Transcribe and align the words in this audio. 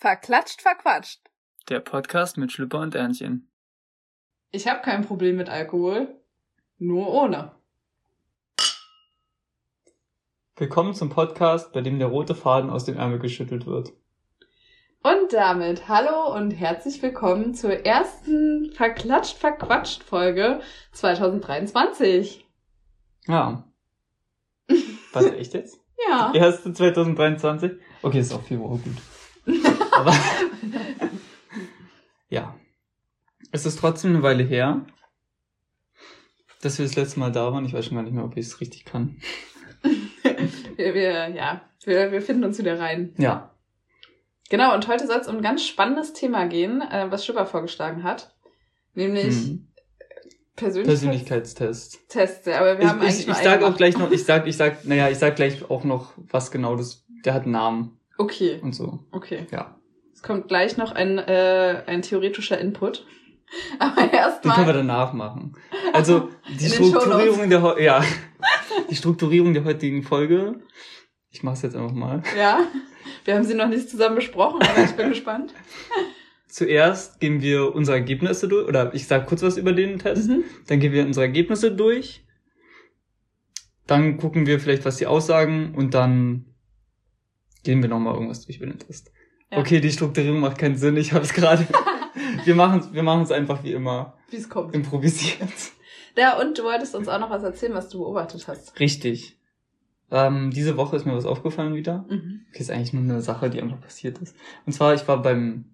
Verklatscht, 0.00 0.62
verquatscht. 0.62 1.20
Der 1.68 1.80
Podcast 1.80 2.38
mit 2.38 2.50
Schlüpper 2.50 2.78
und 2.78 2.94
Ernchen. 2.94 3.50
Ich 4.50 4.66
habe 4.66 4.80
kein 4.80 5.04
Problem 5.04 5.36
mit 5.36 5.50
Alkohol, 5.50 6.18
nur 6.78 7.12
ohne. 7.12 7.52
Willkommen 10.56 10.94
zum 10.94 11.10
Podcast, 11.10 11.74
bei 11.74 11.82
dem 11.82 11.98
der 11.98 12.08
rote 12.08 12.34
Faden 12.34 12.70
aus 12.70 12.86
dem 12.86 12.96
Ärmel 12.96 13.18
geschüttelt 13.18 13.66
wird. 13.66 13.92
Und 15.02 15.34
damit 15.34 15.86
hallo 15.86 16.34
und 16.34 16.52
herzlich 16.52 17.02
willkommen 17.02 17.52
zur 17.52 17.84
ersten 17.84 18.72
Verklatscht, 18.72 19.36
verquatscht 19.36 20.02
Folge 20.02 20.62
2023. 20.92 22.48
Ja. 23.26 23.70
Was, 25.12 25.26
echt 25.26 25.52
jetzt? 25.52 25.78
Ja. 26.08 26.32
Die 26.32 26.38
erste 26.38 26.72
2023? 26.72 27.72
Okay, 28.00 28.20
ist 28.20 28.32
auch 28.32 28.42
viel 28.42 28.56
Uhr 28.56 28.78
gut. 28.78 28.96
Aber 30.00 30.14
ja. 32.28 32.54
Es 33.52 33.66
ist 33.66 33.78
trotzdem 33.78 34.12
eine 34.14 34.22
Weile 34.22 34.44
her, 34.44 34.86
dass 36.62 36.78
wir 36.78 36.86
das 36.86 36.96
letzte 36.96 37.18
Mal 37.20 37.32
da 37.32 37.52
waren. 37.52 37.64
Ich 37.64 37.72
weiß 37.72 37.86
schon 37.86 37.96
gar 37.96 38.02
nicht 38.04 38.14
mehr, 38.14 38.24
ob 38.24 38.36
ich 38.36 38.46
es 38.46 38.60
richtig 38.60 38.84
kann. 38.84 39.16
wir, 40.76 40.94
wir, 40.94 41.28
ja, 41.30 41.62
wir, 41.84 42.12
wir 42.12 42.22
finden 42.22 42.44
uns 42.44 42.58
wieder 42.58 42.78
rein. 42.78 43.14
Ja. 43.18 43.54
Genau, 44.50 44.74
und 44.74 44.88
heute 44.88 45.06
soll 45.06 45.18
es 45.18 45.28
um 45.28 45.36
ein 45.36 45.42
ganz 45.42 45.66
spannendes 45.66 46.12
Thema 46.12 46.46
gehen, 46.46 46.80
äh, 46.80 47.06
was 47.10 47.26
Schubert 47.26 47.48
vorgeschlagen 47.48 48.02
hat. 48.04 48.34
Nämlich 48.94 49.48
Mhm. 49.48 49.66
Persönlichkeits 50.56 51.54
Persönlichkeitstest. 51.54 52.08
Tests. 52.08 52.46
Ja, 52.46 52.58
aber 52.60 52.78
wir 52.78 52.88
haben 52.88 52.98
ich 52.98 53.04
eigentlich 53.04 53.20
ich, 53.20 53.28
ich 53.28 53.34
einen 53.34 53.44
sag 53.44 53.62
auch 53.62 53.76
gleich 53.76 53.96
noch, 53.96 54.10
ich 54.10 54.24
sag, 54.24 54.46
ich 54.46 54.56
sag, 54.56 54.84
naja, 54.84 55.08
ich 55.08 55.18
sag 55.18 55.34
gleich 55.36 55.70
auch 55.70 55.84
noch, 55.84 56.12
was 56.16 56.50
genau 56.50 56.76
das, 56.76 57.06
der 57.24 57.32
hat 57.34 57.44
einen 57.44 57.52
Namen 57.52 57.98
Okay, 58.18 58.60
und 58.62 58.74
so. 58.74 58.98
okay. 59.10 59.46
Ja. 59.50 59.79
Es 60.20 60.26
kommt 60.26 60.48
gleich 60.48 60.76
noch 60.76 60.92
ein, 60.92 61.16
äh, 61.16 61.82
ein 61.86 62.02
theoretischer 62.02 62.58
Input. 62.58 63.06
Aber 63.78 64.02
Den 64.02 64.10
können 64.10 64.12
wir 64.12 64.18
erstmal. 64.18 64.72
danach 64.74 65.12
machen. 65.14 65.56
Also 65.94 66.28
die 66.60 66.68
Strukturierung 66.68 67.48
der 67.48 67.76
ja 67.80 68.04
die 68.90 68.96
Strukturierung 68.96 69.54
der 69.54 69.64
heutigen 69.64 70.02
Folge. 70.02 70.60
Ich 71.30 71.42
mache 71.42 71.54
es 71.54 71.62
jetzt 71.62 71.74
einfach 71.74 71.94
mal. 71.94 72.22
Ja, 72.36 72.66
wir 73.24 73.34
haben 73.34 73.44
sie 73.44 73.54
noch 73.54 73.68
nicht 73.68 73.88
zusammen 73.88 74.16
besprochen, 74.16 74.60
aber 74.60 74.84
ich 74.84 74.92
bin 74.92 75.08
gespannt. 75.08 75.54
Zuerst 76.48 77.18
gehen 77.18 77.40
wir 77.40 77.74
unsere 77.74 77.96
Ergebnisse 77.96 78.46
durch, 78.46 78.68
oder 78.68 78.94
ich 78.94 79.06
sage 79.06 79.24
kurz 79.24 79.40
was 79.42 79.56
über 79.56 79.72
den 79.72 79.98
Test. 79.98 80.28
Mhm. 80.28 80.44
Dann 80.66 80.80
gehen 80.80 80.92
wir 80.92 81.06
unsere 81.06 81.24
Ergebnisse 81.24 81.72
durch. 81.72 82.26
Dann 83.86 84.18
gucken 84.18 84.46
wir 84.46 84.60
vielleicht, 84.60 84.84
was 84.84 84.98
sie 84.98 85.06
aussagen 85.06 85.74
und 85.74 85.94
dann 85.94 86.44
gehen 87.64 87.80
wir 87.80 87.88
nochmal 87.88 88.14
irgendwas 88.14 88.44
durch 88.44 88.58
über 88.58 88.66
den 88.66 88.78
Test. 88.78 89.12
Ja. 89.50 89.58
Okay, 89.58 89.80
die 89.80 89.90
Strukturierung 89.90 90.40
macht 90.40 90.58
keinen 90.58 90.76
Sinn. 90.76 90.96
Ich 90.96 91.12
habe 91.12 91.24
es 91.24 91.32
gerade. 91.32 91.66
wir 92.44 92.54
machen 92.54 92.92
wir 92.92 93.02
machen 93.02 93.22
es 93.22 93.32
einfach 93.32 93.64
wie 93.64 93.72
immer 93.72 94.14
Wie 94.30 94.36
es 94.36 94.48
kommt. 94.48 94.74
improvisiert. 94.74 95.48
Ja, 96.16 96.38
und 96.40 96.58
du 96.58 96.64
wolltest 96.64 96.94
uns 96.94 97.08
auch 97.08 97.18
noch 97.20 97.30
was 97.30 97.42
erzählen, 97.42 97.74
was 97.74 97.88
du 97.88 97.98
beobachtet 98.00 98.46
hast. 98.48 98.78
Richtig. 98.78 99.36
Ähm, 100.10 100.50
diese 100.50 100.76
Woche 100.76 100.96
ist 100.96 101.04
mir 101.06 101.14
was 101.14 101.24
aufgefallen 101.24 101.74
wieder. 101.74 102.04
Mhm. 102.08 102.46
Okay, 102.50 102.60
ist 102.60 102.70
eigentlich 102.70 102.92
nur 102.92 103.02
eine 103.02 103.22
Sache, 103.22 103.48
die 103.48 103.62
einfach 103.62 103.80
passiert 103.80 104.18
ist. 104.18 104.36
Und 104.66 104.72
zwar, 104.72 104.94
ich 104.94 105.06
war 105.06 105.22
beim 105.22 105.66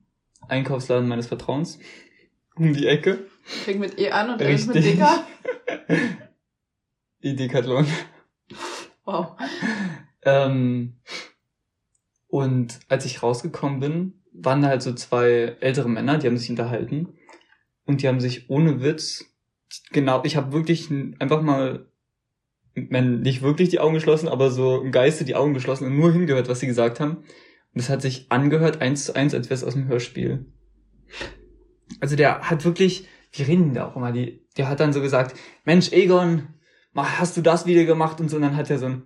Einkaufsladen 0.49 1.09
meines 1.09 1.27
Vertrauens 1.27 1.79
um 2.55 2.73
die 2.73 2.87
Ecke. 2.87 3.27
Fängt 3.43 3.81
mit 3.81 3.99
E 3.99 4.11
an 4.11 4.31
und 4.31 4.41
endet 4.41 4.67
mit 4.67 4.77
Richtig. 4.77 4.93
Dicker. 4.95 5.27
Die 7.23 7.35
Decathlon. 7.35 7.87
Wow. 9.05 9.37
Ähm, 10.23 10.97
und 12.29 12.81
als 12.89 13.05
ich 13.05 13.23
rausgekommen 13.23 13.81
bin, 13.81 14.23
waren 14.33 14.63
da 14.63 14.69
halt 14.69 14.83
so 14.83 14.93
zwei 14.93 15.57
ältere 15.61 15.89
Männer, 15.89 16.19
die 16.19 16.27
haben 16.27 16.37
sich 16.37 16.51
unterhalten. 16.51 17.15
Und 17.85 18.03
die 18.03 18.09
haben 18.09 18.21
sich 18.21 18.51
ohne 18.51 18.83
Witz, 18.83 19.25
genau, 19.93 20.23
ich 20.25 20.37
habe 20.37 20.53
wirklich 20.53 20.91
einfach 20.91 21.41
mal, 21.41 21.87
wenn 22.75 23.21
nicht 23.21 23.43
wirklich 23.43 23.69
die 23.69 23.81
Augen 23.81 23.95
geschlossen, 23.95 24.29
aber 24.29 24.51
so 24.51 24.81
im 24.81 24.93
Geiste 24.93 25.25
die 25.25 25.37
Augen 25.37 25.55
geschlossen 25.55 25.87
und 25.87 25.97
nur 25.97 26.13
hingehört, 26.13 26.49
was 26.49 26.61
sie 26.61 26.67
gesagt 26.67 27.01
haben. 27.01 27.19
Und 27.73 27.81
es 27.81 27.89
hat 27.89 28.03
sich 28.03 28.31
angehört, 28.31 28.81
eins 28.81 29.05
zu 29.05 29.15
eins, 29.15 29.35
als 29.35 29.47
wäre 29.47 29.55
es 29.55 29.65
aus 29.65 29.75
dem 29.75 29.87
Hörspiel. 29.87 30.47
Also 32.01 32.17
der 32.17 32.51
hat 32.51 32.65
wirklich, 32.65 33.07
wie 33.33 33.43
reden 33.43 33.75
da 33.75 33.87
auch 33.87 33.97
immer, 33.97 34.13
die, 34.13 34.45
der 34.57 34.69
hat 34.69 34.81
dann 34.81 34.93
so 34.93 35.01
gesagt, 35.01 35.37
Mensch, 35.65 35.93
Egon, 35.93 36.49
hast 36.95 37.37
du 37.37 37.43
das 37.43 37.67
wieder 37.67 37.85
gemacht 37.85 38.21
und 38.21 38.31
so, 38.31 38.37
und 38.37 38.43
dann 38.43 38.57
hat 38.57 38.71
er 38.71 38.79
so 38.79 38.87
ein 38.87 39.03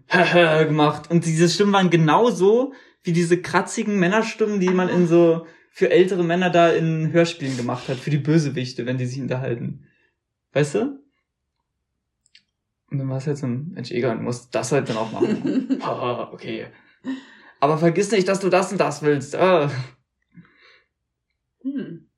gemacht. 0.69 1.11
Und 1.11 1.27
diese 1.27 1.49
Stimmen 1.49 1.73
waren 1.73 1.91
genauso 1.91 2.73
wie 3.03 3.12
diese 3.12 3.41
kratzigen 3.41 3.99
Männerstimmen, 3.99 4.61
die 4.61 4.71
man 4.71 4.88
in 4.88 5.06
so 5.06 5.47
für 5.71 5.91
ältere 5.91 6.25
Männer 6.25 6.50
da 6.50 6.71
in 6.71 7.12
Hörspielen 7.12 7.56
gemacht 7.56 7.88
hat, 7.88 7.99
für 7.99 8.11
die 8.11 8.19
Bösewichte, 8.19 8.87
wenn 8.87 8.99
die 8.99 9.06
sich 9.06 9.21
unterhalten. 9.21 9.87
Weißt 10.53 10.75
du? 10.75 11.00
Und 12.91 12.99
dann 12.99 13.09
war 13.09 13.19
es 13.19 13.27
halt 13.27 13.38
so 13.38 13.47
ein, 13.47 13.69
Mensch, 13.69 13.93
Egon, 13.93 14.19
du 14.19 14.25
musst 14.25 14.55
das 14.55 14.72
halt 14.72 14.88
dann 14.88 14.97
auch 14.97 15.12
machen. 15.12 15.78
Haha, 15.81 16.31
okay. 16.33 16.66
Aber 17.61 17.78
vergiss 17.78 18.11
nicht, 18.11 18.27
dass 18.27 18.41
du 18.41 18.49
das 18.49 18.72
und 18.72 18.78
das 18.78 19.03
willst. 19.03 19.37
Ah. 19.37 19.71
Hm. 21.62 22.09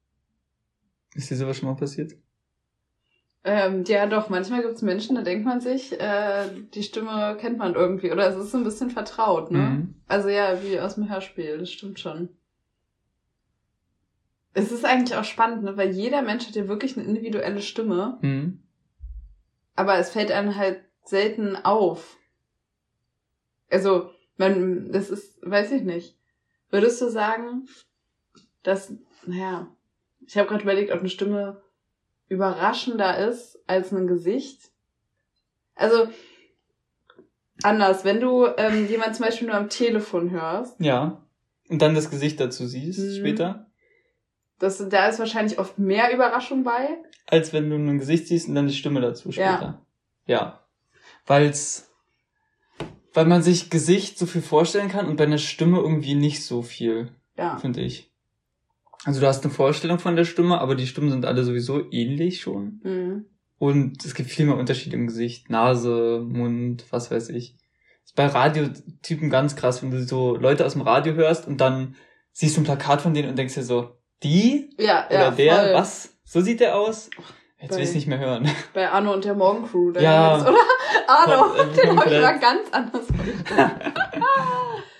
Ist 1.14 1.30
dir 1.30 1.36
sowas 1.36 1.58
schon 1.58 1.68
mal 1.68 1.76
passiert? 1.76 2.16
Ähm, 3.44 3.82
ja, 3.88 4.06
doch, 4.06 4.28
manchmal 4.28 4.62
gibt's 4.62 4.82
Menschen, 4.82 5.16
da 5.16 5.22
denkt 5.22 5.44
man 5.44 5.60
sich, 5.60 5.98
äh, 6.00 6.48
die 6.74 6.82
Stimme 6.84 7.36
kennt 7.40 7.58
man 7.58 7.74
irgendwie. 7.74 8.12
Oder 8.12 8.28
es 8.28 8.36
ist 8.36 8.52
so 8.52 8.58
ein 8.58 8.62
bisschen 8.64 8.90
vertraut, 8.90 9.50
ne? 9.50 9.58
Mhm. 9.58 9.94
Also 10.06 10.28
ja, 10.28 10.62
wie 10.62 10.78
aus 10.78 10.94
dem 10.94 11.08
Hörspiel, 11.10 11.58
das 11.58 11.70
stimmt 11.72 11.98
schon. 11.98 12.28
Es 14.54 14.70
ist 14.70 14.84
eigentlich 14.84 15.16
auch 15.18 15.24
spannend, 15.24 15.64
ne? 15.64 15.76
weil 15.76 15.90
jeder 15.90 16.22
Mensch 16.22 16.46
hat 16.46 16.54
ja 16.54 16.68
wirklich 16.68 16.96
eine 16.96 17.06
individuelle 17.06 17.62
Stimme, 17.62 18.18
Mhm. 18.20 18.62
aber 19.74 19.96
es 19.96 20.10
fällt 20.10 20.30
einem 20.30 20.56
halt 20.56 20.80
selten 21.04 21.56
auf. 21.56 22.16
Also, 23.70 24.10
man, 24.36 24.92
das 24.92 25.10
ist, 25.10 25.38
weiß 25.42 25.72
ich 25.72 25.82
nicht. 25.82 26.16
Würdest 26.70 27.00
du 27.00 27.08
sagen, 27.08 27.66
dass, 28.62 28.92
naja, 29.26 29.68
ich 30.26 30.36
habe 30.36 30.48
gerade 30.48 30.62
überlegt, 30.62 30.92
ob 30.92 31.00
eine 31.00 31.08
Stimme 31.08 31.62
überraschender 32.32 33.18
ist 33.28 33.58
als 33.66 33.92
ein 33.92 34.06
Gesicht? 34.06 34.70
Also, 35.74 36.08
anders, 37.62 38.04
wenn 38.04 38.20
du 38.20 38.46
ähm, 38.56 38.86
jemand 38.88 39.16
zum 39.16 39.26
Beispiel 39.26 39.48
nur 39.48 39.56
am 39.56 39.68
Telefon 39.68 40.30
hörst, 40.30 40.78
Ja. 40.80 41.18
Und 41.68 41.80
dann 41.80 41.94
das 41.94 42.10
Gesicht 42.10 42.38
dazu 42.38 42.66
siehst 42.66 42.98
Mhm. 42.98 43.14
später. 43.18 43.66
Das, 44.58 44.86
da 44.90 45.06
ist 45.08 45.18
wahrscheinlich 45.18 45.58
oft 45.58 45.78
mehr 45.78 46.12
Überraschung 46.12 46.64
bei. 46.64 46.98
Als 47.26 47.52
wenn 47.52 47.70
du 47.70 47.76
ein 47.76 47.98
Gesicht 47.98 48.26
siehst 48.28 48.48
und 48.48 48.54
dann 48.54 48.66
die 48.68 48.74
Stimme 48.74 49.00
dazu 49.00 49.32
später. 49.32 49.80
Ja. 50.26 50.60
Weil's, 51.26 51.90
weil 53.14 53.24
man 53.26 53.42
sich 53.42 53.70
Gesicht 53.70 54.18
so 54.18 54.26
viel 54.26 54.42
vorstellen 54.42 54.88
kann 54.88 55.06
und 55.06 55.16
bei 55.16 55.24
einer 55.24 55.38
Stimme 55.38 55.78
irgendwie 55.78 56.14
nicht 56.14 56.44
so 56.44 56.62
viel, 56.62 57.08
Ja. 57.38 57.56
finde 57.56 57.80
ich. 57.80 58.11
Also 59.04 59.20
du 59.20 59.26
hast 59.26 59.44
eine 59.44 59.52
Vorstellung 59.52 59.98
von 59.98 60.14
der 60.16 60.24
Stimme, 60.24 60.60
aber 60.60 60.74
die 60.74 60.86
Stimmen 60.86 61.10
sind 61.10 61.24
alle 61.26 61.42
sowieso 61.44 61.90
ähnlich 61.90 62.40
schon. 62.40 62.80
Mhm. 62.84 63.26
Und 63.58 64.04
es 64.04 64.14
gibt 64.14 64.30
viel 64.30 64.46
mehr 64.46 64.56
Unterschiede 64.56 64.96
im 64.96 65.06
Gesicht. 65.06 65.50
Nase, 65.50 66.24
Mund, 66.26 66.84
was 66.90 67.10
weiß 67.10 67.28
ich. 67.30 67.56
ist 68.04 68.14
bei 68.16 68.26
Radiotypen 68.26 69.30
ganz 69.30 69.56
krass, 69.56 69.82
wenn 69.82 69.90
du 69.90 70.02
so 70.04 70.36
Leute 70.36 70.64
aus 70.66 70.72
dem 70.72 70.82
Radio 70.82 71.14
hörst 71.14 71.46
und 71.46 71.60
dann 71.60 71.96
siehst 72.32 72.56
du 72.56 72.60
ein 72.60 72.64
Plakat 72.64 73.00
von 73.02 73.14
denen 73.14 73.28
und 73.30 73.38
denkst 73.38 73.54
dir 73.54 73.62
so, 73.62 73.96
die? 74.22 74.70
Ja, 74.78 75.06
Oder 75.08 75.14
ja, 75.20 75.30
der? 75.32 75.54
voll. 75.56 75.74
Was? 75.74 76.14
So 76.24 76.40
sieht 76.40 76.60
der 76.60 76.76
aus? 76.76 77.10
Jetzt 77.60 77.70
Bei- 77.70 77.76
will 77.76 77.84
ich 77.84 77.94
nicht 77.94 78.06
mehr 78.08 78.18
hören. 78.18 78.48
Bei 78.74 78.88
Arno 78.90 79.12
und 79.14 79.24
der 79.24 79.34
Morgencrew. 79.34 79.92
da 79.92 80.00
Ja. 80.00 80.36
jetzt, 80.38 80.46
Oder? 80.48 80.56
Arno, 81.08 81.54
äh, 81.54 81.74
den 81.76 81.98
habe 82.00 82.14
ich 82.14 82.20
mal 82.20 82.38
ganz 82.40 82.68
anders 82.72 83.06
vorgestellt. 83.16 83.92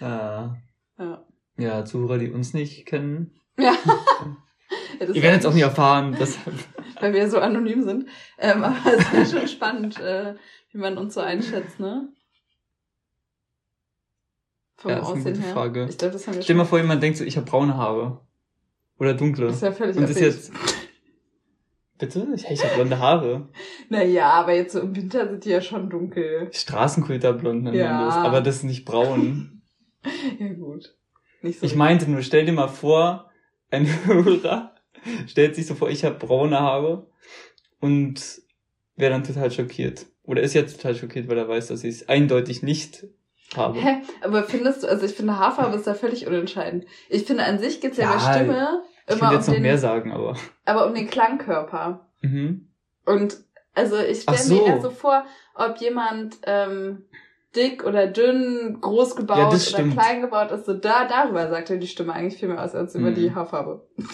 Ah. 0.01 0.57
Ja. 0.99 1.25
Ja, 1.59 1.85
Zuhörer, 1.85 2.19
die 2.19 2.31
uns 2.31 2.55
nicht 2.55 2.87
kennen. 2.87 3.35
Ja. 3.59 3.77
Ja, 4.99 5.07
das 5.07 5.17
Ihr 5.17 5.23
werdet 5.23 5.41
ist 5.41 5.45
es 5.45 5.51
auch 5.51 5.55
nie 5.55 5.61
erfahren. 5.63 6.17
Das, 6.19 6.39
Weil 7.01 7.13
wir 7.13 7.29
so 7.29 7.39
anonym 7.41 7.83
sind. 7.83 8.09
Ähm, 8.39 8.63
aber 8.65 8.77
es 8.97 9.13
ist 9.13 9.39
schon 9.39 9.47
spannend, 9.49 9.99
äh, 10.01 10.35
wie 10.71 10.79
man 10.79 10.97
uns 10.97 11.13
so 11.15 11.21
einschätzt, 11.21 11.79
ne? 11.79 12.09
Vom 14.77 14.91
Ja, 14.91 14.99
ist 14.99 15.03
eine 15.07 15.13
Aussehen 15.19 15.35
gute 15.35 15.47
her. 15.47 15.53
Frage. 15.53 15.87
Ich 15.91 15.99
glaube, 15.99 16.13
das 16.15 16.27
haben 16.27 16.35
wir 16.37 16.43
stell 16.43 16.55
schon. 16.55 16.57
mal 16.59 16.65
vor, 16.65 16.79
jemand 16.79 17.03
denkt 17.03 17.19
so, 17.19 17.25
ich 17.25 17.37
habe 17.37 17.45
braune 17.51 17.77
Haare. 17.77 18.21
Oder 18.99 19.15
dunkle. 19.15 19.47
Das 19.47 19.57
ist 19.57 19.63
ja 19.63 19.73
völlig 19.73 19.97
Und 19.97 20.05
ist 20.05 20.11
abwegig. 20.17 20.35
jetzt... 20.35 20.53
Bitte? 21.99 22.29
Ich, 22.35 22.45
ich 22.51 22.65
habe 22.65 22.75
blonde 22.77 22.99
Haare. 22.99 23.49
Naja, 23.89 24.31
aber 24.31 24.55
jetzt 24.55 24.73
so 24.73 24.81
im 24.81 24.97
Winter 24.97 25.29
sind 25.29 25.45
die 25.45 25.51
ja 25.51 25.61
schon 25.61 25.89
dunkel. 25.91 26.49
Straßenkulterblond 26.53 27.65
nennt 27.65 27.77
Ja. 27.77 27.93
man 27.93 28.05
das. 28.07 28.15
Aber 28.17 28.41
das 28.41 28.57
ist 28.57 28.65
nicht 28.65 28.85
braun. 28.85 29.63
Ja, 30.39 30.53
gut. 30.55 30.97
Nicht 31.43 31.61
so. 31.61 31.67
Ich 31.67 31.77
meinte 31.77 32.11
nur, 32.11 32.23
stell 32.23 32.45
dir 32.45 32.53
mal 32.53 32.67
vor, 32.69 33.31
ein 33.73 33.87
Hörer 34.07 34.75
stellt 35.27 35.57
sich 35.57 35.67
so 35.67 35.75
vor, 35.75 35.91
ich 35.91 36.05
habe 36.05 36.17
braune 36.17 36.61
Haare 36.61 37.07
und 37.81 38.41
wäre 38.97 39.11
dann 39.13 39.25
total 39.25 39.51
schockiert. 39.51 40.07
Oder 40.25 40.43
ist 40.43 40.55
jetzt 40.55 40.77
total 40.77 40.95
schockiert, 40.95 41.29
weil 41.29 41.39
er 41.39 41.49
weiß, 41.49 41.69
dass 41.69 41.83
ich 41.83 41.97
es 41.97 42.09
eindeutig 42.09 42.63
nicht 42.63 43.07
Haarfarbe. 43.57 43.81
Hä? 43.81 44.03
Aber 44.23 44.45
findest 44.45 44.83
du, 44.83 44.87
also 44.87 45.05
ich 45.05 45.13
finde 45.13 45.39
Haarfarbe 45.39 45.77
ist 45.77 45.87
da 45.87 45.95
völlig 45.95 46.27
unentscheidend. 46.27 46.87
Ich 47.09 47.25
finde 47.25 47.45
an 47.45 47.59
sich 47.59 47.81
geht's 47.81 47.97
ja, 47.97 48.05
Ja, 48.05 48.13
bei 48.13 48.35
Stimme 48.39 48.83
Ich 49.07 49.15
immer 49.15 49.21
will 49.23 49.29
um 49.29 49.35
jetzt 49.35 49.49
noch 49.49 49.55
den, 49.55 49.63
mehr 49.63 49.79
sagen, 49.79 50.13
aber. 50.13 50.37
aber 50.65 50.87
um 50.87 50.95
den 50.95 51.09
Klangkörper. 51.09 52.07
Mhm. 52.21 52.69
Und 53.05 53.39
also 53.75 53.97
ich 53.99 54.23
stelle 54.23 54.39
mir 54.39 54.45
so. 54.45 54.67
eher 54.67 54.81
so 54.81 54.91
vor, 54.91 55.25
ob 55.55 55.79
jemand 55.79 56.39
ähm, 56.45 57.05
dick 57.55 57.85
oder 57.85 58.07
dünn, 58.07 58.79
groß 58.81 59.15
gebaut 59.17 59.39
Ja, 59.39 59.49
oder 59.49 59.59
klein 59.95 60.21
gebaut 60.23 60.51
ist. 60.53 60.67
So 60.67 60.75
da, 60.75 61.07
darüber 61.07 61.49
sagt 61.51 61.69
ja 61.71 61.77
die 61.77 61.87
Stimme 61.87 62.13
eigentlich 62.15 62.39
viel 62.41 62.49
mehr 62.49 62.63
aus 62.63 62.75
als 62.75 62.95
über 62.95 63.11
Mhm. 63.11 63.15
die 63.15 63.35
Haarfarbe. 63.35 63.87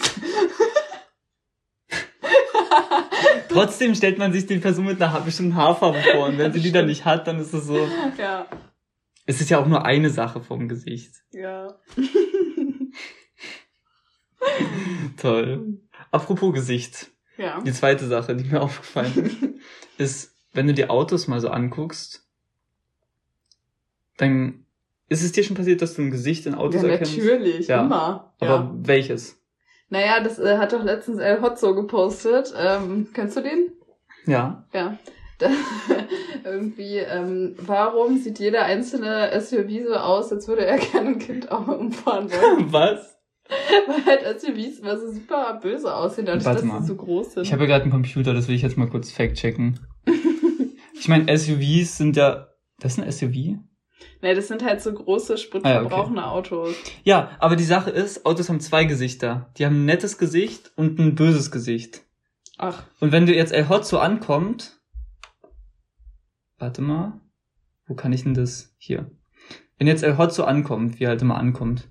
Trotzdem 3.49 3.95
stellt 3.95 4.17
man 4.19 4.31
sich 4.31 4.45
die 4.45 4.57
Person 4.59 4.85
mit 4.85 5.01
einer 5.01 5.19
bestimmten 5.21 5.55
Haarfarbe 5.55 5.99
vor 6.13 6.27
und 6.27 6.37
wenn 6.37 6.53
sie 6.53 6.59
die 6.59 6.71
dann 6.71 6.85
nicht 6.85 7.05
hat, 7.05 7.27
dann 7.27 7.39
ist 7.39 7.53
es 7.53 7.65
so. 7.65 7.77
ja, 8.17 8.45
Es 9.25 9.41
ist 9.41 9.49
ja 9.49 9.57
auch 9.59 9.65
nur 9.67 9.85
eine 9.85 10.09
Sache 10.09 10.41
vom 10.41 10.67
Gesicht. 10.67 11.13
ja. 11.31 11.75
Toll. 15.17 15.79
Apropos 16.11 16.53
Gesicht. 16.53 17.11
ja. 17.37 17.59
Die 17.61 17.73
zweite 17.73 18.07
Sache, 18.07 18.35
die 18.35 18.45
mir 18.45 18.61
aufgefallen 18.61 19.59
ist, 19.97 20.33
wenn 20.53 20.67
du 20.67 20.73
dir 20.73 20.89
Autos 20.91 21.27
mal 21.27 21.41
so 21.41 21.49
anguckst, 21.49 22.25
dann 24.19 24.65
ist 25.07 25.23
es 25.23 25.31
dir 25.31 25.43
schon 25.43 25.55
passiert, 25.57 25.81
dass 25.81 25.95
du 25.95 26.03
ein 26.03 26.11
Gesicht 26.11 26.45
in 26.45 26.53
Autos 26.53 26.83
Ja, 26.83 26.89
erkennst? 26.89 27.17
natürlich, 27.17 27.67
Ja. 27.67 27.81
immer. 27.81 28.33
Aber 28.39 28.49
ja. 28.49 28.71
welches? 28.75 29.41
Naja, 29.89 30.19
das 30.23 30.37
äh, 30.37 30.57
hat 30.59 30.71
doch 30.71 30.83
letztens 30.83 31.17
El 31.17 31.41
Hotzo 31.41 31.73
gepostet. 31.73 32.53
Ähm, 32.55 33.07
kennst 33.13 33.35
du 33.37 33.41
den? 33.41 33.71
Ja. 34.27 34.65
Ja. 34.73 34.97
Da, 35.39 35.47
irgendwie, 36.43 36.97
ähm, 36.97 37.55
warum 37.59 38.17
sieht 38.17 38.39
jeder 38.39 38.65
einzelne 38.65 39.31
SUV 39.39 39.87
so 39.87 39.93
aus, 39.95 40.33
als 40.33 40.49
würde 40.49 40.65
er 40.65 40.77
gerne 40.91 41.11
ein 41.11 41.19
Kind 41.19 41.49
auch 41.49 41.65
umfahren 41.65 42.29
wollen? 42.29 42.65
Was? 42.73 43.17
Weil 43.87 44.05
halt 44.05 44.41
SUVs 44.41 44.79
immer 44.79 44.97
so 44.97 45.09
super 45.09 45.57
böse 45.63 45.95
aussehen, 45.95 46.25
dadurch, 46.25 46.43
Warte 46.43 46.57
dass 46.59 46.65
mal. 46.67 46.81
sie 46.81 46.87
so 46.87 46.95
groß 46.95 47.35
sind. 47.35 47.43
Ich 47.43 47.53
habe 47.53 47.63
ja 47.63 47.69
gerade 47.69 47.83
einen 47.83 47.91
Computer, 47.93 48.33
das 48.33 48.49
will 48.49 48.55
ich 48.55 48.63
jetzt 48.63 48.75
mal 48.77 48.89
kurz 48.89 49.11
fact-checken. 49.11 49.79
Ich 50.93 51.07
meine, 51.07 51.35
SUVs 51.37 51.97
sind 51.97 52.17
ja... 52.17 52.47
Das 52.81 52.97
ist 52.97 52.99
ein 53.01 53.09
SUV? 53.09 53.59
Nee, 54.21 54.33
das 54.35 54.47
sind 54.47 54.63
halt 54.63 54.81
so 54.81 54.93
große, 54.93 55.37
spritverbrauchende 55.37 56.25
Autos. 56.25 56.75
Ja, 57.03 57.31
aber 57.39 57.55
die 57.55 57.63
Sache 57.63 57.89
ist, 57.89 58.25
Autos 58.25 58.49
haben 58.49 58.59
zwei 58.59 58.85
Gesichter. 58.85 59.51
Die 59.57 59.65
haben 59.65 59.81
ein 59.81 59.85
nettes 59.85 60.17
Gesicht 60.17 60.71
und 60.75 60.99
ein 60.99 61.15
böses 61.15 61.51
Gesicht. 61.51 62.01
Ach, 62.57 62.83
Und 62.99 63.11
wenn 63.11 63.25
du 63.25 63.33
jetzt 63.33 63.53
El 63.53 63.69
Hotzo 63.69 63.97
ankommt, 63.99 64.79
warte 66.57 66.81
mal, 66.81 67.19
wo 67.87 67.95
kann 67.95 68.13
ich 68.13 68.23
denn 68.23 68.33
das? 68.33 68.75
Hier. 68.77 69.09
Wenn 69.77 69.87
jetzt 69.87 70.03
El 70.03 70.17
Hotzo 70.17 70.43
ankommt, 70.43 70.99
wie 70.99 71.05
er 71.05 71.09
halt 71.11 71.21
immer 71.21 71.37
ankommt, 71.37 71.89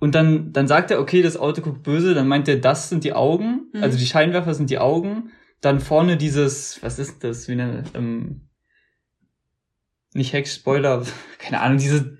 und 0.00 0.14
dann, 0.14 0.52
dann 0.52 0.68
sagt 0.68 0.90
er, 0.92 1.00
okay, 1.00 1.22
das 1.22 1.36
Auto 1.36 1.60
guckt 1.60 1.82
böse, 1.82 2.14
dann 2.14 2.28
meint 2.28 2.46
er, 2.48 2.56
das 2.56 2.88
sind 2.88 3.02
die 3.04 3.12
Augen, 3.14 3.68
Mhm. 3.72 3.82
also 3.82 3.98
die 3.98 4.06
Scheinwerfer 4.06 4.54
sind 4.54 4.70
die 4.70 4.78
Augen, 4.78 5.30
dann 5.60 5.80
vorne 5.80 6.16
dieses, 6.16 6.80
was 6.82 6.98
ist 7.00 7.24
das, 7.24 7.48
wie 7.48 7.52
eine, 7.52 7.82
ähm, 7.94 8.47
nicht 10.14 10.32
Heckspoiler, 10.32 11.04
keine 11.38 11.60
Ahnung, 11.60 11.78
diese, 11.78 12.18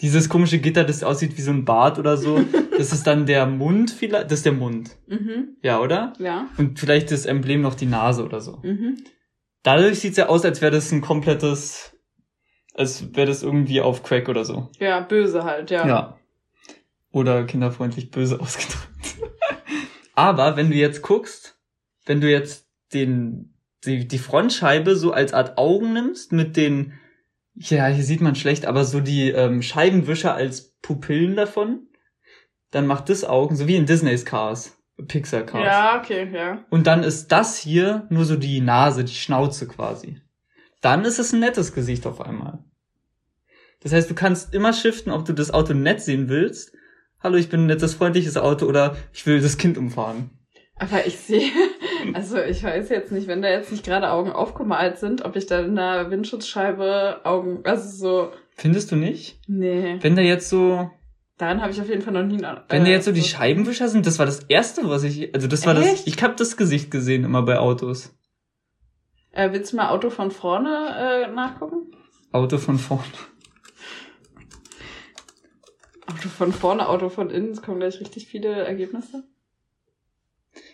dieses 0.00 0.28
komische 0.28 0.58
Gitter, 0.58 0.84
das 0.84 1.02
aussieht 1.02 1.36
wie 1.36 1.42
so 1.42 1.50
ein 1.50 1.64
Bart 1.64 1.98
oder 1.98 2.16
so, 2.16 2.42
das 2.78 2.92
ist 2.92 3.06
dann 3.06 3.26
der 3.26 3.46
Mund 3.46 3.90
vielleicht, 3.90 4.26
das 4.26 4.40
ist 4.40 4.46
der 4.46 4.52
Mund, 4.52 4.90
mhm, 5.06 5.56
ja, 5.62 5.80
oder? 5.80 6.12
ja, 6.18 6.48
Und 6.58 6.78
vielleicht 6.78 7.10
das 7.10 7.26
Emblem 7.26 7.62
noch 7.62 7.74
die 7.74 7.86
Nase 7.86 8.24
oder 8.24 8.40
so. 8.40 8.58
mhm. 8.62 8.96
Dadurch 9.64 10.00
sieht's 10.00 10.16
ja 10.16 10.26
aus, 10.26 10.44
als 10.44 10.60
wäre 10.60 10.72
das 10.72 10.90
ein 10.90 11.02
komplettes, 11.02 11.96
als 12.74 13.14
wäre 13.14 13.28
das 13.28 13.44
irgendwie 13.44 13.80
auf 13.80 14.02
Crack 14.02 14.28
oder 14.28 14.44
so. 14.44 14.70
Ja, 14.80 14.98
böse 14.98 15.44
halt, 15.44 15.70
ja. 15.70 15.86
Ja. 15.86 16.18
Oder 17.12 17.44
kinderfreundlich 17.44 18.10
böse 18.10 18.40
ausgedrückt. 18.40 18.88
Aber 20.14 20.56
wenn 20.56 20.70
du 20.70 20.76
jetzt 20.76 21.02
guckst, 21.02 21.56
wenn 22.06 22.20
du 22.20 22.28
jetzt 22.28 22.66
den, 22.92 23.54
die, 23.84 24.08
die 24.08 24.18
Frontscheibe 24.18 24.96
so 24.96 25.12
als 25.12 25.32
Art 25.32 25.58
Augen 25.58 25.92
nimmst 25.92 26.32
mit 26.32 26.56
den, 26.56 26.94
ja, 27.54 27.86
hier 27.86 28.04
sieht 28.04 28.20
man 28.20 28.34
schlecht, 28.34 28.66
aber 28.66 28.84
so 28.84 29.00
die 29.00 29.30
ähm, 29.30 29.62
Scheibenwischer 29.62 30.34
als 30.34 30.74
Pupillen 30.80 31.36
davon, 31.36 31.86
dann 32.70 32.86
macht 32.86 33.08
das 33.08 33.24
Augen, 33.24 33.56
so 33.56 33.68
wie 33.68 33.76
in 33.76 33.86
Disneys 33.86 34.24
Cars, 34.24 34.76
Pixar 35.06 35.42
Cars. 35.42 35.64
Ja, 35.64 36.00
okay, 36.00 36.28
ja. 36.32 36.64
Und 36.70 36.86
dann 36.86 37.02
ist 37.02 37.28
das 37.28 37.58
hier 37.58 38.06
nur 38.10 38.24
so 38.24 38.36
die 38.36 38.60
Nase, 38.60 39.04
die 39.04 39.14
Schnauze 39.14 39.68
quasi. 39.68 40.20
Dann 40.80 41.04
ist 41.04 41.18
es 41.18 41.32
ein 41.32 41.40
nettes 41.40 41.74
Gesicht 41.74 42.06
auf 42.06 42.20
einmal. 42.20 42.64
Das 43.80 43.92
heißt, 43.92 44.08
du 44.08 44.14
kannst 44.14 44.54
immer 44.54 44.72
shiften, 44.72 45.12
ob 45.12 45.24
du 45.24 45.32
das 45.32 45.50
Auto 45.50 45.74
nett 45.74 46.00
sehen 46.00 46.28
willst. 46.28 46.72
Hallo, 47.20 47.36
ich 47.36 47.48
bin 47.48 47.60
ein 47.62 47.66
nettes, 47.66 47.94
freundliches 47.94 48.36
Auto 48.36 48.66
oder 48.66 48.96
ich 49.12 49.26
will 49.26 49.40
das 49.40 49.58
Kind 49.58 49.76
umfahren. 49.76 50.30
Aber 50.76 51.06
ich 51.06 51.18
sehe, 51.18 51.50
also 52.14 52.38
ich 52.38 52.62
weiß 52.62 52.88
jetzt 52.88 53.12
nicht, 53.12 53.26
wenn 53.28 53.42
da 53.42 53.48
jetzt 53.48 53.70
nicht 53.70 53.84
gerade 53.84 54.10
Augen 54.10 54.32
aufgemalt 54.32 54.98
sind, 54.98 55.24
ob 55.24 55.36
ich 55.36 55.46
da 55.46 55.60
in 55.60 55.76
der 55.76 56.10
Windschutzscheibe 56.10 57.20
Augen, 57.24 57.60
also 57.64 57.88
so, 57.88 58.32
Findest 58.54 58.92
du 58.92 58.96
nicht? 58.96 59.40
nee, 59.48 59.98
Wenn 60.00 60.16
da 60.16 60.22
jetzt 60.22 60.48
so, 60.48 60.90
daran 61.38 61.62
habe 61.62 61.72
ich 61.72 61.80
auf 61.80 61.88
jeden 61.88 62.02
Fall 62.02 62.12
noch 62.12 62.22
nie. 62.24 62.42
Äh, 62.42 62.56
wenn 62.68 62.84
da 62.84 62.90
jetzt 62.90 63.04
so 63.06 63.12
die 63.12 63.22
Scheibenwischer 63.22 63.88
sind, 63.88 64.06
das 64.06 64.18
war 64.18 64.26
das 64.26 64.40
erste, 64.44 64.88
was 64.88 65.04
ich, 65.04 65.34
also 65.34 65.46
das 65.48 65.66
war 65.66 65.74
das, 65.74 65.86
Echt? 65.86 66.06
ich 66.06 66.22
habe 66.22 66.34
das 66.36 66.56
Gesicht 66.56 66.90
gesehen 66.90 67.24
immer 67.24 67.42
bei 67.42 67.58
Autos. 67.58 68.14
Äh, 69.32 69.52
willst 69.52 69.72
du 69.72 69.76
mal 69.76 69.88
Auto 69.88 70.10
von 70.10 70.30
vorne 70.30 71.26
äh, 71.28 71.32
nachgucken? 71.32 71.90
Auto 72.32 72.58
von 72.58 72.78
vorne. 72.78 73.02
Auto 76.06 76.28
von 76.28 76.52
vorne, 76.52 76.88
Auto 76.88 77.08
von 77.08 77.30
innen, 77.30 77.50
es 77.52 77.62
kommen 77.62 77.78
gleich 77.80 77.98
richtig 78.00 78.26
viele 78.26 78.48
Ergebnisse. 78.48 79.24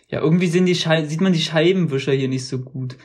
Ja, 0.09 0.21
irgendwie 0.21 0.47
sehen 0.47 0.65
die 0.65 0.75
Schei 0.75 1.05
sieht 1.05 1.21
man 1.21 1.33
die 1.33 1.39
Scheibenwischer 1.39 2.11
hier 2.11 2.27
nicht 2.27 2.47
so 2.47 2.59
gut. 2.59 2.97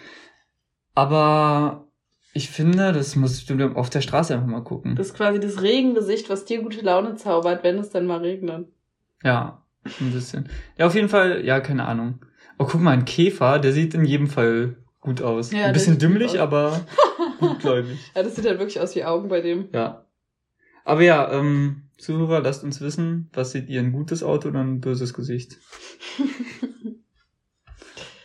Aber 0.95 1.89
ich 2.33 2.49
finde, 2.49 2.93
das 2.93 3.15
musst 3.15 3.49
du 3.49 3.69
auf 3.75 3.91
der 3.91 4.01
Straße 4.01 4.35
einfach 4.35 4.47
mal 4.47 4.65
gucken. 4.65 4.97
Das 4.97 5.09
ist 5.09 5.15
quasi 5.15 5.39
das 5.39 5.62
Regengesicht, 5.62 6.31
was 6.31 6.45
dir 6.45 6.62
gute 6.62 6.81
Laune 6.81 7.15
zaubert, 7.15 7.62
wenn 7.62 7.79
es 7.79 7.91
dann 7.91 8.06
mal 8.06 8.21
regnet. 8.21 8.69
Ja, 9.23 9.62
ein 10.01 10.12
bisschen. 10.12 10.49
Ja, 10.79 10.87
auf 10.87 10.95
jeden 10.95 11.09
Fall, 11.09 11.45
ja, 11.45 11.61
keine 11.61 11.85
Ahnung. 11.87 12.25
Oh, 12.59 12.65
guck 12.65 12.81
mal, 12.81 12.93
ein 12.93 13.05
Käfer, 13.05 13.59
der 13.59 13.73
sieht 13.73 13.95
in 13.95 14.05
jedem 14.05 14.29
Fall 14.29 14.77
gut 15.00 15.21
aus. 15.21 15.53
Ja, 15.53 15.67
ein 15.67 15.73
bisschen 15.73 15.99
dümmlich, 15.99 16.41
aber 16.41 16.87
gutgläubig. 17.39 17.99
Ja, 18.15 18.23
das 18.23 18.37
sieht 18.37 18.47
halt 18.47 18.59
wirklich 18.59 18.81
aus 18.81 18.95
wie 18.97 19.05
Augen 19.05 19.29
bei 19.29 19.41
dem. 19.41 19.69
Ja. 19.73 20.07
Aber 20.85 21.03
ja, 21.03 21.33
ähm, 21.33 21.83
Zuhörer, 21.99 22.41
lasst 22.41 22.65
uns 22.65 22.81
wissen, 22.81 23.31
was 23.33 23.52
seht 23.52 23.69
ihr, 23.69 23.81
ein 23.81 23.93
gutes 23.93 24.23
Auto 24.23 24.49
oder 24.49 24.61
ein 24.61 24.81
böses 24.81 25.14
Gesicht? 25.14 25.59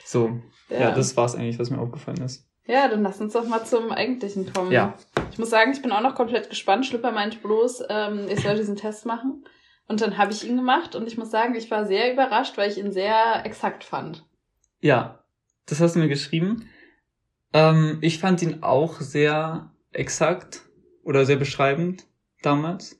So, 0.09 0.41
ja, 0.69 0.89
das 0.91 1.15
war's 1.17 1.35
eigentlich, 1.35 1.59
was 1.59 1.69
mir 1.69 1.77
aufgefallen 1.77 2.23
ist. 2.23 2.43
Ja, 2.65 2.87
dann 2.87 3.03
lass 3.03 3.21
uns 3.21 3.33
doch 3.33 3.47
mal 3.47 3.63
zum 3.63 3.91
Eigentlichen 3.91 4.51
kommen. 4.51 4.71
Ja. 4.71 4.95
Ich 5.31 5.37
muss 5.37 5.51
sagen, 5.51 5.71
ich 5.71 5.83
bin 5.83 5.91
auch 5.91 6.01
noch 6.01 6.15
komplett 6.15 6.49
gespannt. 6.49 6.87
Schlipper 6.87 7.11
meinte 7.11 7.37
bloß, 7.37 7.83
ähm, 7.89 8.25
ich 8.27 8.41
soll 8.41 8.55
diesen 8.55 8.75
Test 8.75 9.05
machen. 9.05 9.45
Und 9.87 10.01
dann 10.01 10.17
habe 10.17 10.31
ich 10.31 10.47
ihn 10.47 10.55
gemacht 10.55 10.95
und 10.95 11.07
ich 11.07 11.19
muss 11.19 11.29
sagen, 11.29 11.53
ich 11.53 11.69
war 11.69 11.85
sehr 11.85 12.11
überrascht, 12.11 12.57
weil 12.57 12.71
ich 12.71 12.79
ihn 12.79 12.91
sehr 12.91 13.45
exakt 13.45 13.83
fand. 13.83 14.25
Ja, 14.81 15.23
das 15.67 15.79
hast 15.79 15.93
du 15.95 15.99
mir 15.99 16.07
geschrieben. 16.07 16.67
Ähm, 17.53 17.99
ich 18.01 18.17
fand 18.17 18.41
ihn 18.41 18.63
auch 18.63 19.01
sehr 19.01 19.71
exakt 19.91 20.61
oder 21.03 21.23
sehr 21.27 21.37
beschreibend 21.37 22.07
damals. 22.41 22.98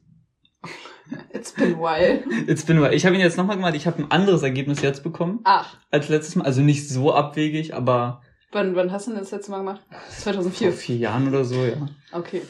It's 1.34 1.52
been 1.52 1.76
a 1.76 1.78
while. 1.78 2.24
Jetzt 2.48 2.68
bin 2.68 2.84
ich. 2.84 2.92
Ich 2.92 3.06
habe 3.06 3.16
ihn 3.16 3.22
jetzt 3.22 3.38
nochmal 3.38 3.56
gemacht. 3.56 3.76
Ich 3.76 3.88
habe 3.88 4.00
ein 4.04 4.12
anderes 4.12 4.44
Ergebnis 4.44 4.82
jetzt 4.82 5.04
bekommen 5.04 5.40
Ach, 5.44 5.78
als 5.92 6.10
letztes 6.10 6.36
Mal. 6.36 6.46
Also 6.46 6.62
nicht 6.62 6.88
so 6.90 7.14
abwegig, 7.14 7.74
aber 7.74 8.22
wann, 8.52 8.76
wann 8.76 8.92
hast 8.92 9.08
du 9.08 9.12
denn 9.12 9.20
das 9.20 9.32
letzte 9.32 9.52
Mal 9.52 9.60
gemacht? 9.60 9.82
vor 9.90 10.34
2004. 10.34 10.72
vier 10.74 10.98
Jahren 10.98 11.28
oder 11.28 11.46
so, 11.46 11.64
ja. 11.64 11.88
Okay. 12.12 12.42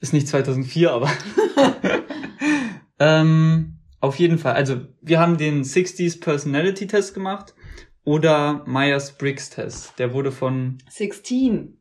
Ist 0.00 0.12
nicht 0.12 0.28
2004, 0.28 0.90
aber 0.90 1.10
ähm, 2.98 3.78
auf 4.00 4.16
jeden 4.16 4.38
Fall. 4.38 4.54
Also 4.54 4.80
wir 5.00 5.20
haben 5.20 5.36
den 5.36 5.62
60s 5.62 6.20
Personality 6.20 6.86
Test 6.86 7.14
gemacht 7.14 7.54
oder 8.04 8.64
Myers-Briggs 8.66 9.50
Test. 9.50 9.98
Der 9.98 10.12
wurde 10.12 10.32
von, 10.32 10.78
16. 10.90 11.78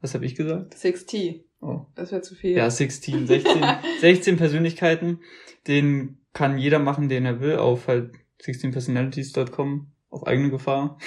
was 0.00 0.14
habe 0.14 0.24
ich 0.24 0.34
gesagt? 0.34 0.74
60. 0.74 1.44
Oh. 1.60 1.80
Das 1.94 2.10
wäre 2.10 2.22
zu 2.22 2.34
viel. 2.34 2.56
Ja, 2.56 2.70
16, 2.70 3.26
16, 3.26 3.62
16 4.00 4.36
Persönlichkeiten. 4.38 5.20
Den 5.66 6.18
kann 6.32 6.58
jeder 6.58 6.78
machen, 6.78 7.08
den 7.08 7.26
er 7.26 7.40
will, 7.40 7.56
auf 7.56 7.88
halt 7.88 8.12
16personalities.com 8.42 9.92
auf 10.08 10.26
eigene 10.26 10.50
Gefahr. 10.50 10.98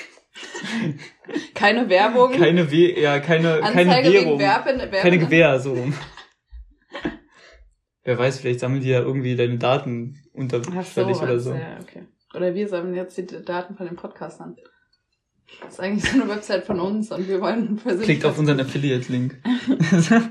Keine 1.53 1.89
Werbung. 1.89 2.31
Keine 2.33 2.72
We 2.72 3.00
ja, 3.00 3.19
keine, 3.19 3.60
keine 3.60 3.81
Anzeige 3.81 4.12
Währung. 4.12 4.29
wegen 4.31 4.39
Werbe, 4.39 4.77
Werbe 4.77 4.98
Keine 4.98 5.19
Gewähr, 5.19 5.60
so 5.60 5.74
rum. 5.74 5.93
Wer 8.03 8.17
weiß, 8.17 8.39
vielleicht 8.39 8.60
sammeln 8.60 8.81
die 8.81 8.89
ja 8.89 9.00
irgendwie 9.00 9.36
deine 9.36 9.57
Daten 9.57 10.15
Ach 10.17 10.25
so, 10.33 10.39
unterschwellig 10.39 11.22
oder 11.22 11.39
so. 11.39 11.53
Ja, 11.53 11.77
okay. 11.81 12.07
Oder 12.33 12.55
wir 12.55 12.67
sammeln 12.67 12.95
jetzt 12.95 13.15
die 13.17 13.25
Daten 13.25 13.75
von 13.75 13.86
den 13.86 13.95
Podcastern. 13.95 14.55
Das 15.62 15.74
ist 15.74 15.79
eigentlich 15.79 16.12
so 16.12 16.19
eine 16.19 16.29
Website 16.29 16.65
von 16.65 16.79
uns 16.79 17.12
und 17.12 17.27
wir 17.27 17.39
wollen 17.39 17.75
persönlich. 17.77 18.05
Klickt 18.05 18.25
auf 18.25 18.39
unseren 18.39 18.60
Affiliate-Link. 18.60 19.41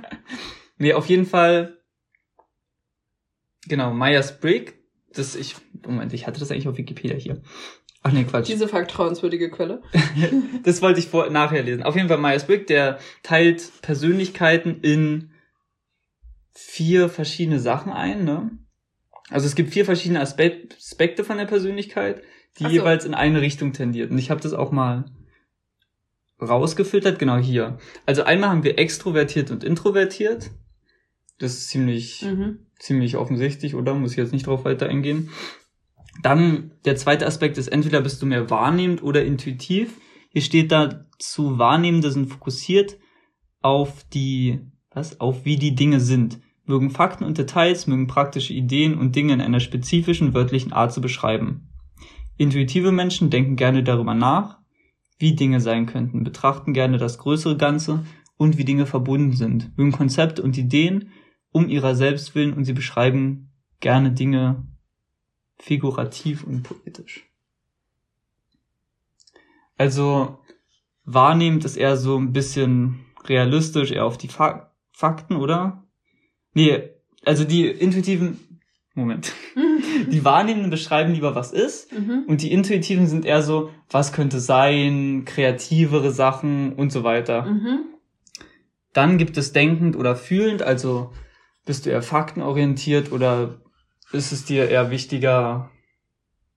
Nee, 0.83 0.95
auf 0.95 1.07
jeden 1.07 1.27
Fall. 1.27 1.79
Genau, 3.69 3.93
Myers-Briggs. 3.93 4.75
Das 5.15 5.37
ich, 5.37 5.57
Moment, 5.87 6.13
ich 6.15 6.27
hatte 6.27 6.41
das 6.41 6.51
eigentlich 6.51 6.69
auf 6.69 6.79
Wikipedia 6.79 7.17
hier. 7.17 7.43
Ach 8.03 8.13
nee, 8.13 8.25
Quatsch. 8.25 8.49
Diese 8.49 8.67
vertrauenswürdige 8.67 9.51
Quelle. 9.51 9.83
das 10.65 10.83
wollte 10.83 10.99
ich 10.99 11.09
vor, 11.09 11.31
nachher 11.31 11.63
lesen. 11.63 11.83
Auf 11.83 11.95
jeden 11.95 12.09
Fall 12.09 12.19
Myers-Briggs, 12.19 12.67
der 12.67 12.99
teilt 13.23 13.83
Persönlichkeiten 13.83 14.81
in 14.81 15.31
vier 16.53 17.09
verschiedene 17.09 17.61
Sachen 17.61 17.93
ein, 17.93 18.25
ne? 18.25 18.51
Also 19.31 19.47
es 19.47 19.55
gibt 19.55 19.73
vier 19.73 19.85
verschiedene 19.85 20.21
Aspekte 20.21 21.25
von 21.25 21.39
der 21.39 21.47
Persönlichkeit, 21.47 22.23
die 22.59 22.65
so. 22.65 22.71
jeweils 22.71 23.05
in 23.05 23.15
eine 23.15 23.41
Richtung 23.41 23.73
tendiert. 23.73 24.11
Und 24.11 24.19
ich 24.19 24.31
habe 24.31 24.41
das 24.41 24.53
auch 24.53 24.73
mal 24.73 25.05
rausgefiltert, 26.41 27.19
genau 27.19 27.39
hier. 27.39 27.79
Also 28.05 28.25
einmal 28.25 28.51
haben 28.51 28.65
wir 28.65 28.79
extrovertiert 28.79 29.51
und 29.51 29.65
introvertiert. 29.65 30.51
Das 31.39 31.53
ist 31.55 31.69
ziemlich, 31.69 32.23
mhm. 32.23 32.67
Ziemlich 32.83 33.17
offensichtlich, 33.17 33.75
oder? 33.75 33.95
Muss 33.95 34.13
ich 34.13 34.17
jetzt 34.17 34.33
nicht 34.33 34.47
drauf 34.47 34.65
weiter 34.65 34.89
eingehen. 34.89 35.31
Dann 36.23 36.73
der 36.85 36.97
zweite 36.97 37.27
Aspekt 37.27 37.57
ist, 37.57 37.69
entweder 37.69 38.01
bist 38.01 38.21
du 38.21 38.27
mehr 38.27 38.51
wahrnehmend 38.51 39.03
oder 39.03 39.25
intuitiv. 39.25 40.01
Hier 40.31 40.43
steht 40.43 40.73
dazu, 40.73 41.59
Wahrnehmende 41.59 42.11
sind 42.11 42.27
fokussiert 42.27 42.99
auf 43.61 44.05
die, 44.13 44.61
was, 44.91 45.21
auf 45.21 45.45
wie 45.45 45.57
die 45.57 45.75
Dinge 45.75 46.01
sind, 46.01 46.41
mögen 46.65 46.91
Fakten 46.91 47.25
und 47.25 47.39
Details, 47.39 47.87
mögen 47.87 48.09
praktische 48.09 48.53
Ideen 48.53 48.99
und 48.99 49.15
Dinge 49.15 49.33
in 49.35 49.41
einer 49.41 49.61
spezifischen 49.61 50.35
wörtlichen 50.35 50.73
Art 50.73 50.93
zu 50.93 51.01
beschreiben. 51.01 51.69
Intuitive 52.37 52.91
Menschen 52.91 53.31
denken 53.31 53.57
gerne 53.57 53.85
darüber 53.85 54.15
nach, 54.15 54.59
wie 55.19 55.37
Dinge 55.37 55.61
sein 55.61 55.87
könnten, 55.87 56.25
betrachten 56.25 56.73
gerne 56.73 56.99
das 56.99 57.19
größere 57.19 57.57
Ganze 57.57 58.05
und 58.37 58.59
wie 58.59 58.65
Dinge 58.65 58.87
verbunden 58.87 59.33
sind, 59.33 59.77
mögen 59.79 59.93
Konzepte 59.93 60.43
und 60.43 60.59
Ideen 60.59 61.11
um 61.53 61.69
ihrer 61.69 61.95
selbst 61.95 62.35
willen 62.35 62.55
und 62.55 62.65
sie 62.65 62.73
beschreiben 62.73 63.51
gerne 63.81 64.13
Dinge 64.13 64.67
figurativ 65.59 66.45
und 66.45 66.63
poetisch. 66.63 67.29
Also 69.77 70.39
wahrnehmend 71.05 71.65
ist 71.65 71.77
eher 71.77 71.97
so 71.97 72.17
ein 72.17 72.33
bisschen 72.33 73.05
realistisch, 73.25 73.93
eher 73.93 74.05
auf 74.05 74.19
die 74.19 74.29
Fa 74.29 74.71
Fakten, 74.95 75.37
oder? 75.37 75.85
Nee, 76.53 76.91
also 77.25 77.45
die 77.45 77.67
intuitiven, 77.67 78.39
Moment. 78.95 79.33
die 80.13 80.25
Wahrnehmenden 80.25 80.71
beschreiben 80.71 81.15
lieber, 81.15 81.35
was 81.35 81.51
ist. 81.51 81.93
Mhm. 81.93 82.25
Und 82.27 82.43
die 82.43 82.53
Intuitiven 82.53 83.07
sind 83.07 83.25
eher 83.25 83.43
so, 83.43 83.71
was 83.91 84.13
könnte 84.13 84.39
sein, 84.39 85.25
kreativere 85.25 86.11
Sachen 86.11 86.75
und 86.75 86.93
so 86.93 87.05
weiter. 87.05 87.47
Mhm. 87.47 87.81
Dann 88.93 89.17
gibt 89.17 89.39
es 89.39 89.53
denkend 89.53 89.97
oder 89.97 90.15
fühlend, 90.15 90.63
also 90.63 91.13
bist 91.65 91.87
du 91.87 91.91
eher 91.91 92.03
faktenorientiert 92.03 93.13
oder 93.13 93.61
ist 94.13 94.33
es 94.33 94.45
dir 94.45 94.69
eher 94.69 94.91
wichtiger, 94.91 95.71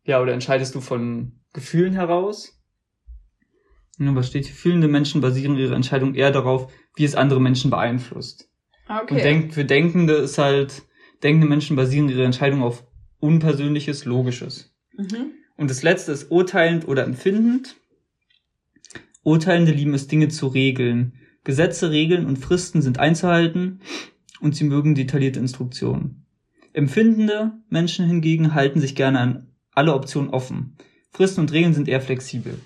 ja, 0.03 0.21
oder 0.21 0.33
entscheidest 0.33 0.75
du 0.75 0.81
von 0.81 1.39
Gefühlen 1.53 1.93
heraus? 1.93 2.59
Nun, 3.97 4.15
was 4.15 4.27
steht 4.27 4.45
hier? 4.45 4.55
Fühlende 4.55 4.87
Menschen 4.87 5.21
basieren 5.21 5.57
ihre 5.57 5.75
Entscheidung 5.75 6.15
eher 6.15 6.31
darauf, 6.31 6.71
wie 6.95 7.05
es 7.05 7.15
andere 7.15 7.39
Menschen 7.39 7.71
beeinflusst. 7.71 8.49
Okay. 8.87 9.13
Und 9.13 9.23
denk, 9.23 9.53
für 9.53 9.65
Denkende 9.65 10.15
ist 10.15 10.37
halt, 10.37 10.83
denkende 11.23 11.47
Menschen 11.47 11.75
basieren 11.75 12.09
ihre 12.09 12.25
Entscheidung 12.25 12.61
auf 12.61 12.85
Unpersönliches, 13.19 14.05
Logisches. 14.05 14.75
Mhm. 14.97 15.31
Und 15.55 15.69
das 15.69 15.81
letzte 15.81 16.11
ist 16.11 16.29
urteilend 16.29 16.87
oder 16.87 17.05
empfindend. 17.05 17.77
Urteilende 19.23 19.71
lieben 19.71 19.93
es, 19.93 20.07
Dinge 20.07 20.27
zu 20.27 20.47
regeln. 20.47 21.13
Gesetze, 21.45 21.91
Regeln 21.91 22.25
und 22.25 22.37
Fristen 22.37 22.81
sind 22.81 22.99
einzuhalten 22.99 23.79
und 24.45 24.55
sie 24.55 24.63
mögen 24.63 24.93
detaillierte 24.93 25.39
Instruktionen. 25.39 26.25
Empfindende 26.71 27.53
Menschen 27.67 28.05
hingegen 28.05 28.53
halten 28.53 28.79
sich 28.79 28.95
gerne 28.95 29.19
an 29.19 29.47
alle 29.71 29.93
Optionen 29.93 30.29
offen. 30.29 30.77
Fristen 31.11 31.41
und 31.41 31.51
Regeln 31.51 31.73
sind 31.73 31.87
eher 31.87 31.99
flexibel. 31.99 32.59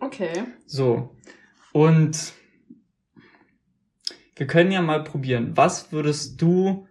Okay. 0.00 0.44
So. 0.66 1.16
Und 1.72 2.34
wir 4.36 4.46
können 4.46 4.70
ja 4.70 4.82
mal 4.82 5.02
probieren. 5.02 5.56
Was 5.56 5.92
würdest 5.92 6.42
du 6.42 6.86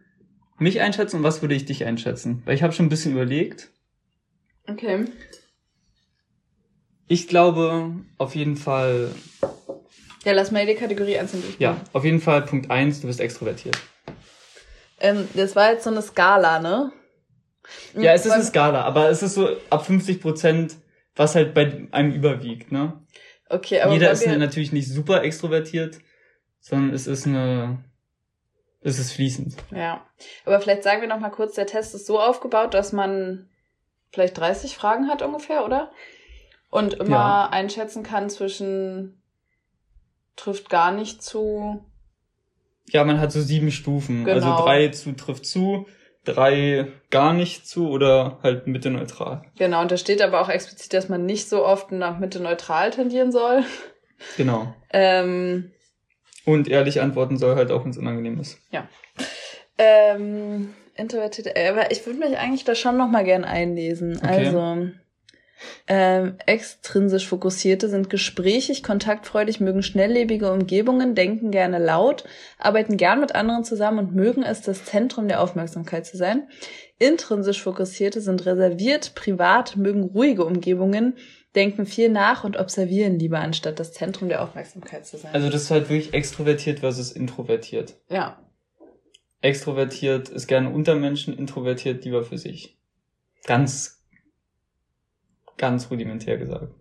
mich 0.57 0.81
einschätzen 0.81 1.17
und 1.17 1.23
was 1.23 1.41
würde 1.43 1.53
ich 1.53 1.65
dich 1.65 1.85
einschätzen? 1.85 2.41
Weil 2.45 2.55
ich 2.55 2.63
habe 2.63 2.73
schon 2.73 2.87
ein 2.87 2.89
bisschen 2.89 3.11
überlegt. 3.11 3.69
Okay. 4.67 5.05
Ich 7.07 7.27
glaube 7.27 7.93
auf 8.17 8.35
jeden 8.35 8.55
Fall. 8.55 9.13
Ja, 10.23 10.33
lass 10.33 10.51
mal 10.51 10.65
die 10.65 10.75
Kategorie 10.75 11.17
einzeln 11.17 11.41
durchgehen. 11.41 11.61
Ja, 11.61 11.81
auf 11.93 12.03
jeden 12.03 12.21
Fall 12.21 12.43
Punkt 12.43 12.69
eins. 12.69 13.01
du 13.01 13.07
bist 13.07 13.19
extrovertiert. 13.19 13.77
Ähm, 14.99 15.27
das 15.33 15.55
war 15.55 15.71
jetzt 15.71 15.83
so 15.83 15.89
eine 15.89 16.01
Skala, 16.01 16.59
ne? 16.59 16.91
Ja, 17.95 18.13
es 18.13 18.25
ist 18.25 18.31
eine 18.31 18.43
Skala, 18.43 18.83
aber 18.83 19.09
es 19.09 19.23
ist 19.23 19.33
so 19.33 19.49
ab 19.69 19.85
50 19.85 20.21
Prozent, 20.21 20.75
was 21.15 21.35
halt 21.35 21.53
bei 21.53 21.87
einem 21.91 22.13
überwiegt, 22.13 22.71
ne? 22.71 23.01
Okay, 23.49 23.81
aber 23.81 23.93
jeder 23.93 24.11
ist 24.11 24.25
natürlich 24.25 24.71
nicht 24.71 24.87
super 24.87 25.23
extrovertiert, 25.23 25.97
sondern 26.59 26.93
es 26.93 27.07
ist 27.07 27.27
eine, 27.27 27.83
es 28.81 28.99
ist 28.99 29.11
fließend. 29.11 29.55
Ja, 29.71 30.05
aber 30.45 30.59
vielleicht 30.61 30.83
sagen 30.83 31.01
wir 31.01 31.09
noch 31.09 31.19
mal 31.19 31.31
kurz, 31.31 31.55
der 31.55 31.65
Test 31.65 31.93
ist 31.95 32.05
so 32.05 32.19
aufgebaut, 32.19 32.73
dass 32.73 32.93
man 32.93 33.49
vielleicht 34.11 34.37
30 34.37 34.75
Fragen 34.75 35.07
hat 35.07 35.21
ungefähr, 35.21 35.65
oder? 35.65 35.91
Und 36.69 36.93
immer 36.93 37.09
ja. 37.09 37.49
einschätzen 37.49 38.03
kann 38.03 38.29
zwischen 38.29 39.20
trifft 40.35 40.69
gar 40.69 40.91
nicht 40.91 41.21
zu 41.21 41.85
ja, 42.91 43.03
man 43.03 43.19
hat 43.19 43.31
so 43.31 43.41
sieben 43.41 43.71
Stufen. 43.71 44.27
Also 44.27 44.41
genau. 44.41 44.51
Also 44.53 44.65
drei 44.65 44.87
zu 44.89 45.13
trifft 45.13 45.45
zu, 45.45 45.87
drei 46.25 46.87
gar 47.09 47.33
nicht 47.33 47.67
zu 47.67 47.89
oder 47.89 48.39
halt 48.43 48.67
Mitte 48.67 48.89
neutral. 48.89 49.43
Genau, 49.57 49.81
und 49.81 49.91
da 49.91 49.97
steht 49.97 50.21
aber 50.21 50.41
auch 50.41 50.49
explizit, 50.49 50.93
dass 50.93 51.09
man 51.09 51.25
nicht 51.25 51.49
so 51.49 51.65
oft 51.65 51.91
nach 51.91 52.19
Mitte 52.19 52.41
neutral 52.41 52.91
tendieren 52.91 53.31
soll. 53.31 53.63
Genau. 54.37 54.75
ähm, 54.91 55.71
und 56.45 56.67
ehrlich 56.67 57.01
antworten 57.01 57.37
soll 57.37 57.55
halt 57.55 57.71
auch, 57.71 57.83
wenn 57.83 57.91
es 57.91 57.97
unangenehm 57.97 58.39
ist. 58.39 58.59
Ja. 58.71 58.87
Ähm, 59.77 60.73
introvertiert, 60.95 61.55
äh, 61.55 61.69
aber 61.69 61.91
ich 61.91 62.05
würde 62.05 62.19
mich 62.19 62.37
eigentlich 62.37 62.63
da 62.63 62.75
schon 62.75 62.97
nochmal 62.97 63.23
gern 63.23 63.43
einlesen. 63.43 64.17
Okay. 64.17 64.45
Also, 64.45 64.89
ähm, 65.87 66.35
extrinsisch 66.45 67.27
Fokussierte 67.27 67.89
sind 67.89 68.09
gesprächig, 68.09 68.83
kontaktfreudig, 68.83 69.59
mögen 69.59 69.83
schnelllebige 69.83 70.51
Umgebungen, 70.51 71.15
denken 71.15 71.51
gerne 71.51 71.79
laut, 71.79 72.23
arbeiten 72.57 72.97
gern 72.97 73.19
mit 73.19 73.35
anderen 73.35 73.63
zusammen 73.63 73.99
und 73.99 74.15
mögen 74.15 74.43
es, 74.43 74.61
das 74.61 74.85
Zentrum 74.85 75.27
der 75.27 75.41
Aufmerksamkeit 75.41 76.05
zu 76.05 76.17
sein. 76.17 76.47
Intrinsisch 76.99 77.61
Fokussierte 77.61 78.21
sind 78.21 78.45
reserviert, 78.45 79.15
privat, 79.15 79.75
mögen 79.75 80.03
ruhige 80.03 80.45
Umgebungen, 80.45 81.15
denken 81.55 81.85
viel 81.85 82.09
nach 82.09 82.43
und 82.43 82.57
observieren 82.57 83.19
lieber, 83.19 83.39
anstatt 83.39 83.79
das 83.79 83.93
Zentrum 83.93 84.29
der 84.29 84.43
Aufmerksamkeit 84.43 85.05
zu 85.05 85.17
sein. 85.17 85.33
Also 85.33 85.49
das 85.49 85.63
ist 85.63 85.71
halt 85.71 85.89
wirklich 85.89 86.13
extrovertiert 86.13 86.79
versus 86.79 87.11
introvertiert. 87.11 87.95
Ja. 88.09 88.39
Extrovertiert 89.41 90.29
ist 90.29 90.47
gerne 90.47 90.69
unter 90.69 90.95
Menschen, 90.95 91.37
introvertiert 91.37 92.05
lieber 92.05 92.23
für 92.23 92.37
sich. 92.37 92.77
Ganz 93.45 94.00
ganz 95.57 95.89
rudimentär 95.89 96.37
gesagt. 96.37 96.73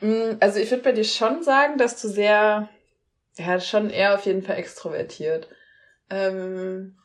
Mm, 0.00 0.36
also 0.40 0.58
ich 0.58 0.70
würde 0.70 0.82
bei 0.82 0.92
dir 0.92 1.04
schon 1.04 1.42
sagen, 1.42 1.78
dass 1.78 2.00
du 2.00 2.08
sehr, 2.08 2.68
ja, 3.36 3.60
schon 3.60 3.90
eher 3.90 4.14
auf 4.14 4.26
jeden 4.26 4.42
Fall 4.42 4.56
extrovertiert. 4.56 5.48
Ähm, 6.10 6.96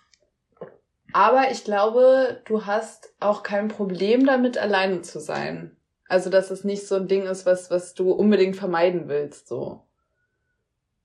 aber 1.13 1.51
ich 1.51 1.63
glaube, 1.63 2.42
du 2.46 2.66
hast 2.66 3.13
auch 3.20 3.44
kein 3.44 3.68
Problem 3.68 4.25
damit, 4.25 4.58
alleine 4.58 5.01
zu 5.01 5.20
sein. 5.20 5.75
Also, 6.08 6.30
dass 6.30 6.51
es 6.51 6.63
nicht 6.63 6.88
so 6.88 6.96
ein 6.96 7.08
Ding 7.08 7.24
ist, 7.24 7.46
was, 7.46 7.72
was 7.72 7.94
du 7.94 8.12
unbedingt 8.12 8.56
vermeiden 8.56 9.08
willst, 9.08 9.48
so. 9.48 9.84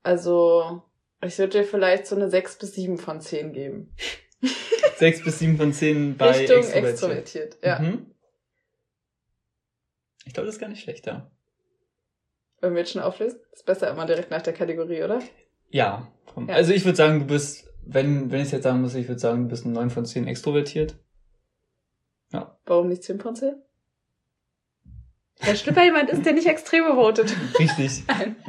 Also, 0.03 0.83
ich 1.21 1.37
würde 1.37 1.59
dir 1.59 1.63
vielleicht 1.63 2.07
so 2.07 2.15
eine 2.15 2.29
6 2.29 2.57
bis 2.57 2.73
7 2.75 2.97
von 2.97 3.21
10 3.21 3.53
geben. 3.53 3.93
6 4.97 5.23
bis 5.23 5.39
7 5.39 5.57
von 5.57 5.73
10 5.73 6.17
bei 6.17 6.31
Richtung 6.31 6.57
extrovertiert. 6.57 6.85
extrovertiert 6.85 7.57
ja. 7.63 7.79
Mhm. 7.79 8.11
Ich 10.27 10.33
glaube, 10.33 10.45
das 10.45 10.55
ist 10.55 10.61
gar 10.61 10.69
nicht 10.69 10.83
schlechter. 10.83 11.31
Wollen 12.61 12.73
wir 12.73 12.81
jetzt 12.81 12.91
schon 12.91 13.01
auflösen? 13.01 13.39
Ist 13.53 13.65
besser 13.65 13.89
immer 13.89 14.05
direkt 14.05 14.29
nach 14.29 14.41
der 14.41 14.53
Kategorie, 14.53 15.03
oder? 15.03 15.19
Ja. 15.69 16.11
ja. 16.35 16.53
Also 16.53 16.73
ich 16.73 16.85
würde 16.85 16.97
sagen, 16.97 17.19
du 17.21 17.25
bist, 17.25 17.69
wenn, 17.85 18.31
wenn 18.31 18.41
ich 18.41 18.47
es 18.47 18.51
jetzt 18.51 18.63
sagen 18.63 18.81
muss, 18.81 18.95
ich 18.95 19.07
würde 19.07 19.19
sagen, 19.19 19.43
du 19.43 19.49
bist 19.49 19.65
ein 19.65 19.71
9 19.71 19.89
von 19.89 20.05
10 20.05 20.27
extrovertiert. 20.27 20.95
Ja. 22.33 22.57
Warum 22.65 22.89
nicht 22.89 23.03
10 23.03 23.19
von 23.19 23.35
10? 23.35 23.55
Herr 25.39 25.55
Schlipper 25.55 25.83
jemand 25.83 26.09
ist, 26.09 26.25
der 26.25 26.33
nicht 26.33 26.47
extrem 26.47 26.85
votet. 26.85 27.33
Richtig. 27.59 28.03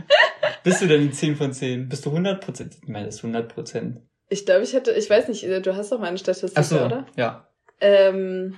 Bist 0.65 0.83
du 0.83 0.87
denn 0.87 1.03
ein 1.03 1.13
10 1.13 1.37
von 1.37 1.53
10? 1.53 1.89
Bist 1.89 2.07
du 2.07 2.11
100 2.11 2.43
Prozent? 2.43 2.79
Ich 2.83 2.89
meine, 2.89 3.07
das 3.07 3.17
ist 3.17 3.25
100 3.25 3.53
Prozent. 3.53 4.01
Ich 4.31 4.47
glaube, 4.47 4.63
ich 4.63 4.73
hätte, 4.73 4.93
ich 4.93 5.09
weiß 5.09 5.29
nicht, 5.29 5.45
du 5.45 5.77
hast 5.77 5.93
doch 5.93 5.99
mal 6.01 6.07
eine 6.07 6.19
Statistik, 6.19 6.53
Ach 6.57 6.65
so, 6.65 6.81
oder? 6.81 7.07
ja. 7.17 7.47
Ähm, 7.81 8.57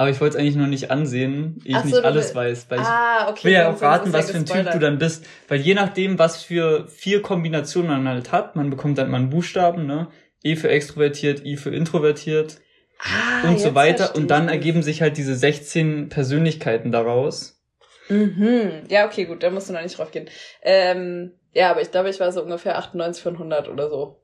Aber 0.00 0.08
ich 0.08 0.18
wollte 0.18 0.38
es 0.38 0.40
eigentlich 0.40 0.56
noch 0.56 0.66
nicht 0.66 0.90
ansehen, 0.90 1.60
ehe 1.62 1.76
ich 1.76 1.82
so, 1.82 1.88
nicht 1.88 2.04
alles 2.06 2.34
weiß. 2.34 2.70
Weil 2.70 2.78
Ah, 2.78 3.24
ich 3.24 3.30
okay. 3.32 3.44
will 3.48 3.52
ja 3.52 3.70
auch 3.70 3.82
raten, 3.82 4.14
was 4.14 4.30
für 4.30 4.38
ein 4.38 4.46
Typ 4.46 4.70
du 4.70 4.78
dann 4.78 4.96
bist. 4.96 5.26
Weil 5.46 5.60
je 5.60 5.74
nachdem, 5.74 6.18
was 6.18 6.42
für 6.42 6.88
vier 6.88 7.20
Kombinationen 7.20 8.02
man 8.02 8.08
halt 8.08 8.32
hat, 8.32 8.56
man 8.56 8.70
bekommt 8.70 8.96
dann 8.96 9.10
mal 9.10 9.18
einen 9.18 9.28
Buchstaben, 9.28 9.84
ne? 9.84 10.08
E 10.42 10.56
für 10.56 10.70
extrovertiert, 10.70 11.44
I 11.44 11.58
für 11.58 11.68
introvertiert 11.74 12.62
Ah, 12.98 13.46
und 13.46 13.60
so 13.60 13.74
weiter. 13.74 14.16
Und 14.16 14.30
dann 14.30 14.48
ergeben 14.48 14.82
sich 14.82 15.02
halt 15.02 15.18
diese 15.18 15.34
16 15.34 16.08
Persönlichkeiten 16.08 16.92
daraus. 16.92 17.60
Mhm. 18.08 18.84
Ja, 18.88 19.04
okay, 19.04 19.26
gut, 19.26 19.42
da 19.42 19.50
musst 19.50 19.68
du 19.68 19.74
noch 19.74 19.82
nicht 19.82 19.98
drauf 19.98 20.12
gehen. 20.12 20.30
Ähm, 20.62 21.32
ja, 21.52 21.70
aber 21.70 21.82
ich 21.82 21.90
glaube, 21.90 22.08
ich 22.08 22.18
war 22.20 22.32
so 22.32 22.42
ungefähr 22.42 22.78
98 22.78 23.22
von 23.22 23.34
100 23.34 23.68
oder 23.68 23.90
so. 23.90 24.22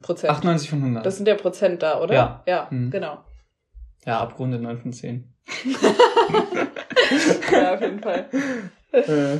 Prozent. 0.00 0.32
98 0.32 0.70
von 0.70 0.78
100. 0.78 1.04
Das 1.04 1.18
sind 1.18 1.28
ja 1.28 1.34
Prozent 1.34 1.82
da, 1.82 2.00
oder? 2.00 2.14
Ja. 2.14 2.44
Ja, 2.46 2.68
Mhm. 2.70 2.90
genau. 2.90 3.18
Ja, 4.04 4.20
abrunde 4.20 4.58
9 4.58 4.78
von 4.78 4.92
10. 4.92 5.32
ja, 7.52 7.74
auf 7.74 7.80
jeden 7.80 8.00
Fall. 8.00 8.28
Äh. 8.92 9.38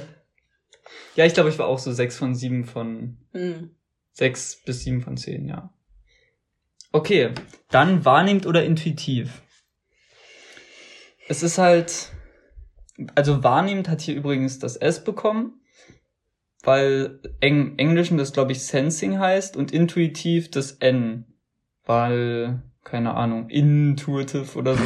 Ja, 1.15 1.25
ich 1.25 1.35
glaube, 1.35 1.49
ich 1.51 1.59
war 1.59 1.67
auch 1.67 1.79
so 1.79 1.93
6 1.93 2.17
von 2.17 2.35
7 2.35 2.65
von 2.65 3.19
Mhm. 3.33 3.71
6 4.13 4.63
bis 4.65 4.85
7 4.85 5.03
von 5.03 5.17
10, 5.17 5.47
ja. 5.47 5.73
Okay, 6.93 7.31
dann 7.71 8.05
wahrnehmend 8.05 8.47
oder 8.47 8.65
intuitiv. 8.65 9.43
Es 11.29 11.43
ist 11.43 11.59
halt, 11.59 12.13
also 13.15 13.45
wahrnehmend 13.45 13.89
hat 13.89 14.01
hier 14.01 14.15
übrigens 14.17 14.59
das 14.59 14.77
S 14.77 15.05
bekommen, 15.05 15.61
weil 16.63 17.21
Eng, 17.41 17.79
Englischen 17.79 18.17
das 18.17 18.33
glaube 18.33 18.53
ich 18.53 18.65
Sensing 18.65 19.19
heißt 19.19 19.57
und 19.57 19.71
intuitiv 19.73 20.51
das 20.51 20.73
N, 20.73 21.27
weil, 21.85 22.63
keine 22.91 23.15
Ahnung, 23.15 23.49
intuitive 23.51 24.59
oder 24.59 24.75
so. 24.75 24.85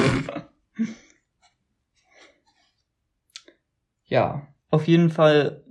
ja, 4.04 4.46
auf 4.70 4.86
jeden 4.88 5.10
Fall, 5.10 5.64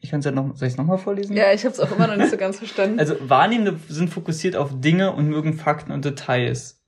ich 0.00 0.10
kann 0.10 0.20
es 0.20 0.24
ja 0.24 0.30
noch, 0.30 0.56
soll 0.56 0.68
ich 0.68 0.74
es 0.74 0.78
nochmal 0.78 0.98
vorlesen? 0.98 1.36
Ja, 1.36 1.52
ich 1.52 1.64
habe 1.64 1.72
es 1.72 1.80
auch 1.80 1.90
immer 1.90 2.06
noch 2.06 2.16
nicht 2.16 2.30
so 2.30 2.36
ganz 2.36 2.58
verstanden. 2.58 2.98
Also 2.98 3.16
Wahrnehmende 3.28 3.78
sind 3.88 4.10
fokussiert 4.10 4.56
auf 4.56 4.70
Dinge 4.80 5.12
und 5.12 5.28
mögen 5.28 5.54
Fakten 5.54 5.92
und 5.92 6.04
Details. 6.04 6.82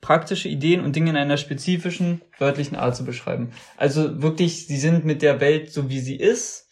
Praktische 0.00 0.48
Ideen 0.48 0.84
und 0.84 0.94
Dinge 0.94 1.10
in 1.10 1.16
einer 1.16 1.38
spezifischen, 1.38 2.20
wörtlichen 2.38 2.76
Art 2.76 2.94
zu 2.94 3.04
beschreiben. 3.04 3.52
Also 3.76 4.20
wirklich, 4.22 4.66
sie 4.66 4.76
sind 4.76 5.04
mit 5.04 5.22
der 5.22 5.40
Welt 5.40 5.72
so 5.72 5.88
wie 5.88 6.00
sie 6.00 6.16
ist. 6.16 6.68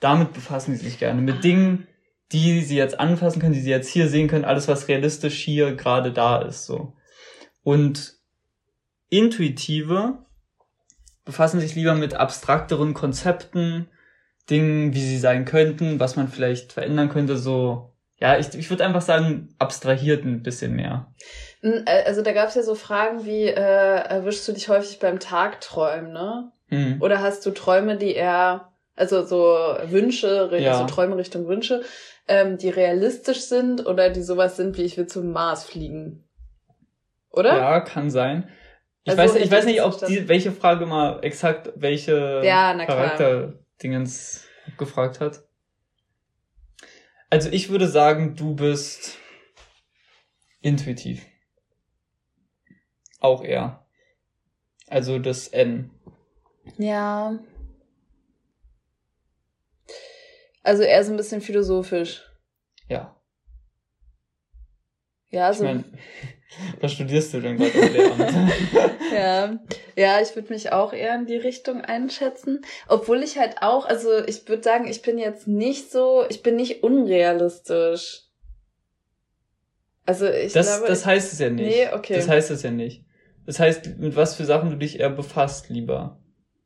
Damit 0.00 0.34
befassen 0.34 0.76
sie 0.76 0.84
sich 0.84 0.98
gerne. 0.98 1.22
Mit. 1.22 1.42
Dingen, 1.42 1.86
die 2.32 2.62
sie 2.62 2.76
jetzt 2.76 2.98
anfassen 2.98 3.40
können, 3.40 3.54
die 3.54 3.60
sie 3.60 3.70
jetzt 3.70 3.88
hier 3.88 4.08
sehen 4.08 4.28
können, 4.28 4.44
alles 4.44 4.68
was 4.68 4.88
realistisch 4.88 5.42
hier 5.42 5.74
gerade 5.74 6.12
da 6.12 6.42
ist, 6.42 6.66
so. 6.66 6.94
Und 7.62 8.14
Intuitive 9.08 10.18
befassen 11.24 11.60
sich 11.60 11.74
lieber 11.74 11.94
mit 11.94 12.14
abstrakteren 12.14 12.94
Konzepten, 12.94 13.88
Dingen, 14.50 14.92
wie 14.92 15.00
sie 15.00 15.18
sein 15.18 15.44
könnten, 15.46 16.00
was 16.00 16.16
man 16.16 16.28
vielleicht 16.28 16.72
verändern 16.72 17.08
könnte, 17.08 17.36
so, 17.38 17.94
ja, 18.18 18.38
ich, 18.38 18.54
ich 18.54 18.68
würde 18.68 18.84
einfach 18.84 19.00
sagen, 19.00 19.54
abstrahiert 19.58 20.24
ein 20.24 20.42
bisschen 20.42 20.74
mehr. 20.74 21.14
Äh, 21.62 22.04
Also 22.06 22.20
da 22.22 22.32
gab 22.32 22.48
es 22.48 22.54
ja 22.54 22.62
so 22.62 22.74
Fragen 22.74 23.24
wie, 23.24 23.46
äh, 23.46 23.54
erwischst 23.54 24.46
du 24.46 24.52
dich 24.52 24.68
häufig 24.68 24.98
beim 24.98 25.18
Tagträumen, 25.18 26.12
ne? 26.12 26.52
Hm. 26.68 27.00
Oder 27.00 27.20
hast 27.20 27.46
du 27.46 27.52
Träume, 27.52 27.96
die 27.96 28.14
eher, 28.14 28.72
also 28.96 29.24
so 29.24 29.38
Wünsche, 29.90 30.50
Ja. 30.58 30.78
so 30.78 30.86
Träume 30.86 31.16
Richtung 31.16 31.46
Wünsche, 31.46 31.82
ähm, 32.28 32.56
die 32.58 32.68
realistisch 32.70 33.42
sind 33.42 33.86
oder 33.86 34.10
die 34.10 34.22
sowas 34.22 34.56
sind 34.56 34.76
wie 34.78 34.82
ich 34.82 34.96
will 34.96 35.06
zum 35.06 35.32
Mars 35.32 35.64
fliegen? 35.64 36.24
Oder? 37.30 37.56
Ja, 37.56 37.80
kann 37.80 38.10
sein. 38.10 38.48
Ich 39.02 39.10
Also, 39.18 39.22
weiß, 39.34 39.44
ich 39.44 39.50
weiß 39.50 39.66
nicht, 39.66 39.82
ob 39.82 40.06
die, 40.06 40.28
welche 40.28 40.52
Frage 40.52 40.86
mal 40.86 41.18
exakt 41.22 41.72
welche 41.76 42.40
Ja. 42.44 42.72
Charakterdingens 42.86 44.46
gefragt 44.78 45.20
hat. 45.20 45.42
Also 47.28 47.50
ich 47.50 47.68
würde 47.68 47.88
sagen, 47.88 48.36
du 48.36 48.54
bist 48.54 49.18
intuitiv. 50.60 51.26
Auch 53.20 53.42
eher. 53.42 53.84
Also 54.88 55.18
das 55.18 55.48
N. 55.48 55.90
Ja. 56.78 57.38
Also 60.64 60.82
eher 60.82 61.04
so 61.04 61.12
ein 61.12 61.16
bisschen 61.16 61.40
philosophisch. 61.40 62.22
Ja. 62.88 63.14
Ja, 65.30 65.50
Ich 65.50 65.58
so. 65.58 65.64
mein, 65.64 65.84
was 66.80 66.92
studierst 66.92 67.34
du 67.34 67.40
denn 67.40 67.56
gerade 67.56 67.70
auf 67.78 67.92
Lehramt? 67.92 68.52
Ja, 69.12 69.58
ja, 69.94 70.20
ich 70.20 70.34
würde 70.34 70.52
mich 70.52 70.72
auch 70.72 70.92
eher 70.92 71.14
in 71.14 71.26
die 71.26 71.36
Richtung 71.36 71.82
einschätzen. 71.82 72.64
Obwohl 72.88 73.22
ich 73.22 73.38
halt 73.38 73.62
auch, 73.62 73.86
also 73.86 74.24
ich 74.26 74.48
würde 74.48 74.62
sagen, 74.62 74.88
ich 74.88 75.02
bin 75.02 75.18
jetzt 75.18 75.46
nicht 75.46 75.92
so, 75.92 76.24
ich 76.28 76.42
bin 76.42 76.56
nicht 76.56 76.82
unrealistisch. 76.82 78.22
Also 80.06 80.26
ich 80.28 80.52
Das, 80.52 80.66
glaube. 80.66 80.88
das 80.88 81.06
heißt 81.06 81.32
es 81.32 81.38
ja 81.38 81.50
nicht. 81.50 81.64
Nee, 81.66 81.88
okay. 81.92 82.16
Das 82.16 82.28
heißt 82.28 82.50
es 82.50 82.62
ja 82.62 82.70
nicht. 82.70 83.04
Das 83.46 83.60
heißt, 83.60 83.98
mit 83.98 84.16
was 84.16 84.34
für 84.34 84.44
Sachen 84.44 84.70
du 84.70 84.76
dich 84.76 84.98
eher 84.98 85.10
befasst 85.10 85.68
lieber. 85.68 86.20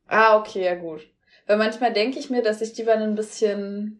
ah, 0.07 0.37
okay, 0.39 0.63
ja 0.63 0.75
gut. 0.75 1.01
Weil 1.49 1.57
manchmal 1.57 1.91
denke 1.91 2.19
ich 2.19 2.29
mir, 2.29 2.43
dass 2.43 2.61
ich 2.61 2.77
lieber 2.77 2.93
ein 2.93 3.15
bisschen 3.15 3.99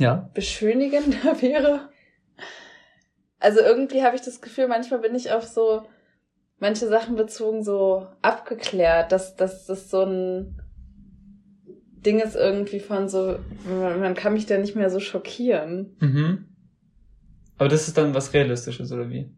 Ja. 0.00 0.28
beschönigender 0.34 1.40
wäre. 1.40 1.88
Also 3.38 3.60
irgendwie 3.60 4.02
habe 4.02 4.16
ich 4.16 4.22
das 4.22 4.40
Gefühl, 4.40 4.66
manchmal 4.66 4.98
bin 4.98 5.14
ich 5.14 5.30
auf 5.30 5.44
so 5.44 5.84
manche 6.58 6.88
Sachen 6.88 7.14
bezogen 7.14 7.62
so 7.62 8.08
abgeklärt, 8.22 9.12
dass, 9.12 9.36
dass 9.36 9.66
das 9.66 9.88
so 9.88 10.02
ein 10.02 10.60
Ding 12.04 12.18
ist 12.18 12.34
irgendwie 12.34 12.80
von 12.80 13.08
so, 13.08 13.38
man 13.68 14.00
man 14.00 14.14
kann 14.14 14.32
mich 14.32 14.46
da 14.46 14.58
nicht 14.58 14.74
mehr 14.74 14.90
so 14.90 14.98
schockieren. 14.98 15.96
Mhm. 16.00 16.48
Aber 17.56 17.68
das 17.68 17.86
ist 17.86 17.96
dann 17.96 18.14
was 18.14 18.34
Realistisches, 18.34 18.90
oder 18.90 19.08
wie? 19.10 19.30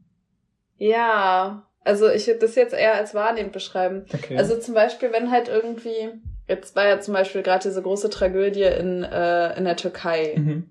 Ja, 0.78 1.65
also 1.86 2.10
ich 2.10 2.26
würde 2.26 2.40
das 2.40 2.56
jetzt 2.56 2.74
eher 2.74 2.94
als 2.94 3.14
wahrnehmend 3.14 3.52
beschreiben. 3.52 4.06
Okay. 4.12 4.36
Also 4.36 4.58
zum 4.58 4.74
Beispiel, 4.74 5.12
wenn 5.12 5.30
halt 5.30 5.48
irgendwie, 5.48 6.10
jetzt 6.48 6.74
war 6.74 6.86
ja 6.86 7.00
zum 7.00 7.14
Beispiel 7.14 7.42
gerade 7.42 7.62
diese 7.62 7.80
große 7.80 8.10
Tragödie 8.10 8.64
in, 8.64 9.04
äh, 9.04 9.56
in 9.56 9.64
der 9.64 9.76
Türkei. 9.76 10.34
mhm. 10.36 10.70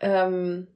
Ähm, 0.00 0.66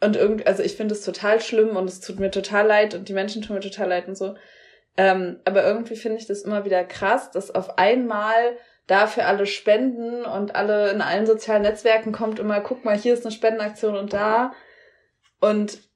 und 0.00 0.16
irgendwie, 0.16 0.46
also 0.46 0.62
ich 0.62 0.76
finde 0.76 0.94
es 0.94 1.04
total 1.04 1.40
schlimm 1.40 1.76
und 1.76 1.88
es 1.88 2.00
tut 2.00 2.20
mir 2.20 2.30
total 2.30 2.66
leid 2.66 2.94
und 2.94 3.08
die 3.08 3.12
Menschen 3.12 3.42
tun 3.42 3.56
mir 3.56 3.60
total 3.60 3.88
leid 3.88 4.06
und 4.06 4.16
so. 4.16 4.36
Ähm, 4.96 5.40
aber 5.44 5.64
irgendwie 5.64 5.96
finde 5.96 6.18
ich 6.18 6.26
das 6.26 6.42
immer 6.42 6.64
wieder 6.64 6.84
krass, 6.84 7.32
dass 7.32 7.52
auf 7.52 7.78
einmal 7.78 8.56
dafür 8.86 9.26
alle 9.26 9.46
spenden 9.46 10.24
und 10.24 10.54
alle 10.54 10.90
in 10.90 11.02
allen 11.02 11.26
sozialen 11.26 11.62
Netzwerken 11.62 12.12
kommt 12.12 12.38
immer, 12.38 12.60
guck 12.60 12.84
mal, 12.84 12.96
hier 12.96 13.12
ist 13.12 13.26
eine 13.26 13.34
Spendenaktion 13.34 13.96
und 13.96 14.12
da. 14.12 14.52
Und 15.40 15.87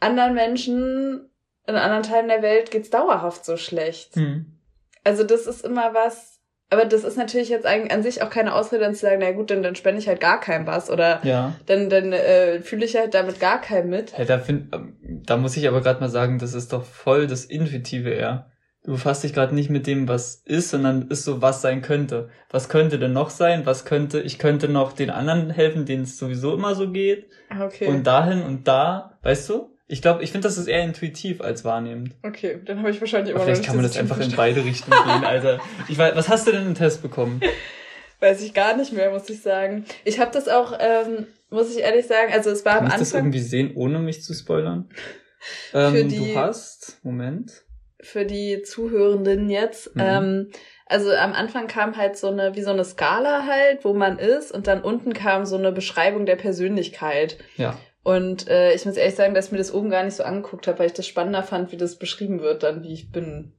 anderen 0.00 0.34
Menschen 0.34 1.30
in 1.66 1.74
anderen 1.74 2.02
Teilen 2.02 2.28
der 2.28 2.42
Welt 2.42 2.70
geht's 2.70 2.90
dauerhaft 2.90 3.44
so 3.44 3.56
schlecht. 3.56 4.16
Mhm. 4.16 4.58
Also 5.04 5.24
das 5.24 5.46
ist 5.46 5.64
immer 5.64 5.94
was, 5.94 6.40
aber 6.70 6.84
das 6.84 7.04
ist 7.04 7.16
natürlich 7.16 7.48
jetzt 7.48 7.66
eigentlich 7.66 7.92
an 7.92 8.02
sich 8.02 8.22
auch 8.22 8.30
keine 8.30 8.54
Ausrede, 8.54 8.82
dann 8.84 8.94
zu 8.94 9.02
sagen, 9.02 9.18
na 9.20 9.32
gut, 9.32 9.50
dann, 9.50 9.62
dann 9.62 9.76
spende 9.76 10.00
ich 10.00 10.08
halt 10.08 10.20
gar 10.20 10.40
keinem 10.40 10.66
was 10.66 10.90
oder 10.90 11.20
Ja. 11.24 11.54
dann, 11.66 11.88
dann 11.90 12.12
äh, 12.12 12.60
fühle 12.60 12.84
ich 12.84 12.96
halt 12.96 13.14
damit 13.14 13.40
gar 13.40 13.60
keinem 13.60 13.90
mit. 13.90 14.16
Hey, 14.16 14.26
da, 14.26 14.38
find, 14.38 14.74
ähm, 14.74 14.96
da 15.24 15.36
muss 15.36 15.56
ich 15.56 15.66
aber 15.68 15.80
gerade 15.80 16.00
mal 16.00 16.08
sagen, 16.08 16.38
das 16.38 16.54
ist 16.54 16.72
doch 16.72 16.84
voll 16.84 17.26
das 17.26 17.44
Intuitive 17.44 18.10
eher. 18.10 18.50
Du 18.84 18.92
befasst 18.92 19.24
dich 19.24 19.32
gerade 19.34 19.52
nicht 19.52 19.68
mit 19.68 19.88
dem, 19.88 20.06
was 20.06 20.42
ist, 20.44 20.70
sondern 20.70 21.08
ist 21.08 21.24
so, 21.24 21.42
was 21.42 21.60
sein 21.60 21.82
könnte. 21.82 22.28
Was 22.50 22.68
könnte 22.68 23.00
denn 23.00 23.12
noch 23.12 23.30
sein? 23.30 23.66
Was 23.66 23.84
könnte, 23.84 24.20
ich 24.20 24.38
könnte 24.38 24.68
noch 24.68 24.92
den 24.92 25.10
anderen 25.10 25.50
helfen, 25.50 25.86
denen 25.86 26.04
es 26.04 26.18
sowieso 26.18 26.54
immer 26.54 26.76
so 26.76 26.92
geht. 26.92 27.26
Okay. 27.60 27.88
Und 27.88 28.06
dahin 28.06 28.42
und 28.42 28.68
da, 28.68 29.18
weißt 29.22 29.48
du? 29.50 29.75
Ich 29.88 30.02
glaube, 30.02 30.22
ich 30.24 30.32
finde, 30.32 30.48
das 30.48 30.58
ist 30.58 30.66
eher 30.66 30.82
intuitiv 30.82 31.40
als 31.40 31.64
wahrnehmend. 31.64 32.14
okay, 32.24 32.58
dann 32.64 32.78
habe 32.78 32.90
ich 32.90 33.00
wahrscheinlich 33.00 33.30
immer 33.30 33.40
Aber 33.40 33.46
vielleicht 33.52 33.66
kann 33.66 33.76
man 33.76 33.84
das 33.84 33.96
einfach 33.96 34.18
in 34.18 34.32
beide 34.32 34.64
Richtungen 34.64 34.98
gehen, 35.04 35.24
Alter. 35.24 35.60
Ich 35.88 35.96
weiß, 35.96 36.16
was 36.16 36.28
hast 36.28 36.46
du 36.48 36.52
denn 36.52 36.66
im 36.66 36.74
Test 36.74 37.02
bekommen? 37.02 37.40
Weiß 38.20 38.40
ich 38.42 38.54
gar 38.54 38.74
nicht 38.76 38.92
mehr, 38.94 39.10
muss 39.10 39.28
ich 39.28 39.42
sagen. 39.42 39.84
Ich 40.04 40.18
habe 40.18 40.30
das 40.32 40.48
auch, 40.48 40.72
ähm, 40.80 41.26
muss 41.50 41.70
ich 41.76 41.82
ehrlich 41.82 42.06
sagen, 42.06 42.32
also 42.32 42.48
es 42.50 42.64
war 42.64 42.72
am 42.78 42.78
Kann 42.78 42.86
ich 42.86 42.92
das 42.94 43.08
Anfang 43.12 43.26
irgendwie 43.26 43.40
sehen, 43.40 43.72
ohne 43.76 43.98
mich 43.98 44.22
zu 44.22 44.32
spoilern? 44.32 44.88
Für 45.70 45.78
Ähm, 45.98 46.08
die- 46.08 46.32
du 46.32 46.34
hast, 46.34 46.98
Moment. 47.04 47.62
für 48.00 48.24
die 48.24 48.62
Zuhörenden 48.62 49.50
jetzt. 49.50 49.94
Mhm. 49.94 50.02
Ähm, 50.02 50.50
also 50.86 51.12
am 51.12 51.32
Anfang 51.34 51.66
kam 51.66 51.96
halt 51.96 52.16
so 52.16 52.28
eine, 52.30 52.56
wie 52.56 52.62
so 52.62 52.70
eine 52.70 52.84
Skala 52.84 53.44
halt, 53.46 53.84
wo 53.84 53.92
man 53.92 54.18
ist 54.18 54.50
und 54.50 54.66
dann 54.66 54.82
unten 54.82 55.12
kam 55.12 55.44
so 55.44 55.56
eine 55.56 55.70
Beschreibung 55.72 56.24
der 56.26 56.36
Persönlichkeit. 56.36 57.36
Ja. 57.56 57.78
Und 58.06 58.46
äh, 58.46 58.72
ich 58.72 58.86
muss 58.86 58.96
ehrlich 58.96 59.16
sagen, 59.16 59.34
dass 59.34 59.46
ich 59.46 59.50
mir 59.52 59.58
das 59.58 59.74
oben 59.74 59.90
gar 59.90 60.04
nicht 60.04 60.14
so 60.14 60.22
angeguckt 60.22 60.68
habe, 60.68 60.78
weil 60.78 60.86
ich 60.86 60.92
das 60.92 61.08
spannender 61.08 61.42
fand, 61.42 61.72
wie 61.72 61.76
das 61.76 61.96
beschrieben 61.96 62.40
wird, 62.40 62.62
dann 62.62 62.84
wie 62.84 62.92
ich 62.92 63.10
bin. 63.10 63.50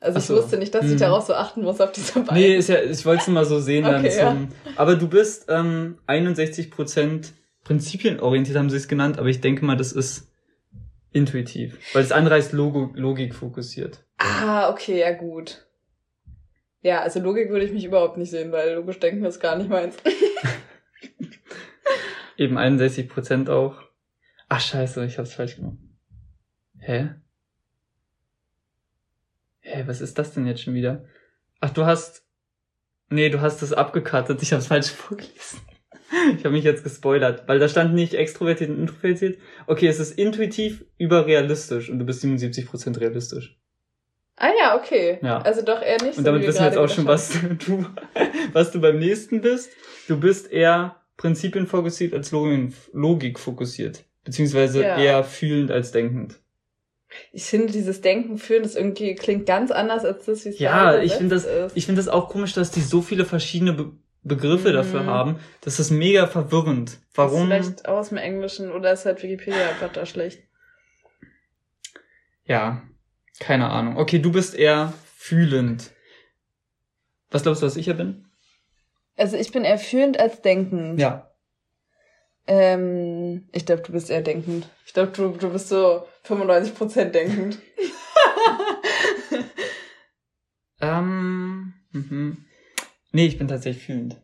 Also 0.00 0.16
Ach 0.16 0.22
ich 0.22 0.26
so. 0.28 0.36
wusste 0.36 0.56
nicht, 0.56 0.74
dass 0.74 0.86
ich 0.86 0.92
Mhm. 0.92 0.98
darauf 0.98 1.26
so 1.26 1.34
achten 1.34 1.60
muss 1.60 1.78
auf 1.82 1.92
diese 1.92 2.20
beiden. 2.20 2.34
Nee, 2.36 2.56
ist 2.56 2.70
ja, 2.70 2.80
ich 2.82 3.04
wollte 3.04 3.20
es 3.24 3.28
mal 3.28 3.44
so 3.44 3.60
sehen 3.60 3.84
dann 3.84 4.00
Okay, 4.06 4.16
ja. 4.16 4.30
zum, 4.30 4.48
aber 4.76 4.96
du 4.96 5.08
bist 5.08 5.44
ähm, 5.50 5.98
61% 6.08 7.32
prinzipienorientiert 7.64 8.56
haben 8.56 8.70
sie 8.70 8.78
es 8.78 8.88
genannt, 8.88 9.18
aber 9.18 9.28
ich 9.28 9.42
denke 9.42 9.62
mal, 9.62 9.76
das 9.76 9.92
ist 9.92 10.26
intuitiv. 11.12 11.78
Weil 11.92 12.02
das 12.02 12.12
andere 12.12 12.36
heißt 12.36 12.52
Logo, 12.54 12.92
Logik 12.94 13.34
fokussiert. 13.34 14.04
Ah, 14.16 14.70
okay, 14.70 15.00
ja 15.00 15.12
gut. 15.12 15.66
Ja, 16.80 17.02
also 17.02 17.20
Logik 17.20 17.50
würde 17.50 17.66
ich 17.66 17.72
mich 17.72 17.84
überhaupt 17.84 18.16
nicht 18.16 18.30
sehen, 18.30 18.52
weil 18.52 18.72
logisch 18.72 19.00
denken 19.00 19.22
ist 19.26 19.38
gar 19.40 19.56
nicht 19.58 19.68
meins. 19.68 19.96
Eben 22.36 22.58
61 22.58 23.08
Prozent 23.08 23.50
auch. 23.50 23.82
Ach 24.48 24.60
scheiße, 24.60 25.04
ich 25.04 25.18
hab's 25.18 25.34
falsch 25.34 25.56
gemacht. 25.56 25.78
Hä? 26.78 27.10
Hä, 29.60 29.84
was 29.86 30.00
ist 30.00 30.18
das 30.18 30.32
denn 30.32 30.46
jetzt 30.46 30.62
schon 30.62 30.74
wieder? 30.74 31.04
Ach, 31.60 31.70
du 31.70 31.84
hast. 31.84 32.24
Nee, 33.08 33.30
du 33.30 33.40
hast 33.40 33.62
es 33.62 33.72
abgekattet. 33.72 34.42
Ich 34.42 34.52
hab's 34.52 34.68
falsch 34.68 34.90
vorgelesen. 34.92 35.60
Ich 36.36 36.44
habe 36.44 36.50
mich 36.50 36.64
jetzt 36.64 36.84
gespoilert, 36.84 37.48
weil 37.48 37.58
da 37.58 37.68
stand 37.68 37.94
nicht 37.94 38.14
extrovertiert 38.14 38.70
und 38.70 38.78
introvertiert. 38.78 39.38
Okay, 39.66 39.88
es 39.88 39.98
ist 39.98 40.16
intuitiv 40.16 40.84
über 40.98 41.26
realistisch 41.26 41.90
und 41.90 41.98
du 41.98 42.04
bist 42.04 42.22
77% 42.22 43.00
realistisch. 43.00 43.58
Ah 44.36 44.50
ja, 44.56 44.76
okay. 44.76 45.18
Ja. 45.22 45.40
Also 45.40 45.62
doch 45.62 45.82
eher 45.82 46.00
nicht 46.02 46.18
Und 46.18 46.18
so, 46.18 46.22
damit 46.22 46.42
wir 46.42 46.48
wissen 46.48 46.60
wir 46.60 46.66
jetzt 46.66 46.76
auch 46.76 46.88
schon, 46.88 47.06
was 47.06 47.32
du, 47.66 47.86
was 48.52 48.70
du 48.70 48.80
beim 48.80 48.98
nächsten 48.98 49.40
bist. 49.40 49.72
Du 50.06 50.20
bist 50.20 50.52
eher 50.52 51.02
prinzipienfokussiert 51.16 52.12
als 52.14 52.30
Logik, 52.30 52.72
Logik 52.92 53.38
fokussiert. 53.38 54.04
Beziehungsweise 54.24 54.82
Ja. 54.82 54.98
eher 54.98 55.24
fühlend 55.24 55.70
als 55.70 55.92
denkend. 55.92 56.40
Ich 57.32 57.44
finde, 57.44 57.72
dieses 57.72 58.00
Denken 58.00 58.36
führen, 58.36 58.64
das 58.64 58.74
irgendwie 58.74 59.14
klingt 59.14 59.46
ganz 59.46 59.70
anders 59.70 60.04
als 60.04 60.26
das, 60.26 60.44
wie 60.44 60.48
es 60.50 60.58
Ja, 60.58 61.00
ich 61.00 61.12
finde 61.12 61.36
das, 61.36 61.44
ist. 61.44 61.76
ich 61.76 61.86
finde 61.86 62.00
das 62.00 62.08
auch 62.08 62.28
komisch, 62.28 62.52
dass 62.52 62.70
die 62.72 62.80
so 62.80 63.00
viele 63.02 63.24
verschiedene 63.24 63.72
Be 63.72 63.92
Begriffe 64.24 64.70
Mhm. 64.70 64.72
dafür 64.72 65.06
haben. 65.06 65.36
Das 65.60 65.78
ist 65.78 65.92
mega 65.92 66.26
verwirrend. 66.26 66.98
Warum? 67.14 67.42
Ist 67.42 67.46
vielleicht 67.46 67.86
aus 67.88 68.08
dem 68.08 68.18
Englischen 68.18 68.72
oder 68.72 68.92
ist 68.92 69.06
halt 69.06 69.22
Wikipedia 69.22 69.68
einfach 69.68 69.92
da 69.92 70.04
schlecht. 70.04 70.42
Ja, 72.44 72.82
keine 73.38 73.68
Ahnung. 73.70 73.96
Okay, 73.98 74.18
du 74.18 74.32
bist 74.32 74.56
eher 74.56 74.92
fühlend. 75.16 75.92
Was 77.30 77.44
glaubst 77.44 77.62
du, 77.62 77.66
was 77.66 77.76
ich 77.76 77.84
hier 77.84 77.94
bin? 77.94 78.25
Also 79.16 79.36
ich 79.36 79.50
bin 79.52 79.64
eher 79.64 79.78
fühlend 79.78 80.18
als 80.18 80.42
denkend. 80.42 81.00
Ja. 81.00 81.30
Ähm, 82.46 83.48
ich 83.52 83.66
glaube, 83.66 83.82
du 83.82 83.92
bist 83.92 84.10
eher 84.10 84.22
denkend. 84.22 84.68
Ich 84.86 84.92
glaube, 84.92 85.12
du, 85.12 85.30
du 85.30 85.50
bist 85.50 85.68
so 85.68 86.06
95% 86.24 87.04
denkend. 87.06 87.58
Ähm, 90.80 91.74
mhm. 91.92 92.44
Nee, 93.12 93.26
ich 93.26 93.38
bin 93.38 93.48
tatsächlich 93.48 93.84
fühlend. 93.84 94.20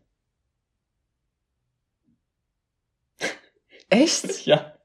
Echt? 3.91 4.47
Ja. 4.47 4.69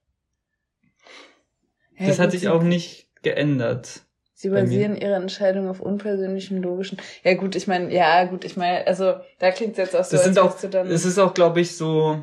Ja, 1.99 2.05
Das 2.05 2.19
hat 2.19 2.29
sich 2.29 2.47
auch 2.47 2.61
nicht 2.61 3.09
geändert. 3.23 4.01
Sie 4.39 4.49
basieren 4.49 4.95
ihre 4.95 5.15
Entscheidungen 5.15 5.67
auf 5.67 5.79
unpersönlichen, 5.79 6.61
logischen. 6.61 6.99
Ja 7.23 7.33
gut, 7.33 7.55
ich 7.55 7.65
meine, 7.65 7.91
ja 7.91 8.23
gut, 8.25 8.45
ich 8.45 8.55
meine, 8.55 8.85
also 8.85 9.15
da 9.39 9.49
klingt 9.49 9.77
jetzt 9.77 9.95
auch 9.95 10.03
so, 10.03 10.15
Das 10.15 10.25
sind 10.25 10.37
auch, 10.37 10.55
es 10.63 11.05
ist 11.05 11.17
auch, 11.17 11.33
glaube 11.33 11.59
ich, 11.59 11.75
so, 11.75 12.21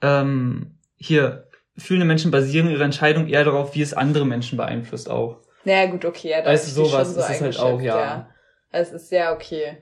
ähm, 0.00 0.74
hier, 0.96 1.46
fühlende 1.78 2.04
Menschen 2.04 2.32
basieren 2.32 2.68
ihre 2.68 2.82
Entscheidung 2.82 3.28
eher 3.28 3.44
darauf, 3.44 3.76
wie 3.76 3.82
es 3.82 3.94
andere 3.94 4.26
Menschen 4.26 4.56
beeinflusst 4.56 5.08
auch. 5.08 5.38
naja 5.62 5.88
gut, 5.88 6.04
okay, 6.04 6.30
ja, 6.30 6.42
da 6.42 6.50
Weißt 6.50 6.66
hab 6.66 6.74
du, 6.74 6.84
sowas 6.84 7.06
schon 7.06 7.14
so 7.14 7.20
ist 7.20 7.30
es 7.30 7.40
halt 7.40 7.58
auch, 7.60 7.80
ja. 7.80 8.28
Es 8.72 8.90
ist 8.90 9.12
ja 9.12 9.32
okay. 9.32 9.76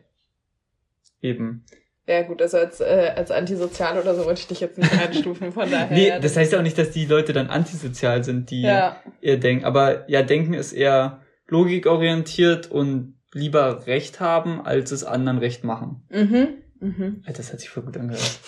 Eben. 1.22 1.64
Ja 2.06 2.22
gut, 2.22 2.42
also 2.42 2.56
als, 2.56 2.80
äh, 2.80 3.12
als 3.14 3.30
antisozial 3.30 3.98
oder 3.98 4.14
so 4.14 4.24
wollte 4.24 4.40
ich 4.40 4.46
dich 4.48 4.60
jetzt 4.60 4.78
nicht 4.78 4.92
einstufen, 4.92 5.52
von 5.52 5.70
daher. 5.70 5.96
Nee, 5.96 6.12
das 6.20 6.36
heißt 6.36 6.52
ja 6.52 6.58
auch 6.58 6.62
nicht, 6.62 6.76
dass 6.78 6.90
die 6.90 7.06
Leute 7.06 7.32
dann 7.32 7.48
antisozial 7.48 8.24
sind, 8.24 8.50
die 8.50 8.62
Ja, 8.62 8.96
eher 9.20 9.36
denken. 9.36 9.64
Aber 9.64 10.08
ja, 10.10 10.22
denken 10.22 10.54
ist 10.54 10.72
eher 10.72 11.20
logikorientiert 11.46 12.70
und 12.70 13.14
lieber 13.32 13.86
Recht 13.86 14.18
haben, 14.18 14.60
als 14.60 14.90
es 14.90 15.04
anderen 15.04 15.38
Recht 15.38 15.62
machen. 15.62 16.02
mhm, 16.10 16.48
mhm. 16.80 17.22
Alter, 17.26 17.38
Das 17.38 17.52
hat 17.52 17.60
sich 17.60 17.70
voll 17.70 17.84
gut 17.84 17.96
angehört. 17.96 18.40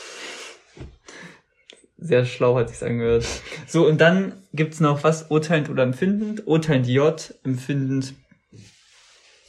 Sehr 1.98 2.24
schlau 2.24 2.56
hat 2.56 2.68
sich's 2.68 2.82
angehört. 2.82 3.24
So, 3.68 3.86
und 3.86 4.00
dann 4.00 4.42
gibt's 4.52 4.80
noch 4.80 5.04
was? 5.04 5.30
Urteilend 5.30 5.70
oder 5.70 5.84
empfindend? 5.84 6.46
Urteilend 6.48 6.88
J, 6.88 7.34
empfindend 7.44 8.14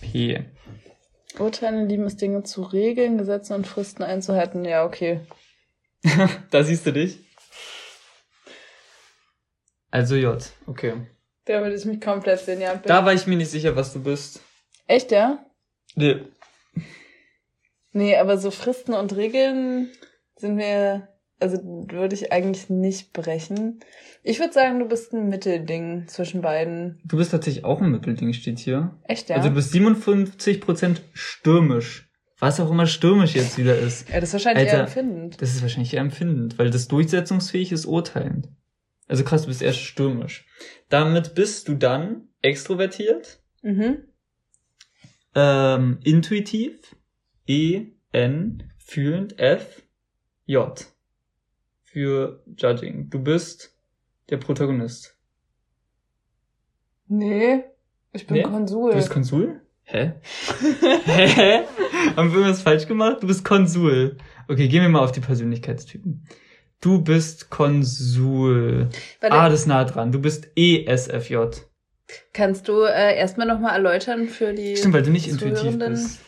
P. 0.02 0.46
Urteilen 1.40 1.90
lieben 1.90 2.06
es, 2.06 2.18
Dinge 2.18 2.44
zu 2.44 2.62
regeln, 2.62 3.18
Gesetze 3.18 3.56
und 3.56 3.68
Fristen 3.68 4.04
einzuhalten. 4.04 4.66
Ja, 4.66 4.86
okay. 4.86 5.22
da 6.52 6.64
siehst 6.64 6.86
du 6.86 6.94
dich. 6.94 7.20
Also 9.90 10.16
J, 10.16 10.44
okay. 10.68 10.94
Da 11.46 11.62
würde 11.62 11.76
ich 11.76 11.86
mich 11.86 12.02
komplett 12.02 12.40
sehen, 12.40 12.62
ja. 12.62 12.76
Da 12.76 13.06
war 13.06 13.14
ich 13.14 13.28
mir 13.28 13.36
nicht 13.36 13.52
sicher, 13.52 13.76
was 13.76 13.94
du 13.94 14.02
bist. 14.02 14.42
Echt, 14.88 15.12
ja? 15.12 15.46
Nee. 15.96 16.22
Nee, 17.92 18.18
aber 18.18 18.38
so 18.38 18.50
Fristen 18.50 18.94
und 18.94 19.16
Regeln 19.16 19.92
sind 20.36 20.56
mir, 20.56 21.10
also 21.40 21.58
würde 21.90 22.16
ich 22.16 22.32
eigentlich 22.32 22.70
nicht 22.70 23.12
brechen. 23.14 23.80
Ich 24.24 24.40
würde 24.40 24.54
sagen, 24.54 24.80
du 24.80 24.88
bist 24.88 25.14
ein 25.14 25.28
Mittelding 25.30 26.08
zwischen 26.08 26.42
beiden. 26.42 27.02
Du 27.06 27.18
bist 27.18 27.32
tatsächlich 27.32 27.66
auch 27.66 27.82
ein 27.82 27.92
Mittelding, 27.92 28.32
steht 28.34 28.60
hier. 28.60 28.98
Echt, 29.04 29.30
ja? 29.30 29.36
Also 29.38 29.50
du 29.50 29.56
bist 29.56 29.74
57% 29.74 30.98
stürmisch. 31.14 32.10
Was 32.40 32.60
auch 32.60 32.72
immer 32.72 32.88
stürmisch 32.88 33.36
jetzt 33.36 33.58
wieder 33.58 33.78
ist. 33.78 34.10
ja, 34.10 34.20
das 34.20 34.30
ist 34.30 34.34
wahrscheinlich 34.34 34.66
Alter. 34.66 34.78
eher 34.78 34.84
empfindend. 34.86 35.42
Das 35.42 35.54
ist 35.54 35.62
wahrscheinlich 35.62 35.94
eher 35.94 36.02
empfindend, 36.02 36.58
weil 36.60 36.70
das 36.72 36.88
durchsetzungsfähig 36.88 37.72
ist 37.72 37.86
urteilend. 37.86 38.50
Also 39.08 39.24
krass, 39.24 39.42
du 39.44 39.48
bist 39.50 39.62
eher 39.62 39.74
stürmisch. 39.74 40.46
Damit 40.90 41.36
bist 41.36 41.68
du 41.68 41.76
dann 41.76 42.30
extrovertiert, 42.42 43.42
Mhm. 43.62 43.98
ähm, 45.36 46.00
intuitiv, 46.04 46.96
E, 47.48 47.88
N, 48.12 48.72
fühlend, 48.78 49.40
F, 49.40 49.82
J. 50.46 50.86
Für 51.94 52.42
Judging. 52.58 53.10
Du 53.12 53.20
bist 53.20 53.76
der 54.32 54.38
Protagonist. 54.38 55.16
Nee, 57.08 57.64
ich 58.14 58.26
bin 58.26 58.38
Nee? 58.38 58.44
Konsul. 58.44 58.92
Du 58.92 58.98
bist 58.98 59.12
Konsul? 59.12 59.62
Hä? 59.84 60.14
Hä? 61.06 61.64
Haben 62.16 62.32
wir 62.32 62.40
irgendwas 62.40 62.62
falsch 62.64 62.88
gemacht? 62.88 63.18
Du 63.22 63.28
bist 63.28 63.46
Konsul. 63.46 64.18
Okay, 64.48 64.68
gehen 64.68 64.82
wir 64.82 64.90
mal 64.90 65.04
auf 65.04 65.12
die 65.12 65.20
Persönlichkeitstypen. 65.20 66.28
Du 66.82 67.04
bist 67.04 67.52
Konsul. 67.52 68.90
Warte, 69.22 69.36
Ah, 69.36 69.50
das 69.50 69.62
ist 69.62 69.68
nah 69.68 69.84
dran. 69.84 70.12
Du 70.12 70.20
bist 70.20 70.48
E 70.56 70.86
ESFJ. 70.86 71.38
kannst 72.34 72.68
du 72.70 72.82
äh, 72.82 73.16
erstmal 73.18 73.46
nochmal 73.46 73.76
erläutern 73.76 74.28
für 74.30 74.54
die 74.54 74.76
Stimmt, 74.78 74.94
weil 74.96 75.04
du 75.04 75.12
nicht 75.12 75.28
intuitiv 75.28 75.78
bist. 75.78 76.22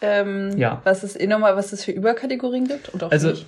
Ähm, 0.00 0.56
Ja. 0.56 0.80
Was 0.84 1.02
es 1.02 1.16
eh 1.20 1.26
nochmal, 1.26 1.54
was 1.56 1.72
es 1.74 1.84
für 1.84 1.92
Überkategorien 1.92 2.66
gibt? 2.66 2.88
Und 2.88 3.04
auch 3.04 3.10
Also, 3.10 3.30
nicht. 3.30 3.46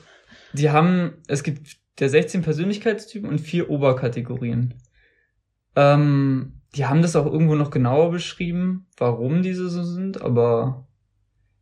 Die 0.52 0.70
haben, 0.70 1.14
es 1.28 1.42
gibt 1.42 1.76
der 1.98 2.08
16 2.08 2.42
Persönlichkeitstypen 2.42 3.28
und 3.28 3.40
vier 3.40 3.70
Oberkategorien. 3.70 4.74
Ähm, 5.76 6.60
die 6.74 6.86
haben 6.86 7.02
das 7.02 7.16
auch 7.16 7.26
irgendwo 7.26 7.54
noch 7.54 7.70
genauer 7.70 8.10
beschrieben, 8.10 8.86
warum 8.96 9.42
diese 9.42 9.68
so 9.68 9.82
sind, 9.82 10.22
aber 10.22 10.88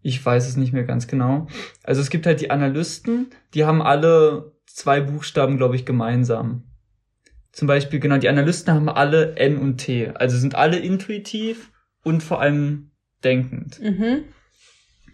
ich 0.03 0.25
weiß 0.25 0.49
es 0.49 0.57
nicht 0.57 0.73
mehr 0.73 0.85
ganz 0.85 1.07
genau. 1.07 1.47
Also 1.83 2.01
es 2.01 2.11
gibt 2.11 2.27
halt 2.27 2.41
die 2.41 2.51
Analysten, 2.51 3.31
die 3.55 3.65
haben 3.65 3.83
alle 3.83 4.53
zwei 4.67 5.01
Buchstaben, 5.01 5.57
glaube 5.57 5.77
ich, 5.77 5.85
gemeinsam. 5.85 6.65
Zum 7.53 7.67
Beispiel, 7.67 7.99
genau, 7.99 8.17
die 8.19 8.29
Analysten 8.29 8.73
haben 8.73 8.89
alle 8.89 9.37
N 9.37 9.59
und 9.59 9.79
T. 9.79 10.09
Also 10.15 10.39
sind 10.39 10.55
alle 10.55 10.79
intuitiv 10.79 11.73
und 12.03 12.23
vor 12.23 12.41
allem 12.41 12.93
denkend. 13.25 13.81
Mhm. 13.81 14.25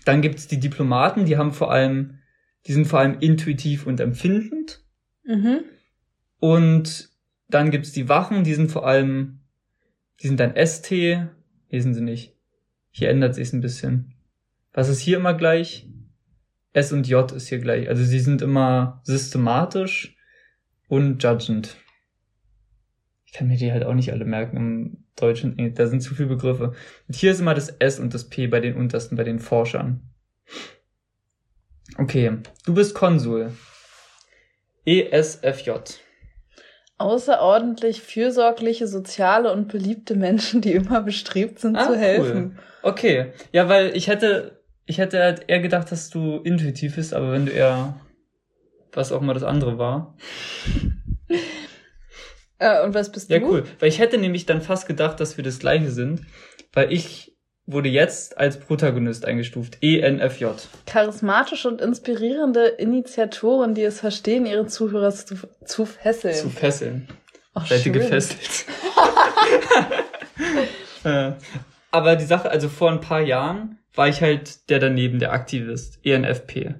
Dann 0.05 0.23
gibt's 0.23 0.47
die 0.47 0.61
Diplomaten, 0.61 1.25
die 1.25 1.37
haben 1.37 1.53
vor 1.53 1.73
allem, 1.73 2.19
die 2.67 2.73
sind 2.73 2.87
vor 2.87 2.99
allem 2.99 3.19
intuitiv 3.21 3.87
und 3.87 4.01
empfindend. 4.01 4.85
Mhm. 5.25 5.61
Und 6.39 7.11
dann 7.49 7.71
gibt's 7.71 7.93
die 7.93 8.09
Wachen, 8.09 8.45
die 8.45 8.55
sind 8.55 8.71
vor 8.71 8.87
allem, 8.87 9.41
die 10.21 10.27
sind 10.27 10.41
dann 10.41 10.55
ST, 10.57 10.89
sind 11.71 11.95
sie 11.95 12.01
nicht. 12.01 12.35
Hier 12.91 13.11
ändert 13.11 13.35
sich's 13.35 13.53
ein 13.53 13.61
bisschen. 13.61 14.15
Was 14.73 14.89
ist 14.89 15.01
hier 15.01 15.19
immer 15.19 15.35
gleich? 15.35 15.89
S 16.73 16.93
und 16.93 17.09
J 17.09 17.31
ist 17.33 17.49
hier 17.49 17.59
gleich. 17.59 17.89
Also 17.89 18.05
sie 18.05 18.21
sind 18.21 18.43
immer 18.43 19.01
systematisch 19.05 20.17
und 20.89 21.23
judgend. 21.23 21.77
Ich 23.25 23.33
kann 23.33 23.49
mir 23.49 23.57
die 23.57 23.73
halt 23.73 23.85
auch 23.85 23.95
nicht 23.95 24.13
alle 24.13 24.25
merken 24.25 24.57
im 24.57 25.05
Deutschen. 25.15 25.75
Da 25.75 25.87
sind 25.87 26.01
zu 26.01 26.15
viele 26.15 26.29
Begriffe. 26.29 26.75
Und 27.07 27.15
hier 27.15 27.33
ist 27.33 27.41
immer 27.41 27.55
das 27.55 27.69
S 27.69 27.99
und 27.99 28.13
das 28.13 28.29
P 28.29 28.47
bei 28.47 28.61
den 28.61 28.77
untersten, 28.77 29.17
bei 29.17 29.25
den 29.25 29.39
Forschern. 29.39 30.03
Okay, 31.99 32.39
du 32.65 32.75
bist 32.75 32.95
Konsul. 32.95 33.53
ESFJ. 34.85 35.71
Außerordentlich 36.99 38.01
fürsorgliche, 38.03 38.87
soziale 38.87 39.53
und 39.53 39.69
beliebte 39.69 40.15
Menschen, 40.15 40.61
die 40.61 40.73
immer 40.73 41.03
bestrebt 41.03 41.59
sind 41.59 41.77
Ah, 41.77 41.85
zu 41.87 41.93
cool. 41.93 41.99
helfen. 41.99 42.59
Okay, 42.83 43.33
ja, 43.53 43.69
weil 43.69 43.95
ich 43.97 44.09
hätte, 44.09 44.63
ich 44.87 44.99
hätte 44.99 45.23
halt 45.23 45.45
eher 45.49 45.61
gedacht, 45.61 45.91
dass 45.93 46.09
du 46.11 46.39
intuitiv 46.39 46.97
bist, 46.97 47.13
aber 47.13 47.33
wenn 47.33 47.47
du 47.47 47.53
eher 47.53 48.01
was 48.93 49.13
auch 49.13 49.21
immer 49.21 49.35
das 49.35 49.43
andere 49.43 49.77
war. 49.79 50.17
Äh, 52.59 52.83
und 52.85 52.95
was 52.95 53.13
bist 53.13 53.29
Ja, 53.29 53.39
du? 53.41 53.47
cool. 53.51 53.65
Weil 53.79 53.89
ich 53.91 53.99
hätte 53.99 54.17
nämlich 54.17 54.47
dann 54.47 54.63
fast 54.63 54.87
gedacht, 54.87 55.21
dass 55.21 55.37
wir 55.37 55.45
das 55.45 55.59
gleiche 55.59 55.91
sind, 55.91 56.23
weil 56.73 56.91
ich 56.93 57.36
wurde 57.67 57.89
jetzt 57.89 58.39
als 58.39 58.59
Protagonist 58.59 59.25
eingestuft. 59.25 59.79
ENFJ. 59.81 60.47
Charismatische 60.87 61.69
und 61.69 61.81
inspirierende 61.81 62.67
Initiatoren, 62.67 63.75
die 63.75 63.83
es 63.83 64.01
verstehen, 64.01 64.47
ihre 64.47 64.67
Zuhörer 64.67 65.11
zu, 65.11 65.37
zu 65.65 65.85
fesseln. 65.85 66.35
Zu 66.35 66.51
fesseln. 66.51 67.09
Ach, 67.55 67.67
Seid 67.67 67.79
ihr 67.79 67.83
schön. 67.85 67.93
gefesselt? 67.95 68.67
äh, 71.05 71.33
aber 71.91 72.17
die 72.17 72.25
Sache, 72.25 72.51
also 72.51 72.69
vor 72.69 72.91
ein 72.91 73.01
paar 73.01 73.23
Jahren 73.23 73.79
war 73.95 74.09
ich 74.09 74.21
halt 74.21 74.69
der 74.71 74.79
daneben, 74.79 75.19
der 75.19 75.33
Aktivist. 75.33 75.99
ENFP. 76.05 76.75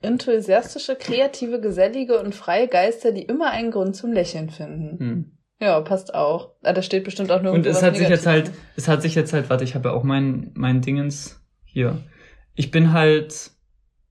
Enthusiastische, 0.00 0.96
kreative, 0.96 1.60
gesellige 1.60 2.18
und 2.18 2.34
freie 2.34 2.68
Geister, 2.68 3.12
die 3.12 3.22
immer 3.22 3.50
einen 3.50 3.70
Grund 3.70 3.94
zum 3.96 4.12
Lächeln 4.12 4.50
finden. 4.50 4.98
Hm. 4.98 5.38
Ja, 5.62 5.80
passt 5.80 6.12
auch. 6.12 6.50
Ah, 6.64 6.72
da 6.72 6.82
steht 6.82 7.04
bestimmt 7.04 7.30
auch 7.30 7.40
nur 7.40 7.52
Und 7.52 7.64
es 7.66 7.84
hat 7.84 7.94
sich 7.94 8.08
jetzt 8.08 8.26
halt, 8.26 8.50
es 8.74 8.88
hat 8.88 9.00
sich 9.00 9.14
jetzt 9.14 9.32
halt, 9.32 9.48
warte, 9.48 9.62
ich 9.62 9.76
habe 9.76 9.90
ja 9.90 9.94
auch 9.94 10.02
mein, 10.02 10.50
mein 10.54 10.80
Dingens 10.80 11.40
hier. 11.62 12.02
Ich 12.56 12.72
bin 12.72 12.92
halt, 12.92 13.52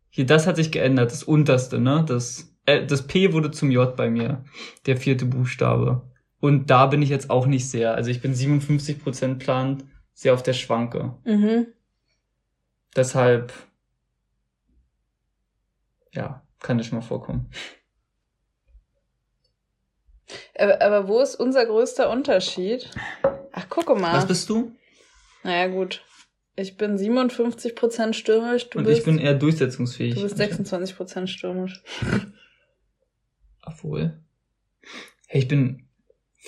hier, 0.09 0.25
das 0.25 0.47
hat 0.47 0.55
sich 0.55 0.71
geändert, 0.71 1.11
das 1.11 1.23
unterste, 1.23 1.77
ne? 1.77 2.05
Das, 2.07 2.55
äh, 2.65 2.85
das 2.85 3.05
P 3.05 3.33
wurde 3.33 3.51
zum 3.51 3.69
J 3.69 3.97
bei 3.97 4.09
mir, 4.09 4.45
der 4.85 4.95
vierte 4.95 5.25
Buchstabe. 5.25 6.09
Und 6.39 6.69
da 6.69 6.85
bin 6.85 7.01
ich 7.01 7.09
jetzt 7.09 7.29
auch 7.29 7.45
nicht 7.45 7.69
sehr, 7.69 7.95
also 7.95 8.09
ich 8.11 8.21
bin 8.21 8.33
57% 8.33 9.37
plant, 9.37 9.83
sehr 10.13 10.33
auf 10.33 10.43
der 10.43 10.53
Schwanke. 10.53 11.17
Mhm. 11.25 11.67
Deshalb, 12.95 13.51
ja, 16.13 16.43
kann 16.59 16.77
das 16.77 16.87
schon 16.87 16.99
mal 16.99 17.05
vorkommen. 17.05 17.49
Aber, 20.57 20.81
aber 20.81 21.07
wo 21.07 21.19
ist 21.19 21.35
unser 21.35 21.65
größter 21.65 22.09
Unterschied? 22.09 22.89
Ach, 23.51 23.69
gucke 23.69 23.95
mal. 23.95 24.13
Was 24.17 24.27
bist 24.27 24.49
du? 24.49 24.71
Naja, 25.43 25.67
gut. 25.67 26.03
Ich 26.55 26.77
bin 26.77 26.97
57% 26.97 28.13
stürmisch, 28.13 28.69
du 28.69 28.79
Und 28.79 28.85
bist, 28.85 28.99
ich 28.99 29.05
bin 29.05 29.17
eher 29.17 29.33
durchsetzungsfähig. 29.35 30.15
du 30.15 30.21
bist 30.23 30.39
26% 30.39 31.27
stürmisch. 31.27 31.81
Obwohl. 33.63 34.19
Hey, 35.27 35.41
ich 35.41 35.47
bin 35.47 35.87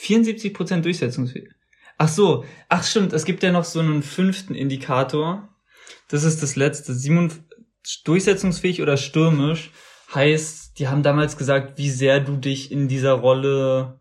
74% 0.02 0.82
durchsetzungsfähig. 0.82 1.50
Ach 1.98 2.10
so, 2.10 2.43
ach 2.69 2.84
stimmt, 2.84 3.13
es 3.13 3.24
gibt 3.24 3.43
ja 3.43 3.52
noch 3.52 3.63
so 3.63 3.80
einen 3.80 4.04
fünften 4.04 4.56
Indikator. 4.56 5.50
Das 6.10 6.24
ist 6.24 6.43
das 6.43 6.56
letzte. 6.56 6.93
57 6.93 8.04
durchsetzungsfähig 8.04 8.82
oder 8.82 8.98
stürmisch 8.98 9.72
heißt, 10.15 10.80
die 10.80 10.88
haben 10.88 11.04
damals 11.04 11.38
gesagt, 11.38 11.78
wie 11.78 11.89
sehr 11.89 12.19
du 12.19 12.38
dich 12.38 12.71
in 12.71 12.88
dieser 12.88 13.13
Rolle, 13.13 13.99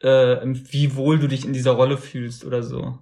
äh, 0.00 0.38
wie 0.44 0.96
wohl 0.96 1.18
du 1.18 1.26
dich 1.26 1.44
in 1.44 1.52
dieser 1.52 1.72
Rolle 1.72 1.98
fühlst 1.98 2.44
oder 2.44 2.62
so. 2.62 2.98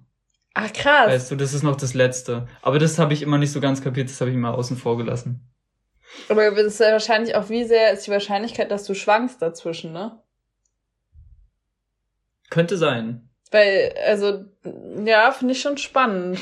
Ach, 0.53 0.71
krass. 0.73 1.07
Weißt 1.07 1.31
du, 1.31 1.35
das 1.35 1.53
ist 1.53 1.63
noch 1.63 1.75
das 1.75 1.93
letzte. 1.93 2.47
Aber 2.61 2.79
das 2.79 2.99
habe 2.99 3.13
ich 3.13 3.21
immer 3.21 3.37
nicht 3.37 3.51
so 3.51 3.61
ganz 3.61 3.81
kapiert, 3.81 4.09
das 4.09 4.19
habe 4.19 4.31
ich 4.31 4.37
mal 4.37 4.51
außen 4.51 4.77
vor 4.77 4.97
gelassen. 4.97 5.49
Aber 6.27 6.49
das 6.51 6.65
ist 6.65 6.79
ja 6.79 6.91
wahrscheinlich 6.91 7.35
auch, 7.35 7.49
wie 7.49 7.63
sehr 7.63 7.93
ist 7.93 8.07
die 8.07 8.11
Wahrscheinlichkeit, 8.11 8.71
dass 8.71 8.83
du 8.83 8.93
schwankst 8.93 9.41
dazwischen, 9.41 9.93
ne? 9.93 10.21
Könnte 12.49 12.77
sein. 12.77 13.29
Weil, 13.51 13.93
also, 14.05 14.45
ja, 15.05 15.31
finde 15.31 15.53
ich 15.53 15.61
schon 15.61 15.77
spannend. 15.77 16.39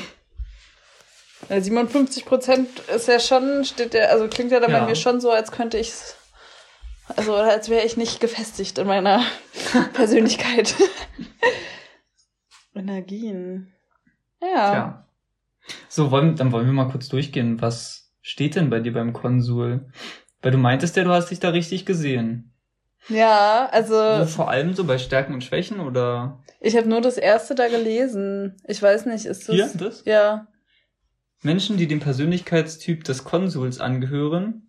Weil 1.48 1.62
57 1.62 2.24
Prozent 2.26 2.68
ist 2.94 3.08
ja 3.08 3.18
schon, 3.20 3.64
steht 3.64 3.94
ja, 3.94 4.06
also 4.06 4.28
klingt 4.28 4.52
ja 4.52 4.60
dann 4.60 4.70
Ja. 4.70 4.80
bei 4.80 4.86
mir 4.86 4.96
schon 4.96 5.20
so, 5.20 5.30
als 5.30 5.50
könnte 5.50 5.78
ich, 5.78 5.92
also 7.16 7.34
als 7.34 7.68
wäre 7.70 7.84
ich 7.86 7.96
nicht 7.96 8.20
gefestigt 8.20 8.78
in 8.78 8.86
meiner 8.86 9.22
Persönlichkeit. 9.94 10.74
Energien. 12.74 13.72
Ja. 14.40 14.70
Tja. 14.70 15.04
So, 15.88 16.10
wollen, 16.10 16.36
dann 16.36 16.52
wollen 16.52 16.66
wir 16.66 16.72
mal 16.72 16.88
kurz 16.90 17.08
durchgehen. 17.08 17.60
Was 17.60 18.10
steht 18.22 18.54
denn 18.56 18.70
bei 18.70 18.80
dir 18.80 18.92
beim 18.92 19.12
Konsul? 19.12 19.90
Weil 20.42 20.52
du 20.52 20.58
meintest 20.58 20.96
ja, 20.96 21.04
du 21.04 21.10
hast 21.10 21.30
dich 21.30 21.40
da 21.40 21.50
richtig 21.50 21.84
gesehen. 21.84 22.52
Ja, 23.08 23.68
also 23.72 24.26
vor 24.26 24.50
allem 24.50 24.74
so 24.74 24.84
bei 24.84 24.98
Stärken 24.98 25.32
und 25.34 25.42
Schwächen 25.42 25.80
oder 25.80 26.38
ich 26.60 26.76
habe 26.76 26.88
nur 26.88 27.00
das 27.00 27.16
erste 27.16 27.54
da 27.54 27.68
gelesen. 27.68 28.56
Ich 28.66 28.82
weiß 28.82 29.06
nicht, 29.06 29.24
ist 29.24 29.48
das? 29.48 29.54
hier 29.54 29.70
das? 29.78 30.02
Ja. 30.04 30.46
Menschen, 31.42 31.76
die 31.76 31.86
dem 31.86 32.00
Persönlichkeitstyp 32.00 33.04
des 33.04 33.24
Konsuls 33.24 33.80
angehören, 33.80 34.68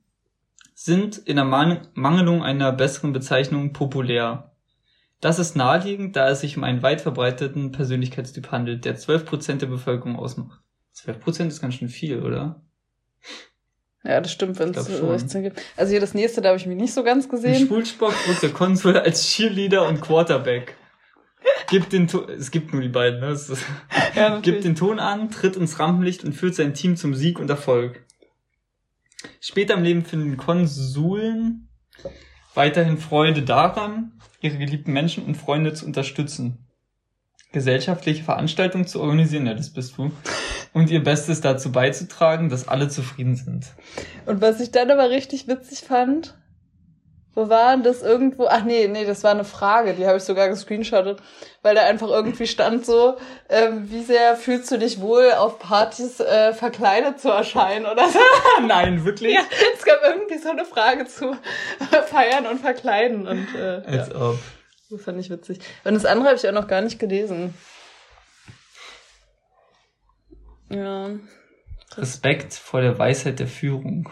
sind 0.76 1.18
in 1.18 1.36
der 1.36 1.46
Man 1.46 1.88
Mangelung 1.94 2.44
einer 2.44 2.72
besseren 2.72 3.12
Bezeichnung 3.12 3.74
populär. 3.74 4.56
Das 5.20 5.40
ist 5.40 5.56
naheliegend, 5.56 6.16
da 6.16 6.30
es 6.30 6.42
sich 6.42 6.56
um 6.56 6.64
einen 6.64 6.82
weit 6.82 7.02
verbreiteten 7.02 7.72
Persönlichkeitstyp 7.72 8.52
handelt, 8.52 8.86
der 8.86 8.98
12% 8.98 9.58
der 9.58 9.68
Bevölkerung 9.68 10.16
ausmacht. 10.16 10.62
12% 10.96 11.48
ist 11.48 11.62
ganz 11.62 11.76
schön 11.76 11.90
viel, 11.90 12.22
oder? 12.22 12.62
Ja, 14.04 14.22
das 14.22 14.32
stimmt, 14.32 14.60
wenn 14.60 14.70
es 14.70 14.86
glaub 14.86 15.00
schon. 15.00 15.20
16 15.20 15.44
gibt. 15.44 15.62
Also 15.76 15.92
hier 15.92 16.00
das 16.00 16.14
nächste, 16.14 16.42
da 16.42 16.50
habe 16.50 16.58
ich 16.58 16.66
mich 16.66 16.78
nicht 16.78 16.94
so 16.94 17.04
ganz 17.04 17.28
gesehen. 17.28 17.68
Schwulspock 17.68 18.14
wird 18.28 18.42
der 18.42 18.52
Konsul 18.52 18.98
als 18.98 19.24
Cheerleader 19.24 19.88
und 19.88 20.00
Quarterback. 20.00 20.78
Gibt 21.70 21.94
den 21.94 22.08
to 22.08 22.28
es 22.28 22.52
gibt 22.52 22.74
nur 22.74 22.82
die 22.82 22.90
beiden, 22.90 23.20
ne? 23.20 23.28
Ist, 23.28 23.52
Ja, 24.16 24.40
gibt 24.40 24.64
den 24.64 24.76
Ton 24.76 25.00
an, 25.00 25.30
tritt 25.30 25.56
ins 25.56 25.80
Rampenlicht 25.80 26.24
und 26.24 26.34
führt 26.34 26.56
sein 26.56 26.74
Team 26.74 26.96
zum 26.96 27.14
Sieg 27.14 27.40
und 27.40 27.50
Erfolg. 27.50 28.06
Später 29.40 29.76
im 29.76 29.84
Leben 29.84 30.04
finden 30.04 30.38
Konsuln 30.38 31.68
weiterhin 32.56 32.98
Freude 32.98 33.44
daran, 33.44 34.14
ihre 34.42 34.58
geliebten 34.58 34.94
Menschen 34.94 35.26
und 35.26 35.36
Freunde 35.36 35.74
zu 35.74 35.86
unterstützen, 35.86 36.68
gesellschaftliche 37.52 38.24
Veranstaltungen 38.24 38.88
zu 38.88 39.02
organisieren, 39.02 39.46
ja, 39.46 39.54
das 39.54 39.72
bist 39.72 39.98
du, 39.98 40.12
und 40.74 40.90
ihr 40.90 41.04
Bestes 41.04 41.42
dazu 41.42 41.72
beizutragen, 41.72 42.50
dass 42.50 42.68
alle 42.68 42.90
zufrieden 42.90 43.36
sind. 43.36 43.68
Und 44.26 44.42
was 44.42 44.60
ich 44.60 44.72
dann 44.72 44.92
aber 44.92 45.10
richtig 45.10 45.48
witzig 45.48 45.80
fand, 45.80 46.39
wo 47.40 47.50
war 47.50 47.78
das 47.78 48.02
irgendwo? 48.02 48.48
Ach 48.50 48.66
nee, 48.66 48.88
nee, 48.88 49.06
das 49.06 49.24
war 49.24 49.32
eine 49.32 49.46
Frage, 49.46 49.94
die 49.94 50.06
habe 50.06 50.18
ich 50.18 50.24
sogar 50.24 50.50
gescreenshottet, 50.50 51.22
weil 51.62 51.74
da 51.74 51.84
einfach 51.84 52.10
irgendwie 52.10 52.48
stand 52.48 52.86
so, 52.86 53.16
ähm, 53.48 53.90
wie 53.90 54.04
sehr 54.04 54.36
fühlst 54.36 54.70
du 54.72 54.78
dich 54.78 55.00
wohl 55.00 55.32
auf 55.32 55.58
Partys 55.58 56.20
äh, 56.20 56.54
verkleidet 56.54 57.22
zu 57.22 57.30
erscheinen 57.30 57.86
oder 57.86 58.10
so. 58.10 58.20
Nein, 58.68 59.06
wirklich? 59.06 59.36
Ja, 59.36 59.42
es 59.74 59.86
gab 59.86 60.02
irgendwie 60.04 60.38
so 60.38 60.50
eine 60.50 60.66
Frage 60.66 61.06
zu 61.06 61.34
Feiern 62.08 62.46
und 62.46 62.60
Verkleiden 62.60 63.26
und 63.26 63.48
äh, 63.56 63.82
Als 63.86 64.10
ja, 64.10 64.16
ob. 64.16 64.38
das 64.90 65.02
fand 65.02 65.20
ich 65.22 65.30
witzig. 65.30 65.60
Und 65.86 65.94
das 65.94 66.06
andere 66.06 66.28
habe 66.28 66.38
ich 66.38 66.46
auch 66.46 66.52
noch 66.54 66.68
gar 66.68 66.82
nicht 66.82 67.00
gelesen. 67.00 67.54
Ja. 70.70 71.10
Respekt 71.96 72.54
vor 72.54 72.82
der 72.82 73.00
Weisheit 73.00 73.40
der 73.40 73.48
Führung. 73.48 74.10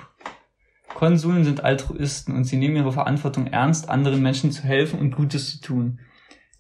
Konsuln 0.98 1.44
sind 1.44 1.64
Altruisten 1.64 2.36
und 2.36 2.46
sie 2.46 2.58
nehmen 2.58 2.76
ihre 2.76 2.92
Verantwortung 2.92 3.46
ernst, 3.46 3.88
anderen 3.88 4.20
Menschen 4.20 4.52
zu 4.52 4.64
helfen 4.64 5.00
und 5.00 5.16
Gutes 5.16 5.52
zu 5.52 5.62
tun. 5.62 6.00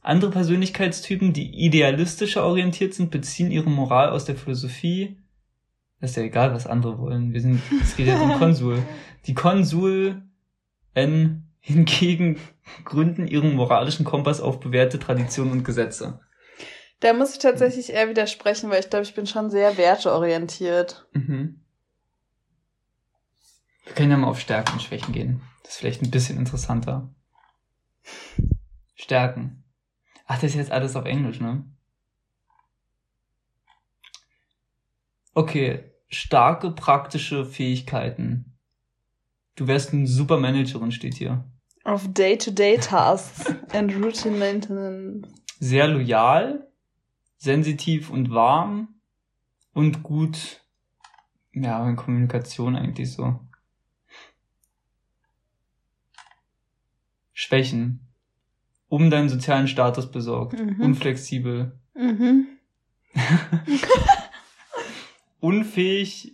Andere 0.04 0.30
Persönlichkeitstypen, 0.30 1.34
die 1.34 1.66
idealistischer 1.66 2.46
orientiert 2.46 2.94
sind, 2.94 3.10
beziehen 3.10 3.50
ihre 3.50 3.72
Moral 3.72 4.12
aus 4.12 4.26
der 4.26 4.36
Philosophie. 4.36 5.18
Das 6.00 6.12
ist 6.12 6.18
ja 6.18 6.22
egal, 6.22 6.54
was 6.54 6.68
andere 6.68 7.00
wollen. 7.00 7.34
Wir 7.34 7.42
sind, 7.42 7.64
es 7.82 7.96
geht 7.96 8.06
jetzt 8.06 8.22
um 8.22 8.34
Konsul. 8.38 8.84
Die 9.26 9.34
Konsuln 9.34 10.30
hingegen 11.60 12.38
gründen 12.86 13.28
ihren 13.28 13.56
moralischen 13.56 14.06
Kompass 14.06 14.40
auf 14.40 14.60
bewährte 14.60 15.00
Traditionen 15.00 15.52
und 15.52 15.64
Gesetze. 15.64 16.20
Da 17.00 17.14
muss 17.14 17.34
ich 17.34 17.40
tatsächlich 17.40 17.92
eher 17.92 18.08
widersprechen, 18.08 18.70
weil 18.70 18.82
ich 18.82 18.92
glaube, 18.92 19.04
ich 19.04 19.16
bin 19.16 19.26
schon 19.26 19.50
sehr 19.50 19.78
werteorientiert. 19.80 21.08
Mhm. 21.14 21.62
Wir 23.88 23.96
können 23.96 24.12
ja 24.12 24.18
mal 24.18 24.28
auf 24.28 24.40
Stärken 24.40 24.74
und 24.74 24.82
Schwächen 24.82 25.14
gehen. 25.14 25.42
Das 25.64 25.74
ist 25.74 25.78
vielleicht 25.80 26.02
ein 26.04 26.12
bisschen 26.12 26.38
interessanter. 26.38 27.10
Stärken. 28.96 29.64
Ach, 30.26 30.36
das 30.36 30.52
ist 30.52 30.56
jetzt 30.56 30.72
alles 30.72 30.96
auf 30.96 31.06
Englisch, 31.06 31.40
ne? 31.40 31.64
Okay, 35.34 35.92
starke 36.10 36.72
praktische 36.72 37.46
Fähigkeiten. 37.46 38.58
Du 39.56 39.68
wärst 39.68 39.94
ein 39.94 40.06
super 40.06 40.38
Managerin, 40.38 40.92
steht 40.92 41.16
hier. 41.16 41.46
Auf 41.84 42.12
Day-to-Day 42.12 42.78
Tasks 42.78 43.46
and 43.72 43.94
Routine 43.96 44.38
Maintenance. 44.38 45.28
Sehr 45.60 45.88
loyal, 45.88 46.68
sensitiv 47.38 48.10
und 48.10 48.32
warm 48.32 49.00
und 49.74 50.04
gut, 50.04 50.62
ja, 51.54 51.88
in 51.88 51.96
Kommunikation 51.96 52.76
eigentlich 52.76 53.12
so. 53.14 53.47
Schwächen. 57.40 58.00
Um 58.90 59.12
deinen 59.12 59.30
sozialen 59.30 59.68
Status 59.68 60.10
besorgt. 60.10 60.60
Mhm. 60.60 60.82
Unflexibel. 60.82 61.80
Mhm. 61.94 62.48
Unfähig 65.40 66.34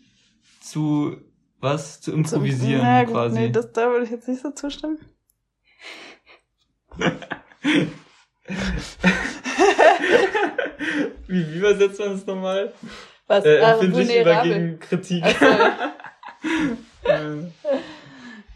zu 0.61 1.17
was 1.59 1.99
zu 1.99 2.13
improvisieren 2.13 2.83
Na 2.83 3.03
gut, 3.03 3.13
quasi. 3.13 3.37
Nee, 3.37 3.49
das, 3.49 3.73
da 3.73 3.89
würde 3.89 4.05
ich 4.05 4.11
jetzt 4.11 4.29
nicht 4.29 4.41
so 4.41 4.51
zustimmen. 4.51 4.97
wie, 11.27 11.53
wie 11.53 11.57
übersetzt 11.57 11.99
man 11.99 12.11
das 12.13 12.25
nochmal? 12.25 12.71
Was? 13.27 13.43
Äh, 13.43 13.59
Ah, 13.59 13.73
empfindlich 13.73 14.07
über 14.07 14.15
vulnerabel. 14.25 14.53
gegen 14.53 14.79
Kritik. 14.79 15.23
Ach 15.25 15.35
so. 15.39 15.47
Äh, 17.05 17.49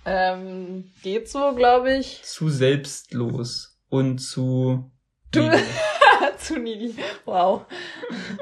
Ähm, 0.09 0.89
geht 1.03 1.27
so, 1.27 1.53
glaube 1.53 1.97
ich. 1.97 2.23
zu 2.23 2.47
selbstlos 2.47 3.77
und 3.89 4.19
zu. 4.19 4.89
Du-. 5.31 5.51
Zu 6.37 6.59
needy. 6.59 6.95
Wow. 7.25 7.65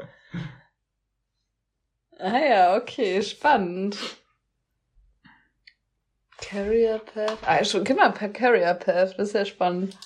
ah 2.19 2.38
ja, 2.38 2.78
okay, 2.78 3.23
spannend. 3.23 3.97
Carrier 6.38 6.99
Path. 6.99 7.39
Ah, 7.43 7.63
schon, 7.63 7.84
gib 7.84 7.97
mal 7.97 8.12
per 8.12 8.30
Carrier 8.30 8.75
Path, 8.75 9.17
das 9.17 9.30
ist 9.30 9.34
ja 9.34 9.45
spannend. 9.45 9.97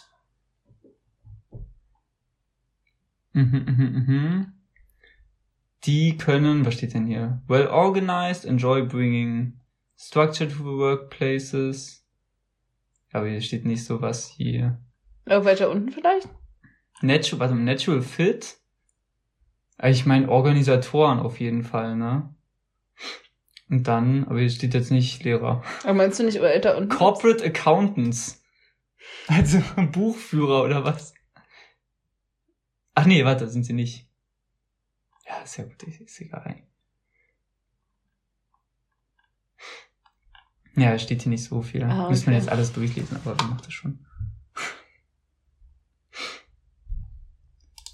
Mhm, 3.33 3.65
mhm, 3.67 4.05
mhm. 4.07 4.53
Die 5.83 6.17
können, 6.17 6.65
was 6.65 6.75
steht 6.75 6.93
denn 6.93 7.05
hier? 7.05 7.41
Well 7.47 7.67
organized, 7.67 8.45
enjoy 8.45 8.83
bringing 8.83 9.58
structure 9.99 10.47
to 10.47 10.55
the 10.55 10.63
workplaces. 10.63 12.05
Aber 13.11 13.27
hier 13.27 13.41
steht 13.41 13.65
nicht 13.65 13.83
so 13.83 14.01
was 14.01 14.27
hier. 14.27 14.79
Oh, 15.27 15.43
weiter 15.45 15.69
unten 15.69 15.91
vielleicht? 15.91 16.29
Natural, 17.01 17.39
warte 17.39 17.55
mal, 17.55 17.63
natural 17.63 18.01
fit? 18.01 18.57
Ah, 19.77 19.89
Ich 19.89 20.05
meine 20.05 20.29
Organisatoren 20.29 21.19
auf 21.19 21.39
jeden 21.39 21.63
Fall, 21.63 21.95
ne? 21.95 22.33
Und 23.69 23.87
dann, 23.87 24.25
aber 24.25 24.39
hier 24.39 24.49
steht 24.49 24.73
jetzt 24.73 24.91
nicht 24.91 25.23
Lehrer. 25.23 25.63
Aber 25.83 25.93
meinst 25.93 26.19
du 26.19 26.23
nicht 26.23 26.41
weiter 26.41 26.75
unten? 26.77 26.89
Corporate 26.89 27.43
Accountants. 27.43 28.37
Also 29.27 29.59
Buchführer 29.91 30.63
oder 30.63 30.83
was? 30.83 31.13
Ach 32.95 33.05
nee, 33.05 33.23
warte, 33.23 33.47
sind 33.47 33.63
sie 33.63 33.73
nicht. 33.73 34.09
Ja, 35.25 35.39
ist 35.41 35.55
ja 35.57 35.63
gut, 35.63 35.81
ist 35.83 36.19
egal. 36.19 36.63
Ja, 40.79 40.93
es 40.93 41.03
steht 41.03 41.23
hier 41.23 41.29
nicht 41.29 41.43
so 41.43 41.61
viel. 41.61 41.83
Ah, 41.83 42.09
Müssen 42.09 42.27
wir 42.27 42.33
okay. 42.33 42.41
jetzt 42.41 42.49
alles 42.49 42.71
durchlesen, 42.73 43.17
aber 43.17 43.35
wer 43.37 43.47
macht 43.47 43.65
das 43.65 43.73
schon? 43.73 43.99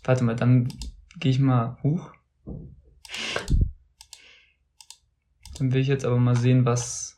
Warte 0.04 0.24
mal, 0.24 0.36
dann 0.36 0.67
gehe 1.19 1.32
ich 1.32 1.39
mal 1.39 1.78
hoch. 1.82 2.12
Dann 5.58 5.71
will 5.74 5.82
ich 5.82 5.88
jetzt 5.88 6.06
aber 6.06 6.17
mal 6.17 6.36
sehen, 6.36 6.65
was, 6.65 7.17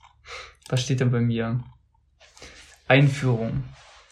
was 0.69 0.81
steht 0.81 0.99
denn 0.99 1.11
bei 1.11 1.19
mir? 1.19 1.63
Einführung. 2.87 3.63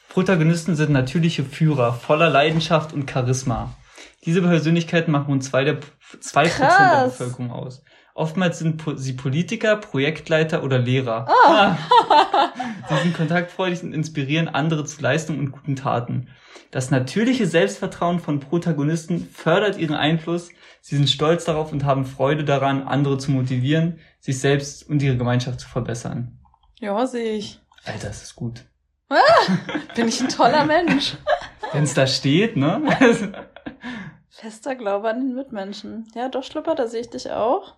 Protagonisten 0.10 0.76
sind 0.76 0.92
natürliche 0.92 1.44
Führer, 1.44 1.94
voller 1.94 2.30
Leidenschaft 2.30 2.92
und 2.94 3.10
Charisma. 3.10 3.76
Diese 4.26 4.42
Persönlichkeiten 4.42 5.12
machen 5.12 5.28
rund 5.28 5.44
zwei 5.44 5.64
der, 5.64 5.80
zwei 6.20 6.48
Prozent 6.48 6.72
der. 6.72 7.06
Bevölkerung 7.06 7.52
aus. 7.52 7.84
Oftmals 8.18 8.60
sind 8.60 8.78
po 8.78 8.96
sie 8.96 9.12
Politiker, 9.12 9.76
Projektleiter 9.76 10.64
oder 10.64 10.80
Lehrer. 10.80 11.28
Ah. 11.46 11.78
Sie 12.90 13.04
sind 13.04 13.14
kontaktfreudig 13.14 13.84
und 13.84 13.92
inspirieren 13.92 14.48
andere 14.48 14.86
zu 14.86 15.02
Leistung 15.02 15.38
und 15.38 15.52
guten 15.52 15.76
Taten. 15.76 16.30
Das 16.72 16.92
natürliche 16.92 17.46
Selbstvertrauen 17.46 18.20
von 18.20 18.40
Protagonisten 18.40 19.28
fördert 19.34 19.78
ihren 19.78 19.98
Einfluss. 19.98 20.50
Sie 20.80 20.96
sind 20.96 21.10
stolz 21.10 21.44
darauf 21.44 21.74
und 21.74 21.84
haben 21.84 22.06
Freude 22.06 22.46
daran, 22.46 22.84
andere 22.84 23.18
zu 23.18 23.32
motivieren, 23.32 24.00
sich 24.22 24.40
selbst 24.40 24.88
und 24.88 25.04
ihre 25.04 25.18
Gemeinschaft 25.18 25.60
zu 25.60 25.68
verbessern. 25.68 26.40
Ja, 26.80 27.06
sehe 27.06 27.34
ich. 27.34 27.60
Alter, 27.84 28.08
das 28.08 28.24
ist 28.24 28.36
gut. 28.38 28.64
Bin 29.94 30.08
ich 30.08 30.22
ein 30.22 30.30
toller 30.30 30.64
Mensch. 30.64 31.18
Wenn 31.74 31.84
es 31.84 31.94
da 31.94 32.08
steht, 32.08 32.56
ne? 32.56 32.82
Fester 34.30 34.76
Glaube 34.76 35.10
an 35.10 35.20
den 35.20 35.36
Mitmenschen. 35.36 36.08
Ja, 36.16 36.30
doch, 36.30 36.46
Schlupper, 36.46 36.76
da 36.76 36.88
sehe 36.88 37.02
ich 37.02 37.10
dich 37.10 37.30
auch. 37.30 37.76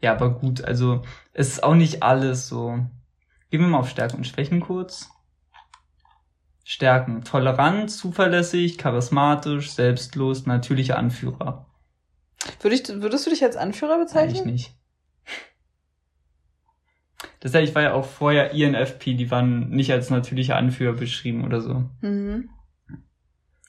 Ja, 0.00 0.12
aber 0.12 0.30
gut, 0.30 0.62
also 0.64 1.02
es 1.32 1.48
ist 1.48 1.62
auch 1.62 1.74
nicht 1.74 2.02
alles 2.02 2.48
so. 2.48 2.78
Gehen 3.50 3.60
wir 3.60 3.68
mal 3.68 3.78
auf 3.78 3.90
Stärken 3.90 4.18
und 4.18 4.26
Schwächen 4.26 4.60
kurz. 4.60 5.10
Stärken. 6.64 7.22
Tolerant, 7.22 7.90
zuverlässig, 7.90 8.76
charismatisch, 8.76 9.70
selbstlos, 9.70 10.46
natürlicher 10.46 10.98
Anführer. 10.98 11.66
Würde 12.60 12.74
ich, 12.74 12.88
würdest 12.88 13.26
du 13.26 13.30
dich 13.30 13.44
als 13.44 13.56
Anführer 13.56 13.98
bezeichnen? 13.98 14.46
nicht. 14.46 14.72
Das 17.40 17.54
heißt, 17.54 17.68
ich 17.68 17.74
war 17.74 17.82
ja 17.82 17.92
auch 17.92 18.06
vorher 18.06 18.52
INFP, 18.52 19.14
die 19.14 19.30
waren 19.30 19.70
nicht 19.70 19.92
als 19.92 20.10
natürlicher 20.10 20.56
Anführer 20.56 20.94
beschrieben 20.94 21.44
oder 21.44 21.60
so. 21.60 21.84
Mhm. 22.00 22.50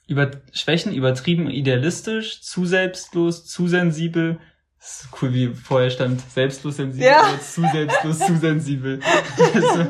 Über 0.07 0.31
Schwächen 0.53 0.93
übertrieben 0.93 1.49
idealistisch, 1.49 2.41
zu 2.41 2.65
selbstlos, 2.65 3.45
zu 3.45 3.67
sensibel. 3.67 4.39
Das 4.79 5.01
ist 5.01 5.09
cool, 5.21 5.33
wie 5.33 5.47
vorher 5.53 5.89
stand, 5.89 6.21
selbstlos 6.31 6.77
sensibel, 6.77 7.07
Ja. 7.07 7.29
jetzt 7.31 7.53
zu 7.55 7.61
selbstlos, 7.61 8.19
zu 8.19 8.37
sensibel. 8.37 8.99
Also, 9.53 9.87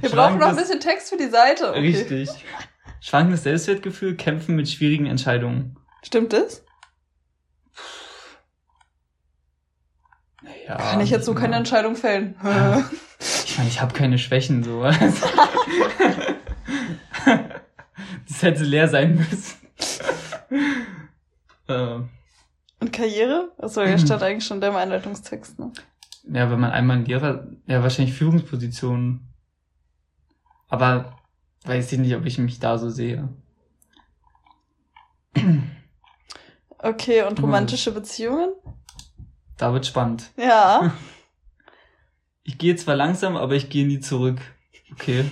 Wir 0.00 0.10
brauchen 0.10 0.38
noch 0.38 0.48
ein 0.48 0.56
bisschen 0.56 0.78
Text 0.80 1.08
für 1.10 1.16
die 1.16 1.28
Seite. 1.28 1.70
Okay. 1.70 1.80
Richtig. 1.80 2.28
Schwankendes 3.00 3.42
Selbstwertgefühl, 3.44 4.14
kämpfen 4.16 4.54
mit 4.56 4.68
schwierigen 4.68 5.06
Entscheidungen. 5.06 5.76
Stimmt 6.02 6.32
das? 6.32 6.64
Ja, 10.68 10.76
Kann 10.76 11.00
ich 11.00 11.10
jetzt 11.10 11.24
so 11.26 11.34
keine 11.34 11.46
immer. 11.48 11.56
Entscheidung 11.58 11.96
fällen? 11.96 12.34
Ich 13.44 13.56
meine, 13.56 13.68
ich 13.70 13.80
habe 13.80 13.94
keine 13.94 14.18
Schwächen 14.18 14.62
so. 14.64 14.82
das 18.28 18.42
hätte 18.42 18.64
leer 18.64 18.88
sein 18.88 19.16
müssen. 19.16 19.56
äh, 21.68 21.98
Und 22.86 22.92
Karriere? 22.92 23.50
Achso, 23.58 23.82
hier 23.82 23.98
stand 23.98 24.22
eigentlich 24.22 24.46
schon 24.46 24.60
der 24.60 24.70
im 24.70 24.76
Einleitungstext, 24.76 25.58
ne? 25.58 25.72
ja, 26.32 26.48
wenn 26.52 26.60
man 26.60 26.70
einmal 26.70 26.98
ein 26.98 27.04
Lehrer, 27.04 27.48
ja, 27.66 27.82
wahrscheinlich 27.82 28.14
Führungspositionen. 28.14 29.26
Aber 30.68 31.18
weiß 31.64 31.90
ich 31.90 31.98
nicht, 31.98 32.14
ob 32.14 32.24
ich 32.24 32.38
mich 32.38 32.60
da 32.60 32.78
so 32.78 32.88
sehe. 32.88 33.28
Okay, 36.78 37.24
und 37.24 37.42
romantische 37.42 37.90
Beziehungen? 37.90 38.50
Da 39.56 39.72
wird 39.72 39.86
spannend. 39.86 40.30
Ja. 40.36 40.94
Ich 42.48 42.58
gehe 42.58 42.76
zwar 42.76 42.94
langsam, 42.94 43.36
aber 43.36 43.56
ich 43.56 43.70
gehe 43.70 43.88
nie 43.88 43.98
zurück. 43.98 44.38
Okay. 44.92 45.24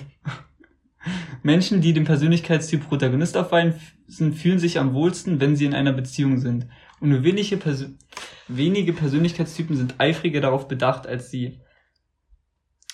Menschen, 1.43 1.79
die 1.79 1.93
dem 1.93 2.03
Persönlichkeitstyp 2.03 2.89
Protagonist 2.89 3.37
aufweisen, 3.37 4.33
fühlen 4.33 4.59
sich 4.59 4.79
am 4.79 4.93
wohlsten, 4.93 5.39
wenn 5.39 5.55
sie 5.55 5.63
in 5.63 5.73
einer 5.73 5.93
Beziehung 5.93 6.39
sind. 6.39 6.67
Und 6.99 7.09
nur 7.09 7.23
wenige, 7.23 7.57
Persö 7.57 7.87
wenige 8.47 8.93
Persönlichkeitstypen 8.93 9.75
sind 9.75 9.99
eifriger 9.99 10.41
darauf 10.41 10.67
bedacht 10.67 11.07
als 11.07 11.31
sie. 11.31 11.61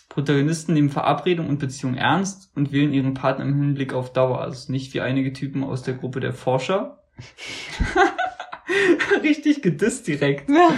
Protagonisten 0.10 0.74
nehmen 0.74 0.90
Verabredung 0.90 1.48
und 1.48 1.60
Beziehung 1.60 1.96
ernst 1.96 2.52
und 2.56 2.74
wählen 2.74 2.94
ihren 2.94 3.14
Partner 3.14 3.46
im 3.46 3.62
Hinblick 3.62 3.94
auf 3.94 4.12
Dauer. 4.12 4.42
Also 4.42 4.72
nicht 4.72 4.94
wie 4.94 5.02
einige 5.02 5.32
Typen 5.32 5.64
aus 5.64 5.84
der 5.84 5.94
Gruppe 5.94 6.20
der 6.20 6.34
Forscher. 6.34 7.04
Richtig 9.24 9.62
gedisst 9.62 10.08
direkt 10.08 10.50
ja. 10.50 10.70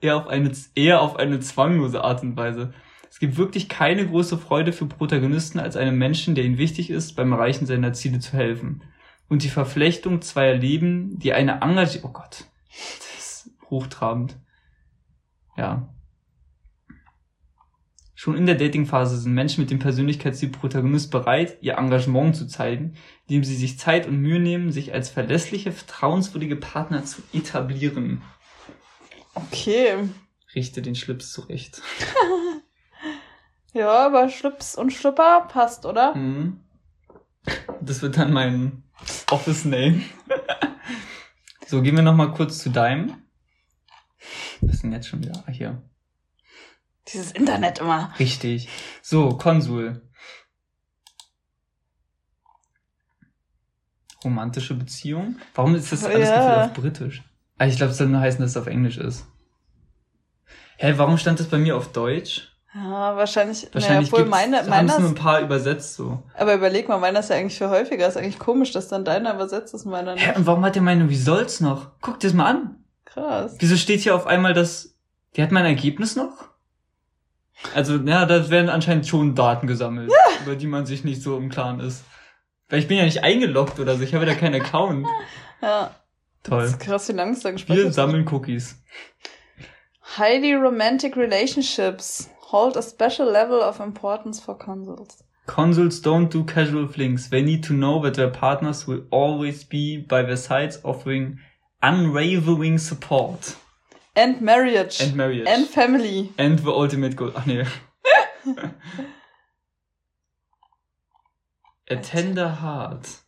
eher 0.00 0.16
auf 0.16 0.26
eine, 0.26 0.50
eher 0.74 1.00
auf 1.00 1.16
eine 1.16 1.38
zwanglose 1.40 2.02
Art 2.02 2.22
und 2.22 2.36
Weise. 2.36 2.72
Es 3.08 3.20
gibt 3.20 3.36
wirklich 3.36 3.68
keine 3.68 4.06
große 4.06 4.36
Freude 4.36 4.72
für 4.72 4.86
Protagonisten 4.86 5.58
als 5.58 5.76
einem 5.76 5.96
Menschen, 5.96 6.34
der 6.34 6.44
ihnen 6.44 6.58
wichtig 6.58 6.90
ist, 6.90 7.14
beim 7.14 7.32
Erreichen 7.32 7.66
seiner 7.66 7.92
Ziele 7.92 8.18
zu 8.18 8.32
helfen. 8.32 8.82
Und 9.28 9.42
die 9.42 9.48
Verflechtung 9.48 10.22
zweier 10.22 10.54
Leben, 10.54 11.18
die 11.18 11.32
eine 11.32 11.60
engagierte, 11.60 12.06
oh 12.06 12.12
Gott, 12.12 12.44
das 12.68 13.18
ist 13.18 13.50
hochtrabend. 13.70 14.36
Ja. 15.56 15.92
Schon 18.14 18.36
in 18.36 18.46
der 18.46 18.54
Datingphase 18.54 19.18
sind 19.18 19.34
Menschen 19.34 19.60
mit 19.60 19.70
dem 19.70 19.78
Persönlichkeitstyp 19.78 20.58
Protagonist 20.58 21.10
bereit, 21.10 21.58
ihr 21.60 21.76
Engagement 21.76 22.34
zu 22.34 22.46
zeigen, 22.46 22.96
indem 23.26 23.44
sie 23.44 23.56
sich 23.56 23.78
Zeit 23.78 24.06
und 24.06 24.20
Mühe 24.20 24.40
nehmen, 24.40 24.72
sich 24.72 24.94
als 24.94 25.10
verlässliche, 25.10 25.72
vertrauenswürdige 25.72 26.56
Partner 26.56 27.04
zu 27.04 27.22
etablieren. 27.32 28.22
Okay. 29.34 30.08
Richte 30.54 30.82
den 30.82 30.94
Schlips 30.94 31.32
zurecht. 31.32 31.82
Ja, 33.76 34.06
aber 34.06 34.30
Schlips 34.30 34.74
und 34.74 34.90
Schlüpper 34.90 35.48
passt, 35.52 35.84
oder? 35.84 36.14
Mhm. 36.14 36.60
Das 37.82 38.00
wird 38.00 38.16
dann 38.16 38.32
mein 38.32 38.84
Office-Name. 39.30 40.02
so, 41.66 41.82
gehen 41.82 41.96
wir 41.96 42.02
noch 42.02 42.14
mal 42.14 42.32
kurz 42.32 42.58
zu 42.58 42.70
deinem. 42.70 43.22
Was 44.60 44.74
ist 44.76 44.82
denn 44.82 44.92
jetzt 44.92 45.08
schon 45.08 45.22
wieder? 45.22 45.44
Ah, 45.46 45.50
hier. 45.50 45.82
Dieses 47.12 47.32
Internet 47.32 47.78
immer. 47.78 48.12
Richtig. 48.18 48.68
So, 49.02 49.36
Konsul. 49.36 50.02
Romantische 54.24 54.74
Beziehung. 54.74 55.36
Warum 55.54 55.74
ist 55.74 55.92
das 55.92 56.04
alles 56.04 56.28
Ja. 56.28 56.36
gefühlt 56.36 56.58
auf 56.70 56.72
Britisch? 56.74 57.22
Ah, 57.58 57.66
ich 57.66 57.76
glaube, 57.76 57.92
es 57.92 57.98
soll 57.98 58.08
nur 58.08 58.20
heißen, 58.20 58.40
dass 58.40 58.52
es 58.52 58.56
auf 58.56 58.66
Englisch 58.66 58.96
ist. 58.98 59.26
Hä, 60.78 60.94
warum 60.96 61.16
stand 61.16 61.38
das 61.40 61.48
bei 61.48 61.58
mir 61.58 61.76
auf 61.76 61.92
Deutsch? 61.92 62.55
Ja, 62.76 63.16
wahrscheinlich. 63.16 63.68
Wahrscheinlich 63.72 64.10
naja, 64.10 64.24
obwohl 64.24 64.24
meine, 64.26 64.66
haben 64.66 64.88
es 64.88 64.98
nur 64.98 65.08
ein 65.08 65.14
paar 65.14 65.40
übersetzt 65.40 65.94
so. 65.94 66.22
aber 66.34 66.54
überleg 66.54 66.88
mal, 66.88 66.98
meiner 66.98 67.20
ist 67.20 67.30
ja 67.30 67.36
eigentlich 67.36 67.56
viel 67.56 67.70
häufiger. 67.70 68.06
Ist 68.06 68.18
eigentlich 68.18 68.38
komisch, 68.38 68.72
dass 68.72 68.88
dann 68.88 69.04
deiner 69.04 69.34
übersetzt 69.34 69.72
ist, 69.72 69.86
meiner 69.86 70.14
nicht. 70.14 70.26
Hä, 70.26 70.36
und 70.36 70.46
warum 70.46 70.64
hat 70.64 70.74
der 70.74 70.82
meine 70.82 71.08
Results 71.08 71.60
noch? 71.60 71.92
Guck 72.02 72.20
dir 72.20 72.28
das 72.28 72.34
mal 72.34 72.46
an. 72.46 72.84
Krass. 73.06 73.56
Wieso 73.58 73.76
steht 73.76 74.00
hier 74.00 74.14
auf 74.14 74.26
einmal 74.26 74.52
das, 74.52 74.94
die 75.36 75.42
hat 75.42 75.52
mein 75.52 75.64
Ergebnis 75.64 76.16
noch? 76.16 76.48
Also, 77.74 77.96
ja, 77.96 78.26
da 78.26 78.50
werden 78.50 78.68
anscheinend 78.68 79.06
schon 79.06 79.34
Daten 79.34 79.66
gesammelt, 79.66 80.12
über 80.44 80.56
die 80.56 80.66
man 80.66 80.84
sich 80.84 81.02
nicht 81.02 81.22
so 81.22 81.38
im 81.38 81.48
Klaren 81.48 81.80
ist. 81.80 82.04
Weil 82.68 82.80
ich 82.80 82.88
bin 82.88 82.98
ja 82.98 83.04
nicht 83.04 83.24
eingeloggt 83.24 83.80
oder 83.80 83.96
so, 83.96 84.02
ich 84.02 84.14
habe 84.14 84.26
ja 84.26 84.34
keinen 84.34 84.60
Account. 84.60 85.06
Ja. 85.62 85.94
Das 86.42 86.50
Toll. 86.50 86.64
ist 86.64 86.80
krass, 86.80 87.08
wie 87.08 87.12
lange 87.12 87.32
es 87.32 87.40
da 87.40 87.50
gespeichert 87.50 87.84
Wir 87.86 87.92
sammeln 87.92 88.28
Cookies. 88.28 88.76
Highly 90.18 90.52
romantic 90.52 91.16
relationships 91.16 92.28
hold 92.56 92.76
a 92.76 92.82
special 92.82 93.26
level 93.26 93.62
of 93.62 93.80
importance 93.80 94.40
for 94.40 94.54
consuls. 94.54 95.22
Consuls 95.46 96.00
don't 96.00 96.30
do 96.30 96.42
casual 96.44 96.88
flings. 96.88 97.28
They 97.28 97.42
need 97.42 97.62
to 97.64 97.72
know 97.72 98.00
that 98.02 98.14
their 98.14 98.30
partners 98.30 98.86
will 98.86 99.04
always 99.10 99.62
be 99.62 99.98
by 99.98 100.22
their 100.22 100.36
sides 100.36 100.78
offering 100.82 101.38
unwavering 101.82 102.78
support. 102.78 103.56
And 104.16 104.40
marriage. 104.40 105.00
And 105.00 105.14
marriage. 105.14 105.46
And 105.46 105.68
family. 105.68 106.32
And 106.38 106.58
the 106.58 106.72
ultimate 106.72 107.14
goal. 107.16 107.32
Ach 107.36 107.46
nee. 107.46 107.64
A 111.88 111.96
tender 111.96 112.48
heart. 112.48 113.20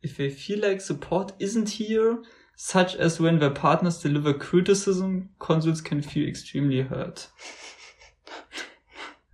If 0.00 0.16
they 0.16 0.30
feel 0.30 0.60
like 0.60 0.80
support 0.80 1.32
isn't 1.40 1.70
here, 1.70 2.22
such 2.56 2.94
as 2.94 3.20
when 3.20 3.40
their 3.40 3.50
partners 3.50 3.98
deliver 3.98 4.32
criticism, 4.32 5.30
consuls 5.38 5.80
can 5.80 6.00
feel 6.00 6.28
extremely 6.28 6.82
hurt. 6.82 7.28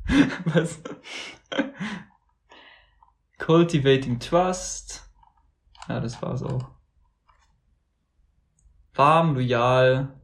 Was? 0.44 0.80
Cultivating 3.38 4.18
trust. 4.18 5.02
Ja, 5.88 6.00
das 6.00 6.20
war's 6.22 6.42
auch. 6.42 6.70
Warm, 8.94 9.34
loyal. 9.34 10.20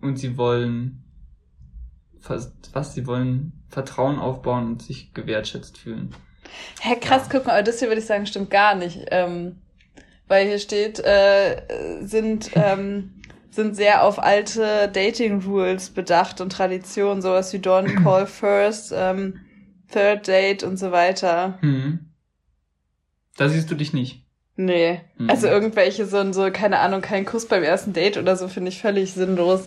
Und 0.00 0.16
sie 0.16 0.36
wollen 0.36 1.00
was, 2.72 2.94
sie 2.94 3.06
wollen 3.06 3.64
Vertrauen 3.68 4.18
aufbauen 4.18 4.66
und 4.66 4.82
sich 4.82 5.14
gewertschätzt 5.14 5.78
fühlen. 5.78 6.14
Hä, 6.80 6.96
krass, 6.96 7.28
guck 7.30 7.46
mal, 7.46 7.52
aber 7.52 7.62
das 7.62 7.78
hier 7.78 7.88
würde 7.88 8.00
ich 8.00 8.06
sagen, 8.06 8.26
stimmt 8.26 8.50
gar 8.50 8.74
nicht. 8.74 9.06
Ähm, 9.10 9.60
weil 10.26 10.46
hier 10.46 10.58
steht, 10.58 11.00
äh, 11.00 12.02
sind, 12.02 12.50
ähm, 12.54 13.22
sind 13.50 13.74
sehr 13.76 14.04
auf 14.04 14.18
alte 14.18 14.88
Dating-Rules 14.92 15.90
bedacht 15.90 16.40
und 16.40 16.52
Traditionen, 16.52 17.22
sowas 17.22 17.52
wie 17.52 17.58
Don't 17.58 17.94
Call 18.02 18.26
First, 18.26 18.92
ähm, 18.94 19.40
Third 19.92 20.28
Date 20.28 20.62
und 20.62 20.76
so 20.76 20.92
weiter. 20.92 21.58
Hm. 21.60 22.10
Da 23.36 23.48
siehst 23.48 23.70
du 23.70 23.74
dich 23.74 23.92
nicht. 23.92 24.24
Nee. 24.56 25.00
Mhm. 25.16 25.30
Also 25.30 25.46
irgendwelche 25.46 26.06
so, 26.06 26.32
so, 26.32 26.50
keine 26.50 26.78
Ahnung, 26.78 27.00
kein 27.00 27.24
Kuss 27.24 27.46
beim 27.46 27.62
ersten 27.62 27.92
Date 27.92 28.18
oder 28.18 28.36
so 28.36 28.48
finde 28.48 28.68
ich 28.68 28.80
völlig 28.80 29.14
sinnlos. 29.14 29.64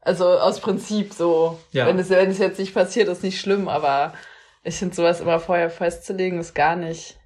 Also 0.00 0.24
aus 0.38 0.60
Prinzip 0.60 1.12
so. 1.12 1.58
Ja. 1.72 1.86
Wenn, 1.86 1.98
es, 1.98 2.08
wenn 2.08 2.30
es 2.30 2.38
jetzt 2.38 2.58
nicht 2.58 2.72
passiert, 2.72 3.08
ist 3.08 3.22
nicht 3.22 3.40
schlimm, 3.40 3.68
aber 3.68 4.14
ich 4.62 4.76
finde 4.76 4.94
sowas 4.94 5.20
immer 5.20 5.40
vorher 5.40 5.70
festzulegen, 5.70 6.38
ist 6.38 6.54
gar 6.54 6.76
nicht, 6.76 7.18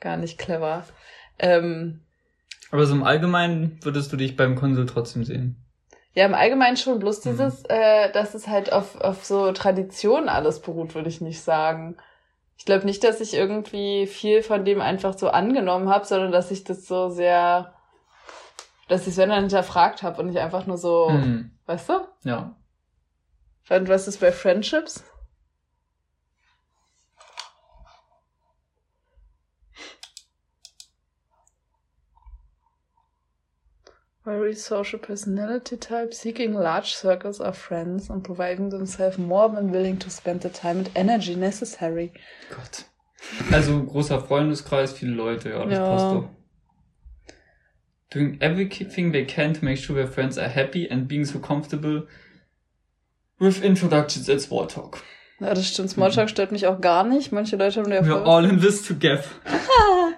gar 0.00 0.16
nicht 0.16 0.38
clever. 0.38 0.84
Ähm, 1.38 2.00
Aber 2.74 2.86
so 2.86 2.94
im 2.94 3.04
Allgemeinen 3.04 3.78
würdest 3.84 4.12
du 4.12 4.16
dich 4.16 4.36
beim 4.36 4.56
Konsul 4.56 4.86
trotzdem 4.86 5.22
sehen. 5.24 5.64
ja, 6.12 6.26
im 6.26 6.34
Allgemeinen 6.34 6.76
schon, 6.76 6.98
bloß 6.98 7.24
Mhm. 7.24 7.30
dieses, 7.30 7.62
äh, 7.68 8.10
dass 8.10 8.34
es 8.34 8.48
halt 8.48 8.72
auf, 8.72 9.00
auf 9.00 9.24
so 9.24 9.52
Tradition 9.52 10.28
alles 10.28 10.60
beruht, 10.60 10.96
würde 10.96 11.08
ich 11.08 11.20
nicht 11.20 11.40
sagen. 11.40 11.96
Ich 12.56 12.64
glaube 12.64 12.84
nicht, 12.84 13.04
dass 13.04 13.20
ich 13.20 13.34
irgendwie 13.34 14.08
viel 14.08 14.42
von 14.42 14.64
dem 14.64 14.80
einfach 14.80 15.16
so 15.16 15.28
angenommen 15.28 15.88
habe, 15.88 16.04
sondern 16.04 16.32
dass 16.32 16.50
ich 16.50 16.64
das 16.64 16.86
so 16.88 17.10
sehr, 17.10 17.74
dass 18.88 19.02
ich 19.02 19.08
es 19.08 19.16
wenn 19.18 19.28
dann 19.28 19.40
hinterfragt 19.42 20.02
habe 20.02 20.20
und 20.20 20.26
nicht 20.28 20.38
einfach 20.40 20.66
nur 20.66 20.76
so, 20.78 21.10
Hm. 21.10 21.52
weißt 21.66 21.88
du? 21.90 21.94
Ja. 22.24 22.56
Und 23.70 23.88
was 23.88 24.08
ist 24.08 24.20
bei 24.20 24.32
Friendships? 24.32 25.04
Very 34.24 34.54
social 34.54 34.98
personality 34.98 35.76
type, 35.76 36.14
seeking 36.14 36.54
large 36.54 36.94
circles 36.94 37.40
of 37.40 37.58
friends 37.58 38.08
and 38.08 38.24
providing 38.24 38.70
themselves 38.70 39.18
more 39.18 39.50
than 39.50 39.70
willing 39.70 39.98
to 39.98 40.08
spend 40.08 40.40
the 40.40 40.48
time 40.48 40.78
and 40.78 40.90
energy 40.94 41.34
necessary. 41.36 42.10
Gott. 42.48 42.86
Also 43.52 43.84
großer 43.84 44.20
Freundeskreis, 44.20 44.92
viele 44.94 45.12
Leute, 45.12 45.50
ja, 45.50 45.64
das 45.64 45.78
Ja. 45.78 45.88
passt 45.88 46.12
doch. 46.12 46.28
Doing 48.10 48.38
everything 48.40 49.12
they 49.12 49.26
can 49.26 49.52
to 49.54 49.64
make 49.64 49.76
sure 49.78 49.94
their 49.96 50.10
friends 50.10 50.38
are 50.38 50.48
happy 50.48 50.88
and 50.90 51.06
being 51.06 51.24
so 51.26 51.38
comfortable 51.38 52.06
with 53.38 53.62
introductions 53.62 54.28
and 54.30 54.40
small 54.40 54.66
talk. 54.66 55.02
Ja, 55.40 55.52
das 55.52 55.68
stimmt. 55.68 55.90
Smalltalk 55.90 56.30
stört 56.30 56.52
mich 56.52 56.66
auch 56.66 56.80
gar 56.80 57.04
nicht. 57.04 57.32
Manche 57.32 57.56
Leute 57.56 57.80
haben 57.82 57.92
ja 57.92 58.00
We're 58.00 58.24
all 58.24 58.44
in 58.44 58.60
this 58.60 58.82
together. 58.86 59.24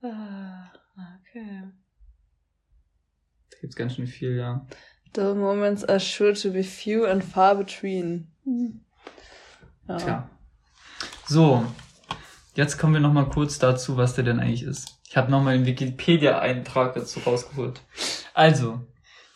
Ah, 0.00 0.70
okay. 1.20 1.62
Da 3.47 3.47
gibt's 3.60 3.76
ganz 3.76 3.94
schön 3.94 4.06
viel, 4.06 4.36
ja. 4.36 4.66
The 5.14 5.34
moments 5.34 5.84
are 5.84 6.00
sure 6.00 6.34
to 6.34 6.52
be 6.52 6.62
few 6.62 7.06
and 7.06 7.24
far 7.24 7.54
between. 7.56 8.28
Ja. 9.88 9.96
Tja. 9.96 10.30
So, 11.26 11.64
jetzt 12.54 12.78
kommen 12.78 12.94
wir 12.94 13.00
noch 13.00 13.12
mal 13.12 13.28
kurz 13.28 13.58
dazu, 13.58 13.96
was 13.96 14.14
der 14.14 14.24
denn 14.24 14.40
eigentlich 14.40 14.62
ist. 14.62 14.98
Ich 15.08 15.16
habe 15.16 15.30
noch 15.30 15.42
mal 15.42 15.56
den 15.56 15.66
Wikipedia-Eintrag 15.66 16.94
dazu 16.94 17.20
rausgeholt. 17.20 17.80
Also, 18.34 18.80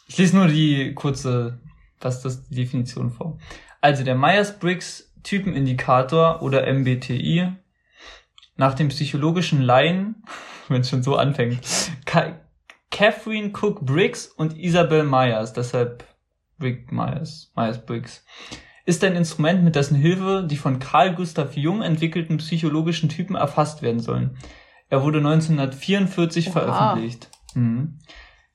ich 0.06 0.18
lese 0.18 0.36
nur 0.36 0.48
die 0.48 0.94
kurze, 0.94 1.58
was 2.00 2.20
das 2.20 2.46
die 2.48 2.56
Definition 2.56 3.10
vor. 3.10 3.38
Also 3.80 4.04
der 4.04 4.14
Myers-Briggs 4.14 5.12
Typenindikator 5.22 6.42
oder 6.42 6.70
MBTI 6.72 7.52
nach 8.56 8.74
dem 8.74 8.88
psychologischen 8.88 9.62
Laien, 9.62 10.22
wenn 10.68 10.82
es 10.82 10.90
schon 10.90 11.02
so 11.02 11.16
anfängt, 11.16 11.60
Ka 12.04 12.38
Catherine 12.92 13.50
Cook 13.52 13.80
Briggs 13.80 14.26
und 14.28 14.56
Isabel 14.56 15.02
Myers, 15.02 15.52
deshalb 15.52 16.04
Rick 16.60 16.92
Myers, 16.92 17.50
Myers-Briggs 17.56 18.24
ist 18.84 19.02
ein 19.04 19.14
Instrument, 19.14 19.62
mit 19.64 19.76
dessen 19.76 19.96
Hilfe 19.96 20.46
die 20.48 20.56
von 20.56 20.78
Carl 20.78 21.14
Gustav 21.14 21.56
Jung 21.56 21.82
entwickelten 21.82 22.38
psychologischen 22.38 23.08
Typen 23.08 23.36
erfasst 23.36 23.82
werden 23.82 24.00
sollen. 24.00 24.36
Er 24.88 25.02
wurde 25.02 25.18
1944 25.18 26.48
Oha. 26.48 26.52
veröffentlicht. 26.52 27.30
Mhm. 27.54 27.98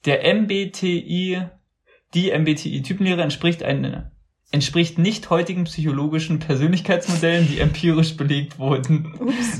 Der 0.06 0.24
MBTI, 0.34 1.42
die 2.14 2.32
MBTI-Typenlehre 2.32 3.22
entspricht 3.22 3.64
ein, 3.64 4.12
entspricht 4.52 4.98
nicht 4.98 5.30
heutigen 5.30 5.64
psychologischen 5.64 6.40
Persönlichkeitsmodellen, 6.40 7.48
die 7.48 7.60
empirisch 7.60 8.16
belegt 8.16 8.60
wurden. 8.60 9.14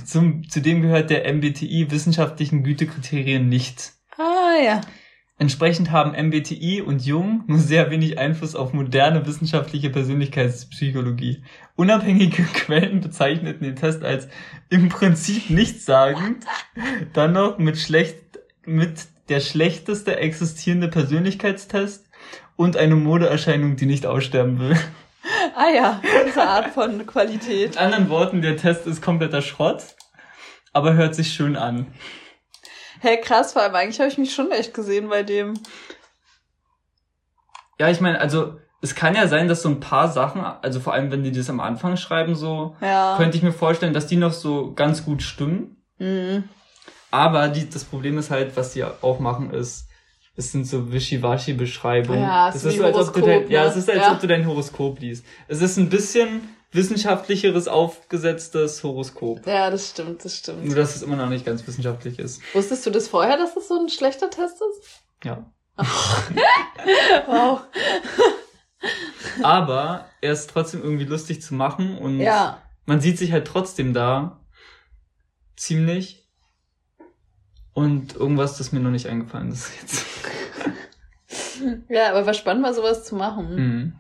Zum, 0.06 0.48
zudem 0.48 0.82
gehört 0.82 1.10
der 1.10 1.32
MBTI 1.34 1.88
wissenschaftlichen 1.90 2.64
Gütekriterien 2.64 3.50
nicht. 3.50 3.94
Ah, 4.18 4.56
ja. 4.64 4.82
Entsprechend 5.40 5.92
haben 5.92 6.14
MBTI 6.14 6.82
und 6.82 7.06
Jung 7.06 7.44
nur 7.46 7.60
sehr 7.60 7.92
wenig 7.92 8.18
Einfluss 8.18 8.56
auf 8.56 8.74
moderne 8.74 9.28
wissenschaftliche 9.28 9.92
Persönlichkeitspsychologie. 9.92 11.44
Unabhängige 11.76 12.42
Quellen 12.54 13.02
bezeichneten 13.02 13.64
den 13.64 13.76
Test 13.76 14.04
als 14.04 14.28
im 14.70 14.90
Prinzip 14.90 15.52
nichtssagend, 15.52 16.46
dann 17.14 17.34
noch 17.34 17.60
mit 17.60 17.78
schlecht, 17.78 18.18
mit 18.66 19.06
der 19.30 19.40
schlechteste 19.40 20.18
existierende 20.18 20.88
Persönlichkeitstest 20.88 22.08
und 22.56 22.76
eine 22.76 22.96
Modeerscheinung, 22.96 23.76
die 23.76 23.86
nicht 23.86 24.08
aussterben 24.08 24.60
will. 24.60 24.76
Ah, 25.56 25.70
ja. 25.70 26.02
Diese 26.28 26.44
Art 26.44 26.70
von 26.70 27.06
Qualität. 27.06 27.70
Mit 27.72 27.78
anderen 27.78 28.10
Worten, 28.10 28.42
der 28.42 28.58
Test 28.58 28.88
ist 28.88 29.02
kompletter 29.04 29.42
Schrott, 29.44 29.84
aber 30.74 30.94
hört 30.94 31.14
sich 31.14 31.34
schön 31.34 31.56
an. 31.56 31.88
Hey, 33.00 33.20
krass, 33.22 33.54
vor 33.54 33.62
allem 33.62 33.76
eigentlich 33.76 34.00
habe 34.00 34.10
ich 34.10 34.18
mich 34.18 34.34
schon 34.34 34.52
echt 34.52 34.74
gesehen 34.74 35.10
bei 35.10 35.24
dem. 35.24 35.54
Ja, 37.80 37.90
ich 37.90 38.02
meine, 38.02 38.20
also 38.20 38.60
es 38.82 38.96
kann 38.96 39.16
ja 39.16 39.28
sein, 39.28 39.48
dass 39.48 39.62
so 39.62 39.70
ein 39.70 39.80
paar 39.80 40.08
Sachen, 40.12 40.42
also 40.44 40.80
vor 40.80 40.94
allem 40.94 41.12
wenn 41.12 41.24
die 41.24 41.32
das 41.32 41.50
am 41.50 41.60
Anfang 41.60 41.98
schreiben, 41.98 42.36
so 42.36 42.76
Ja. 42.82 43.16
könnte 43.18 43.38
ich 43.38 43.44
mir 43.44 43.52
vorstellen, 43.54 43.94
dass 43.94 44.08
die 44.08 44.16
noch 44.18 44.34
so 44.34 44.74
ganz 44.74 45.06
gut 45.06 45.22
stimmen. 45.22 45.84
Mhm. 46.00 46.44
Aber 47.12 47.48
die, 47.48 47.70
das 47.70 47.84
Problem 47.84 48.18
ist 48.18 48.32
halt, 48.32 48.56
was 48.58 48.74
die 48.74 48.84
auch 48.84 49.20
machen, 49.20 49.52
ist, 49.52 49.88
es 50.36 50.52
sind 50.52 50.66
so 50.68 50.92
Wischiwaschi-Beschreibungen. 50.92 52.22
Ja, 52.22 52.50
es 52.50 52.64
ist 52.64 52.78
so, 52.78 52.84
als 52.84 52.98
ob 52.98 53.14
du 53.14 53.22
dein, 53.22 53.50
ja, 53.50 53.64
ne? 53.64 53.68
es 53.70 53.76
ist, 53.76 53.90
als 53.90 54.00
Ja. 54.06 54.12
ob 54.14 54.20
du 54.20 54.28
dein 54.28 54.46
Horoskop 54.46 55.00
liest. 55.00 55.26
Es 55.48 55.62
ist 55.62 55.78
ein 55.78 55.90
bisschen 55.90 56.42
wissenschaftlicheres, 56.72 57.68
aufgesetztes 57.68 58.84
Horoskop. 58.84 59.46
Ja, 59.48 59.70
das 59.70 59.90
stimmt, 59.90 60.26
das 60.26 60.38
stimmt. 60.38 60.66
Nur, 60.66 60.76
dass 60.76 60.96
es 60.96 61.02
immer 61.02 61.16
noch 61.16 61.30
nicht 61.30 61.46
ganz 61.46 61.66
wissenschaftlich 61.66 62.20
ist. 62.20 62.42
Wusstest 62.54 62.86
du 62.86 62.90
das 62.90 63.08
vorher, 63.08 63.38
dass 63.38 63.56
das 63.56 63.68
so 63.68 63.80
ein 63.80 63.90
schlechter 63.90 64.30
Test 64.30 64.56
ist? 64.56 65.02
Ja. 65.24 65.50
wow. 67.28 67.62
Aber 69.44 70.06
er 70.22 70.34
ist 70.34 70.50
trotzdem 70.50 70.84
irgendwie 70.84 71.06
lustig 71.06 71.42
zu 71.42 71.54
machen 71.54 71.98
und 71.98 72.20
ja. 72.20 72.62
man 72.86 73.00
sieht 73.02 73.18
sich 73.18 73.32
halt 73.32 73.48
trotzdem 73.48 73.94
da 73.94 74.40
ziemlich. 75.56 76.24
Und 77.74 78.16
irgendwas, 78.16 78.58
das 78.58 78.72
mir 78.72 78.80
noch 78.80 78.90
nicht 78.90 79.08
eingefallen 79.08 79.52
ist 79.52 79.72
jetzt. 79.80 80.06
ja, 81.90 82.10
aber 82.10 82.26
war 82.26 82.34
spannend, 82.34 82.64
mal 82.64 82.74
sowas 82.74 83.04
zu 83.04 83.16
machen. 83.16 83.56
Mhm. 83.56 83.94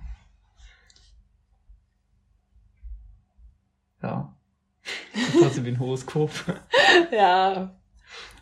Ja. 4.01 4.33
Trotzdem 5.39 5.65
wie 5.65 5.69
ein 5.69 5.79
Horoskop. 5.79 6.31
ja. 7.11 7.75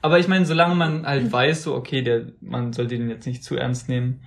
Aber 0.01 0.19
ich 0.19 0.27
meine, 0.27 0.45
solange 0.45 0.75
man 0.75 1.05
halt 1.05 1.31
weiß, 1.31 1.63
so, 1.63 1.75
okay, 1.75 2.01
der, 2.01 2.27
man 2.39 2.73
sollte 2.73 2.97
den 2.97 3.09
jetzt 3.09 3.25
nicht 3.25 3.43
zu 3.43 3.55
ernst 3.55 3.89
nehmen. 3.89 4.21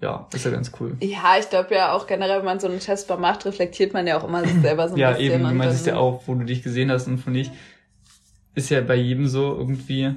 Ja, 0.00 0.28
ist 0.34 0.44
ja 0.44 0.50
ganz 0.50 0.72
cool. 0.78 0.96
Ja, 1.00 1.38
ich 1.38 1.48
glaube 1.48 1.74
ja 1.74 1.92
auch 1.92 2.06
generell, 2.06 2.38
wenn 2.38 2.44
man 2.44 2.60
so 2.60 2.66
einen 2.66 2.80
Test 2.80 3.08
macht, 3.18 3.46
reflektiert 3.46 3.94
man 3.94 4.06
ja 4.06 4.18
auch 4.18 4.24
immer 4.24 4.44
sich 4.44 4.60
selber 4.60 4.88
so 4.88 4.94
ein 4.94 5.00
ja, 5.00 5.12
bisschen. 5.12 5.26
Ja, 5.26 5.34
eben, 5.36 5.48
du 5.48 5.54
meintest 5.54 5.86
ja 5.86 5.96
auch, 5.96 6.22
wo 6.26 6.34
du 6.34 6.44
dich 6.44 6.62
gesehen 6.62 6.90
hast 6.90 7.06
und 7.06 7.18
von 7.18 7.32
nicht. 7.32 7.52
Ist 8.54 8.70
ja 8.70 8.80
bei 8.80 8.94
jedem 8.94 9.26
so 9.26 9.56
irgendwie. 9.56 10.14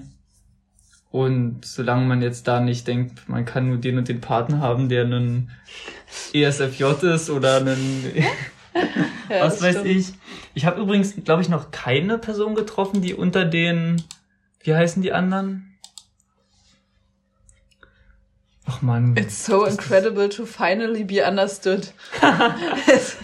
Und 1.11 1.65
solange 1.65 2.05
man 2.05 2.21
jetzt 2.21 2.47
da 2.47 2.59
nicht 2.59 2.87
denkt, 2.87 3.27
man 3.27 3.45
kann 3.45 3.67
nur 3.69 3.77
den 3.77 3.97
und 3.97 4.07
den 4.07 4.21
Partner 4.21 4.59
haben, 4.59 4.89
der 4.89 5.05
einen 5.05 5.51
ESFJ 6.33 6.83
ist 7.13 7.29
oder 7.29 7.57
einen 7.57 8.03
ja, 9.29 9.45
was 9.45 9.61
weiß 9.61 9.79
stimmt. 9.79 9.87
ich. 9.87 10.13
Ich 10.53 10.65
habe 10.65 10.81
übrigens, 10.81 11.15
glaube 11.23 11.41
ich, 11.41 11.49
noch 11.49 11.71
keine 11.71 12.17
Person 12.17 12.55
getroffen, 12.55 13.01
die 13.01 13.13
unter 13.13 13.45
den, 13.45 14.03
wie 14.61 14.75
heißen 14.75 15.01
die 15.01 15.11
anderen? 15.11 15.77
Ach 18.65 18.81
man. 18.81 19.17
It's 19.17 19.45
so 19.45 19.65
incredible 19.65 20.29
to 20.29 20.45
finally 20.45 21.03
be 21.03 21.25
understood. 21.25 21.93
ist, 22.87 23.17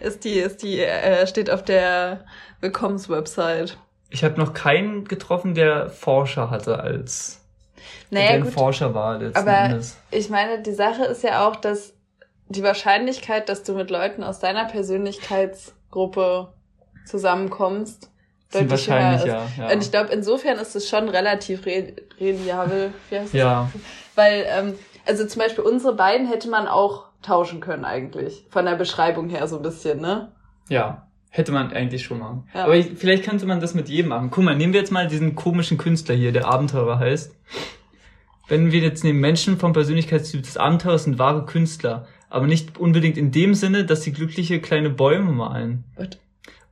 ist 0.00 0.24
die, 0.24 0.38
ist 0.40 0.62
die, 0.62 0.80
äh, 0.80 1.26
steht 1.26 1.50
auf 1.50 1.62
der 1.62 2.24
Willkommenswebsite. 2.60 3.74
Ich 4.10 4.24
habe 4.24 4.40
noch 4.40 4.54
keinen 4.54 5.04
getroffen, 5.04 5.54
der 5.54 5.90
Forscher 5.90 6.50
hatte 6.50 6.80
als 6.80 7.40
naja, 8.10 8.32
der 8.32 8.40
gut, 8.40 8.52
Forscher 8.52 8.94
war 8.94 9.18
letzten 9.18 9.38
aber 9.38 9.58
Endes. 9.58 9.96
Ich 10.10 10.30
meine, 10.30 10.62
die 10.62 10.72
Sache 10.72 11.04
ist 11.04 11.22
ja 11.22 11.46
auch, 11.46 11.56
dass 11.56 11.92
die 12.48 12.62
Wahrscheinlichkeit, 12.62 13.48
dass 13.48 13.62
du 13.62 13.74
mit 13.74 13.90
Leuten 13.90 14.22
aus 14.22 14.40
deiner 14.40 14.64
Persönlichkeitsgruppe 14.64 16.52
zusammenkommst, 17.04 18.10
deutlich 18.52 18.70
wahrscheinlich, 18.70 19.24
ja, 19.26 19.46
ja. 19.56 19.72
Und 19.72 19.82
ich 19.82 19.90
glaube, 19.90 20.10
insofern 20.12 20.58
ist 20.58 20.74
es 20.74 20.88
schon 20.88 21.08
relativ 21.08 21.66
re 21.66 21.94
reliabel. 22.18 22.92
Wie 23.10 23.16
heißt 23.16 23.34
das? 23.34 23.40
Ja. 23.40 23.70
Weil, 24.14 24.46
ähm, 24.48 24.74
also 25.06 25.26
zum 25.26 25.40
Beispiel 25.40 25.64
unsere 25.64 25.94
beiden 25.94 26.26
hätte 26.26 26.48
man 26.48 26.66
auch 26.66 27.06
tauschen 27.22 27.60
können 27.60 27.84
eigentlich. 27.84 28.46
Von 28.50 28.64
der 28.64 28.76
Beschreibung 28.76 29.28
her 29.28 29.46
so 29.48 29.56
ein 29.56 29.62
bisschen, 29.62 30.00
ne? 30.00 30.32
Ja. 30.68 31.04
Hätte 31.30 31.52
man 31.52 31.70
eigentlich 31.72 32.04
schon 32.04 32.20
machen. 32.20 32.48
Ja. 32.54 32.64
Aber 32.64 32.76
ich, 32.76 32.92
vielleicht 32.96 33.24
könnte 33.24 33.44
man 33.44 33.60
das 33.60 33.74
mit 33.74 33.90
jedem 33.90 34.08
machen. 34.08 34.30
Guck 34.30 34.44
mal, 34.44 34.56
nehmen 34.56 34.72
wir 34.72 34.80
jetzt 34.80 34.92
mal 34.92 35.06
diesen 35.06 35.34
komischen 35.34 35.76
Künstler 35.76 36.14
hier, 36.14 36.32
der 36.32 36.46
Abenteurer 36.46 36.98
heißt. 36.98 37.34
Wenn 38.48 38.72
wir 38.72 38.80
jetzt 38.80 39.04
nehmen, 39.04 39.20
Menschen 39.20 39.58
vom 39.58 39.74
Persönlichkeitstyp 39.74 40.42
des 40.42 40.56
Abenteurers 40.56 41.04
sind 41.04 41.18
wahre 41.18 41.44
Künstler 41.44 42.06
aber 42.30 42.46
nicht 42.46 42.78
unbedingt 42.78 43.16
in 43.16 43.30
dem 43.30 43.54
Sinne, 43.54 43.84
dass 43.84 44.02
sie 44.02 44.12
glückliche 44.12 44.60
kleine 44.60 44.90
Bäume 44.90 45.32
malen. 45.32 45.84
What? 45.96 46.18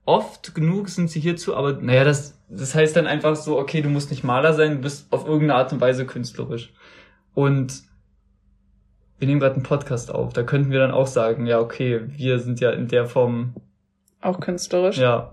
Oft 0.04 0.54
genug 0.54 0.88
sind 0.88 1.10
sie 1.10 1.20
hierzu, 1.20 1.56
aber 1.56 1.72
naja, 1.72 2.04
das, 2.04 2.38
das 2.48 2.74
heißt 2.74 2.94
dann 2.94 3.06
einfach 3.06 3.34
so, 3.34 3.58
okay, 3.58 3.82
du 3.82 3.88
musst 3.88 4.10
nicht 4.10 4.22
Maler 4.22 4.52
sein, 4.52 4.76
du 4.76 4.78
bist 4.78 5.12
auf 5.12 5.26
irgendeine 5.26 5.56
Art 5.56 5.72
und 5.72 5.80
Weise 5.80 6.06
künstlerisch. 6.06 6.72
Und 7.34 7.82
wir 9.18 9.26
nehmen 9.26 9.40
gerade 9.40 9.54
einen 9.54 9.64
Podcast 9.64 10.10
auf, 10.10 10.32
da 10.32 10.42
könnten 10.42 10.70
wir 10.70 10.78
dann 10.78 10.92
auch 10.92 11.06
sagen, 11.06 11.46
ja, 11.46 11.58
okay, 11.58 12.02
wir 12.08 12.38
sind 12.38 12.60
ja 12.60 12.70
in 12.70 12.86
der 12.86 13.06
Form 13.06 13.54
auch 14.20 14.40
künstlerisch. 14.40 14.98
Ja. 14.98 15.32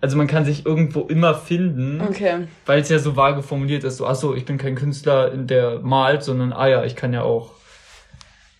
Also 0.00 0.16
man 0.16 0.26
kann 0.26 0.46
sich 0.46 0.64
irgendwo 0.64 1.02
immer 1.02 1.34
finden, 1.34 2.00
okay. 2.00 2.46
weil 2.64 2.80
es 2.80 2.88
ja 2.88 2.98
so 2.98 3.16
vage 3.16 3.42
formuliert 3.42 3.84
ist, 3.84 3.98
so, 3.98 4.06
ach 4.06 4.14
so, 4.14 4.34
ich 4.34 4.46
bin 4.46 4.56
kein 4.56 4.74
Künstler, 4.74 5.30
der 5.36 5.80
malt, 5.80 6.22
sondern, 6.22 6.54
ah 6.54 6.68
ja, 6.68 6.84
ich 6.84 6.96
kann 6.96 7.12
ja 7.12 7.22
auch 7.22 7.52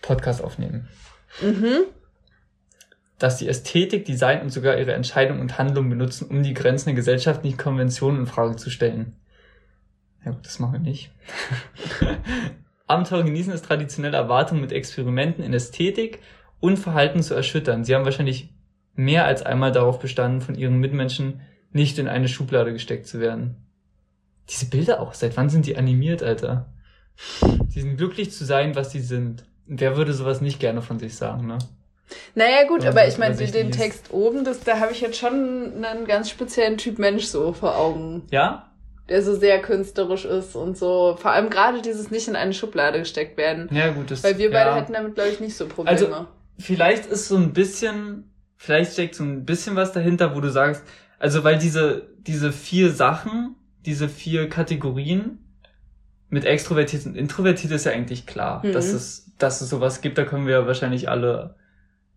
Podcast 0.01 0.43
aufnehmen. 0.43 0.87
Mhm. 1.41 1.85
Dass 3.19 3.39
sie 3.39 3.47
Ästhetik, 3.47 4.05
Design 4.05 4.41
und 4.41 4.49
sogar 4.49 4.77
ihre 4.77 4.93
Entscheidung 4.93 5.39
und 5.39 5.57
Handlung 5.57 5.89
benutzen, 5.89 6.27
um 6.29 6.43
die 6.43 6.53
Grenzen 6.53 6.89
der 6.89 6.95
gesellschaftlichen 6.95 7.57
Konventionen 7.57 8.21
in 8.21 8.25
Frage 8.27 8.55
zu 8.55 8.69
stellen. 8.69 9.15
Ja 10.25 10.31
gut, 10.31 10.45
das 10.45 10.59
machen 10.59 10.73
wir 10.73 10.79
nicht. 10.79 11.11
Abenteuer 12.87 13.23
genießen 13.23 13.53
ist 13.53 13.65
traditionelle 13.65 14.17
Erwartung 14.17 14.59
mit 14.59 14.71
Experimenten 14.71 15.43
in 15.43 15.53
Ästhetik 15.53 16.19
und 16.59 16.77
Verhalten 16.77 17.23
zu 17.23 17.33
erschüttern. 17.33 17.83
Sie 17.83 17.95
haben 17.95 18.05
wahrscheinlich 18.05 18.53
mehr 18.93 19.25
als 19.25 19.43
einmal 19.43 19.71
darauf 19.71 19.99
bestanden, 19.99 20.41
von 20.41 20.55
ihren 20.55 20.77
Mitmenschen 20.79 21.41
nicht 21.71 21.97
in 21.97 22.07
eine 22.07 22.27
Schublade 22.27 22.73
gesteckt 22.73 23.07
zu 23.07 23.19
werden. 23.19 23.55
Diese 24.49 24.65
Bilder 24.65 24.99
auch, 24.99 25.13
seit 25.13 25.37
wann 25.37 25.49
sind 25.49 25.65
die 25.65 25.77
animiert, 25.77 26.21
Alter? 26.21 26.73
Sie 27.69 27.81
sind 27.81 27.97
glücklich 27.97 28.31
zu 28.31 28.43
sein, 28.43 28.75
was 28.75 28.91
sie 28.91 28.99
sind. 28.99 29.45
Wer 29.65 29.95
würde 29.97 30.13
sowas 30.13 30.41
nicht 30.41 30.59
gerne 30.59 30.81
von 30.81 30.99
sich 30.99 31.15
sagen, 31.15 31.47
ne? 31.47 31.57
Naja, 32.35 32.67
gut, 32.67 32.85
aber 32.85 33.07
ich 33.07 33.17
meine, 33.17 33.35
den 33.35 33.71
Text 33.71 34.11
oben, 34.11 34.43
das, 34.43 34.61
da 34.61 34.79
habe 34.79 34.91
ich 34.91 35.01
jetzt 35.01 35.17
schon 35.17 35.83
einen 35.83 36.05
ganz 36.05 36.29
speziellen 36.29 36.77
Typ 36.77 36.99
Mensch 36.99 37.25
so 37.25 37.53
vor 37.53 37.77
Augen. 37.77 38.23
Ja? 38.31 38.71
Der 39.09 39.21
so 39.21 39.35
sehr 39.35 39.61
künstlerisch 39.61 40.25
ist 40.25 40.55
und 40.55 40.77
so. 40.77 41.17
Vor 41.19 41.31
allem 41.31 41.49
gerade 41.49 41.81
dieses 41.81 42.11
nicht 42.11 42.27
in 42.27 42.35
eine 42.35 42.53
Schublade 42.53 42.99
gesteckt 42.99 43.37
werden. 43.37 43.69
Ja, 43.71 43.91
gut, 43.91 44.11
das 44.11 44.23
Weil 44.23 44.37
wir 44.37 44.51
beide 44.51 44.71
ja. 44.71 44.75
hätten 44.75 44.93
damit, 44.93 45.15
glaube 45.15 45.29
ich, 45.29 45.39
nicht 45.39 45.55
so 45.55 45.67
Probleme. 45.67 45.89
Also, 45.89 46.27
vielleicht 46.59 47.05
ist 47.05 47.27
so 47.27 47.37
ein 47.37 47.53
bisschen, 47.53 48.31
vielleicht 48.57 48.93
steckt 48.93 49.15
so 49.15 49.23
ein 49.23 49.45
bisschen 49.45 49.75
was 49.75 49.91
dahinter, 49.91 50.35
wo 50.35 50.41
du 50.41 50.49
sagst, 50.49 50.83
also 51.19 51.43
weil 51.43 51.57
diese, 51.57 52.09
diese 52.19 52.51
vier 52.51 52.91
Sachen, 52.91 53.55
diese 53.85 54.07
vier 54.07 54.49
Kategorien, 54.49 55.39
mit 56.29 56.45
extrovertiert 56.45 57.05
und 57.05 57.15
introvertiert 57.15 57.73
ist 57.73 57.85
ja 57.85 57.91
eigentlich 57.91 58.25
klar, 58.25 58.65
mhm. 58.65 58.71
dass 58.71 58.87
es, 58.87 59.30
dass 59.43 59.61
es 59.61 59.69
sowas 59.69 60.01
gibt, 60.01 60.17
da 60.17 60.25
können 60.25 60.47
wir 60.47 60.67
wahrscheinlich 60.67 61.09
alle 61.09 61.55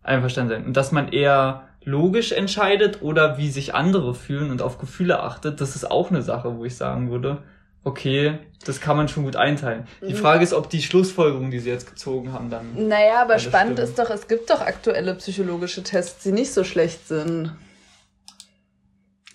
einverstanden 0.03 0.51
sein. 0.51 0.67
Und 0.67 0.77
dass 0.77 0.93
man 0.93 1.09
eher 1.09 1.69
logisch 1.83 2.33
entscheidet 2.33 3.03
oder 3.03 3.39
wie 3.39 3.51
sich 3.51 3.75
andere 3.75 4.15
fühlen 4.15 4.51
und 4.51 4.63
auf 4.63 4.79
Gefühle 4.79 5.21
achtet, 5.21 5.61
das 5.61 5.77
ist 5.77 5.91
auch 5.91 6.11
eine 6.11 6.23
Sache, 6.23 6.57
wo 6.57 6.65
ich 6.65 6.77
sagen 6.77 7.11
würde, 7.11 7.43
okay, 7.85 8.39
das 8.65 8.81
kann 8.81 8.97
man 8.97 9.09
schon 9.09 9.25
gut 9.25 9.37
einteilen. 9.37 9.87
Die 10.01 10.15
mhm. 10.15 10.19
Frage 10.19 10.43
ist, 10.43 10.55
ob 10.55 10.71
die 10.71 10.83
Schlussfolgerungen, 10.83 11.51
die 11.51 11.59
sie 11.59 11.71
jetzt 11.71 11.89
gezogen 11.89 12.33
haben, 12.33 12.51
dann. 12.51 12.89
Naja, 12.89 13.21
aber 13.21 13.39
spannend 13.39 13.75
stimmen. 13.75 13.89
ist 13.91 13.99
doch, 13.99 14.11
es 14.11 14.27
gibt 14.27 14.49
doch 14.49 14.63
aktuelle 14.63 15.15
psychologische 15.17 15.83
Tests, 15.83 16.23
die 16.23 16.33
nicht 16.33 16.53
so 16.53 16.65
schlecht 16.65 17.07
sind. 17.07 17.53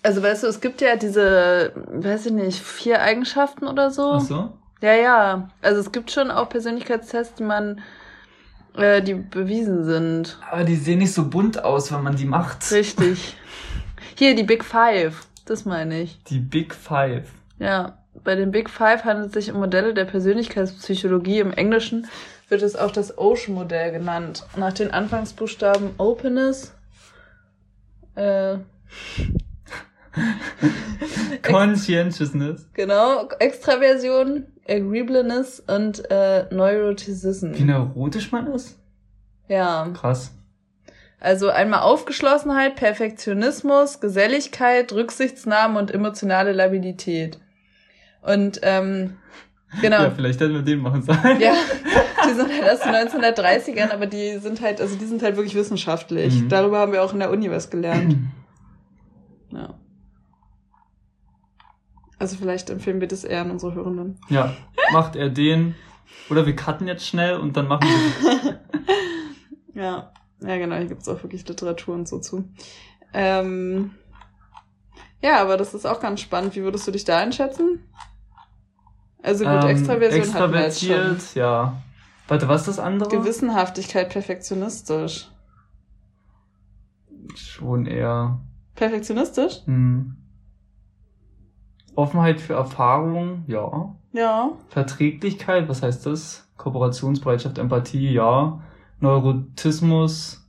Also 0.02 0.22
weißt 0.22 0.42
du, 0.42 0.46
es 0.48 0.60
gibt 0.60 0.80
ja 0.80 0.96
diese, 0.96 1.72
weiß 1.74 2.26
ich 2.26 2.32
nicht, 2.32 2.58
vier 2.58 3.02
Eigenschaften 3.02 3.68
oder 3.68 3.90
so. 3.90 4.12
Ach 4.14 4.20
so? 4.20 4.52
Ja, 4.80 4.94
ja. 4.94 5.50
Also 5.62 5.80
es 5.80 5.92
gibt 5.92 6.10
schon 6.10 6.30
auch 6.30 6.48
Persönlichkeitstests, 6.48 7.34
die 7.34 7.42
man, 7.42 7.80
äh, 8.76 9.02
die 9.02 9.14
bewiesen 9.14 9.84
sind. 9.84 10.38
Aber 10.50 10.64
die 10.64 10.76
sehen 10.76 10.98
nicht 10.98 11.12
so 11.12 11.28
bunt 11.28 11.62
aus, 11.62 11.92
wenn 11.92 12.02
man 12.02 12.16
die 12.16 12.24
macht. 12.24 12.70
Richtig. 12.72 13.36
Hier, 14.16 14.34
die 14.34 14.42
Big 14.42 14.64
Five. 14.64 15.26
Das 15.44 15.64
meine 15.64 16.00
ich. 16.00 16.22
Die 16.24 16.38
Big 16.38 16.74
Five. 16.74 17.28
Ja. 17.58 17.96
Bei 18.24 18.34
den 18.34 18.50
Big 18.50 18.68
Five 18.68 19.04
handelt 19.04 19.28
es 19.28 19.32
sich 19.32 19.52
um 19.52 19.60
Modelle 19.60 19.94
der 19.94 20.04
Persönlichkeitspsychologie. 20.04 21.38
Im 21.38 21.52
Englischen 21.52 22.06
wird 22.48 22.62
es 22.62 22.76
auch 22.76 22.90
das 22.90 23.16
Ocean-Modell 23.16 23.92
genannt. 23.92 24.44
Nach 24.56 24.72
den 24.72 24.90
Anfangsbuchstaben 24.90 25.90
Openness, 25.96 26.74
äh, 28.16 28.56
Conscientiousness. 31.42 32.68
Genau, 32.74 33.28
Extraversion, 33.38 34.46
Agreeableness 34.70 35.60
und 35.60 36.10
äh, 36.10 36.46
Neuroticism. 36.54 37.54
Wie 37.54 37.64
neurotisch 37.64 38.30
man 38.32 38.46
ist? 38.52 38.78
Ja. 39.48 39.88
Krass. 39.94 40.32
Also 41.18 41.50
einmal 41.50 41.80
Aufgeschlossenheit, 41.80 42.76
Perfektionismus, 42.76 44.00
Geselligkeit, 44.00 44.92
Rücksichtsnahme 44.92 45.78
und 45.78 45.90
emotionale 45.90 46.52
Labilität. 46.52 47.38
Und 48.22 48.60
ähm, 48.62 49.18
genau. 49.82 50.04
Ja, 50.04 50.10
vielleicht 50.10 50.40
hätten 50.40 50.54
wir 50.54 50.62
den 50.62 50.78
machen 50.78 51.02
sollen. 51.02 51.40
Ja, 51.40 51.54
die 52.26 52.34
sind 52.34 52.50
halt 52.50 52.70
aus 52.70 52.80
den 52.80 52.94
1930ern, 52.94 53.90
aber 53.92 54.06
die 54.06 54.38
sind 54.38 54.62
halt, 54.62 54.80
also 54.80 54.96
die 54.96 55.04
sind 55.04 55.22
halt 55.22 55.36
wirklich 55.36 55.54
wissenschaftlich. 55.54 56.42
Mhm. 56.42 56.48
Darüber 56.48 56.78
haben 56.78 56.92
wir 56.92 57.02
auch 57.02 57.12
in 57.12 57.18
der 57.18 57.30
Uni 57.30 57.50
was 57.50 57.68
gelernt. 57.68 58.16
ja. 59.50 59.74
Also 62.20 62.36
vielleicht 62.36 62.68
empfehlen 62.68 63.00
wir 63.00 63.08
das 63.08 63.24
eher 63.24 63.40
an 63.40 63.50
unsere 63.50 63.74
Hörenden. 63.74 64.20
Ja, 64.28 64.54
macht 64.92 65.16
er 65.16 65.30
den. 65.30 65.74
Oder 66.28 66.44
wir 66.44 66.54
cutten 66.54 66.86
jetzt 66.86 67.06
schnell 67.06 67.38
und 67.38 67.56
dann 67.56 67.66
machen 67.66 67.88
wir. 67.88 68.60
ja, 69.82 70.12
ja 70.42 70.56
genau, 70.58 70.76
hier 70.76 70.84
gibt's 70.84 71.08
auch 71.08 71.22
wirklich 71.22 71.48
Literatur 71.48 71.94
und 71.94 72.06
so 72.06 72.18
zu. 72.18 72.44
Ähm, 73.14 73.92
ja, 75.22 75.40
aber 75.40 75.56
das 75.56 75.72
ist 75.72 75.86
auch 75.86 75.98
ganz 75.98 76.20
spannend. 76.20 76.54
Wie 76.54 76.62
würdest 76.62 76.86
du 76.86 76.90
dich 76.90 77.04
da 77.04 77.16
einschätzen? 77.16 77.86
Also 79.22 79.46
gut, 79.46 79.64
Ähm, 79.64 79.70
Extraversion 79.70 80.34
hatten 80.34 80.52
wir 80.52 80.60
jetzt 80.60 80.80
schon. 80.84 80.90
extravertiert, 80.90 81.34
ja. 81.36 81.82
Warte, 82.28 82.48
was 82.48 82.60
ist 82.68 82.68
das 82.68 82.78
andere? 82.78 83.08
Gewissenhaftigkeit, 83.08 84.10
perfektionistisch. 84.10 85.30
Schon 87.34 87.86
eher. 87.86 88.40
Perfektionistisch? 88.74 89.62
Hm. 89.64 90.19
Offenheit 91.94 92.40
für 92.40 92.54
Erfahrung, 92.54 93.44
ja. 93.46 93.94
Ja. 94.12 94.52
Verträglichkeit, 94.68 95.68
was 95.68 95.82
heißt 95.82 96.06
das? 96.06 96.48
Kooperationsbereitschaft, 96.56 97.58
Empathie, 97.58 98.12
ja. 98.12 98.60
Neurotismus, 99.00 100.46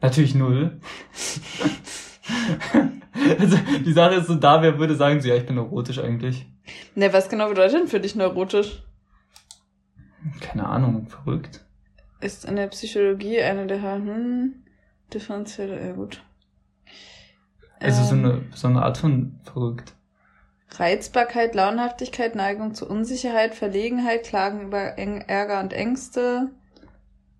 natürlich 0.00 0.34
null. 0.34 0.80
also, 3.38 3.58
die 3.84 3.92
Sache 3.92 4.14
ist 4.14 4.28
so 4.28 4.34
da, 4.36 4.62
wer 4.62 4.78
würde 4.78 4.94
sagen, 4.94 5.20
so, 5.20 5.28
ja, 5.28 5.36
ich 5.36 5.46
bin 5.46 5.56
neurotisch 5.56 5.98
eigentlich. 5.98 6.46
Ne, 6.94 7.12
was 7.12 7.28
genau 7.28 7.48
bedeutet 7.48 7.80
denn 7.80 7.88
für 7.88 8.00
dich 8.00 8.14
neurotisch? 8.14 8.82
Keine 10.40 10.66
Ahnung, 10.66 11.06
verrückt. 11.06 11.64
Ist 12.20 12.44
in 12.44 12.56
der 12.56 12.68
Psychologie 12.68 13.40
eine 13.40 13.66
der 13.66 13.82
hm, 13.82 14.54
differenzielle, 15.12 15.86
ja 15.86 15.92
gut. 15.92 16.22
Also 17.78 18.04
so 18.04 18.14
Ähm, 18.14 18.24
eine, 18.24 18.42
so 18.54 18.68
eine 18.68 18.82
Art 18.82 18.98
von 18.98 19.40
verrückt. 19.42 19.94
Reizbarkeit, 20.76 21.54
Launhaftigkeit, 21.54 22.34
Neigung 22.34 22.74
zu 22.74 22.88
Unsicherheit, 22.88 23.54
Verlegenheit, 23.54 24.24
Klagen 24.24 24.62
über 24.62 24.98
Eng 24.98 25.20
Ärger 25.26 25.60
und 25.60 25.72
Ängste, 25.72 26.48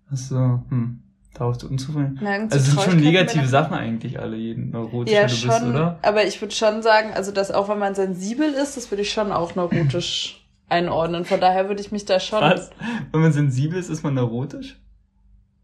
Also, 0.09 0.61
hm, 0.69 1.01
darauf 1.33 1.57
zu 1.57 1.69
unzufrieden. 1.69 2.19
Also 2.21 2.57
es 2.57 2.65
sind 2.67 2.81
schon 2.81 2.97
negative. 2.99 3.47
Sachen 3.47 3.73
eigentlich 3.73 4.19
alle, 4.19 4.35
jeden 4.35 4.71
neurotisch, 4.71 5.13
Ja, 5.13 5.21
du 5.21 5.27
bist, 5.27 5.41
schon. 5.43 5.69
oder? 5.71 5.97
Aber 6.01 6.25
ich 6.25 6.41
würde 6.41 6.53
schon 6.53 6.81
sagen, 6.81 7.13
also 7.13 7.31
dass 7.31 7.51
auch 7.51 7.69
wenn 7.69 7.79
man 7.79 7.95
sensibel 7.95 8.49
ist, 8.49 8.75
das 8.77 8.91
würde 8.91 9.03
ich 9.03 9.11
schon 9.13 9.31
auch 9.31 9.55
neurotisch 9.55 10.45
einordnen. 10.67 11.23
Von 11.25 11.39
daher 11.39 11.67
würde 11.69 11.81
ich 11.81 11.91
mich 11.91 12.05
da 12.05 12.19
schon. 12.19 12.41
Was? 12.41 12.69
Wenn 13.11 13.21
man 13.21 13.31
sensibel 13.33 13.79
ist, 13.79 13.89
ist 13.89 14.03
man 14.03 14.13
neurotisch? 14.13 14.77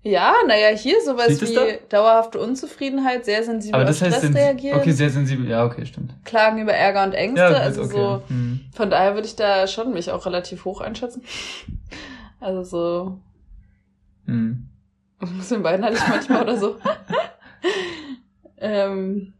Ja, 0.03 0.33
naja, 0.47 0.69
hier 0.77 1.01
sowas 1.03 1.29
es 1.29 1.41
wie 1.41 1.53
da? 1.53 1.65
dauerhafte 1.89 2.39
Unzufriedenheit, 2.39 3.25
sehr 3.25 3.43
sensibel 3.43 3.75
Aber 3.75 3.83
auf 3.83 3.89
das 3.89 4.01
heißt, 4.01 4.17
Stress 4.17 4.31
sensi- 4.31 4.37
reagieren, 4.37 4.79
okay, 4.79 4.91
sehr 4.91 5.09
sensibel, 5.09 5.49
ja, 5.49 5.65
okay, 5.65 5.85
stimmt. 5.85 6.13
Klagen 6.23 6.59
über 6.59 6.71
Ärger 6.73 7.03
und 7.03 7.13
Ängste. 7.13 7.41
Ja, 7.41 7.47
also 7.57 7.81
okay. 7.83 7.91
so, 7.93 8.21
Hm. 8.27 8.61
von 8.73 8.89
daher 8.89 9.15
würde 9.15 9.27
ich 9.27 9.35
da 9.35 9.67
schon 9.67 9.91
mich 9.93 10.11
auch 10.11 10.25
relativ 10.25 10.65
hoch 10.65 10.81
einschätzen. 10.81 11.23
Also 12.39 12.63
so 12.63 13.19
Hm. 14.27 14.69
ein 15.19 15.37
bisschen 15.37 15.63
weinerlich 15.63 15.99
manchmal 16.07 16.43
oder 16.43 16.55
so. 16.55 16.77
ähm, 18.57 19.33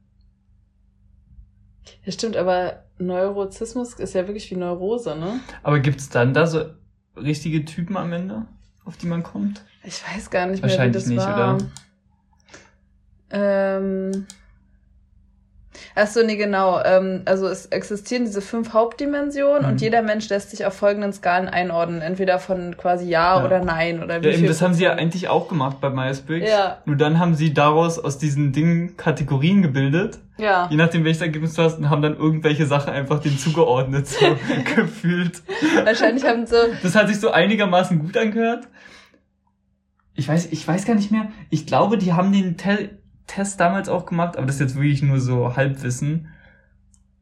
ja, 2.04 2.12
stimmt, 2.12 2.36
aber 2.38 2.84
Neurozismus 2.98 3.94
ist 3.96 4.16
ja 4.16 4.26
wirklich 4.28 4.50
wie 4.50 4.56
Neurose, 4.56 5.16
ne? 5.16 5.40
Aber 5.62 5.80
gibt's 5.80 6.10
dann 6.10 6.34
da 6.34 6.48
so 6.48 6.66
richtige 7.16 7.64
Typen 7.66 7.96
am 7.98 8.12
Ende, 8.14 8.48
auf 8.86 8.98
die 8.98 9.06
man 9.06 9.22
kommt? 9.22 9.64
Ich 9.88 10.04
weiß 10.16 10.30
gar 10.30 10.46
nicht 10.48 10.62
mehr, 10.62 10.70
wie 10.70 10.74
Wahrscheinlich 10.74 10.94
das 11.04 11.06
nicht, 11.08 11.18
war. 11.26 11.56
oder? 11.56 11.58
Ähm. 13.32 14.26
Ach 16.00 16.08
so, 16.08 16.24
nee, 16.24 16.36
genau. 16.36 16.80
Ähm, 16.84 17.22
also 17.26 17.48
es 17.48 17.68
existieren 17.68 18.26
diese 18.26 18.42
fünf 18.42 18.74
Hauptdimensionen 18.74 19.64
Mhm. 19.64 19.70
und 19.70 19.82
jeder 19.82 20.02
Mensch 20.04 20.30
lässt 20.30 20.52
sich 20.52 20.66
auf 20.66 20.74
folgenden 20.76 21.12
Skalen 21.14 21.48
einordnen. 21.48 22.02
Entweder 22.02 22.38
von 22.40 22.78
quasi 22.78 23.08
Ja, 23.10 23.40
Ja. 23.40 23.46
oder 23.46 23.64
Nein 23.64 24.04
oder 24.04 24.22
wie 24.22 24.28
Ja, 24.28 24.34
eben, 24.38 24.46
das 24.46 24.62
haben 24.62 24.74
sie 24.76 24.84
ja 24.84 24.94
eigentlich 24.94 25.28
auch 25.30 25.48
gemacht 25.48 25.78
bei 25.82 25.90
Myers-Briggs. 25.90 26.50
Ja. 26.50 26.78
Nur 26.86 26.98
dann 26.98 27.18
haben 27.20 27.34
sie 27.36 27.54
daraus 27.54 27.98
aus 27.98 28.18
diesen 28.20 28.52
Dingen 28.52 28.96
Kategorien 28.98 29.62
gebildet. 29.64 30.20
Ja. 30.38 30.68
Je 30.70 30.78
nachdem, 30.78 31.04
welches 31.04 31.22
Ergebnis 31.22 31.54
du 31.56 31.64
hast, 31.64 31.80
und 31.80 31.90
haben 31.90 32.02
dann 32.04 32.16
irgendwelche 32.18 32.68
Sachen 32.68 32.94
einfach 32.94 33.20
dem 33.20 33.38
zugeordnet, 33.38 34.08
so 34.08 34.20
gefühlt. 34.76 35.42
Wahrscheinlich 35.84 36.26
haben 36.26 36.46
so. 36.46 36.58
Das 36.84 36.96
hat 36.96 37.08
sich 37.08 37.20
so 37.20 37.32
einigermaßen 37.32 37.98
gut 38.00 38.18
angehört. 38.18 38.68
Ich 40.18 40.28
weiß, 40.28 40.48
ich 40.52 40.68
weiß 40.68 40.86
gar 40.86 40.96
nicht 40.96 41.12
mehr. 41.12 41.30
Ich 41.50 41.66
glaube, 41.66 41.98
die 41.98 42.12
haben 42.12 42.34
den 42.34 42.58
Te 42.58 43.00
Test 43.28 43.60
damals 43.60 43.90
auch 43.90 44.06
gemacht, 44.06 44.38
aber 44.38 44.46
das 44.46 44.56
ist 44.56 44.62
jetzt 44.62 44.76
wirklich 44.76 45.02
nur 45.04 45.20
so 45.20 45.56
Halbwissen. 45.56 46.30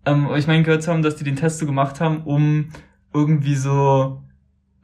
Ähm, 0.06 0.28
aber 0.28 0.38
ich 0.38 0.46
meine, 0.46 0.64
gehört 0.64 0.84
zu 0.84 0.92
haben, 0.92 1.02
dass 1.02 1.16
die 1.16 1.24
den 1.24 1.36
Test 1.36 1.58
so 1.58 1.66
gemacht 1.66 2.00
haben, 2.00 2.24
um 2.24 2.70
irgendwie 3.12 3.56
so 3.56 4.22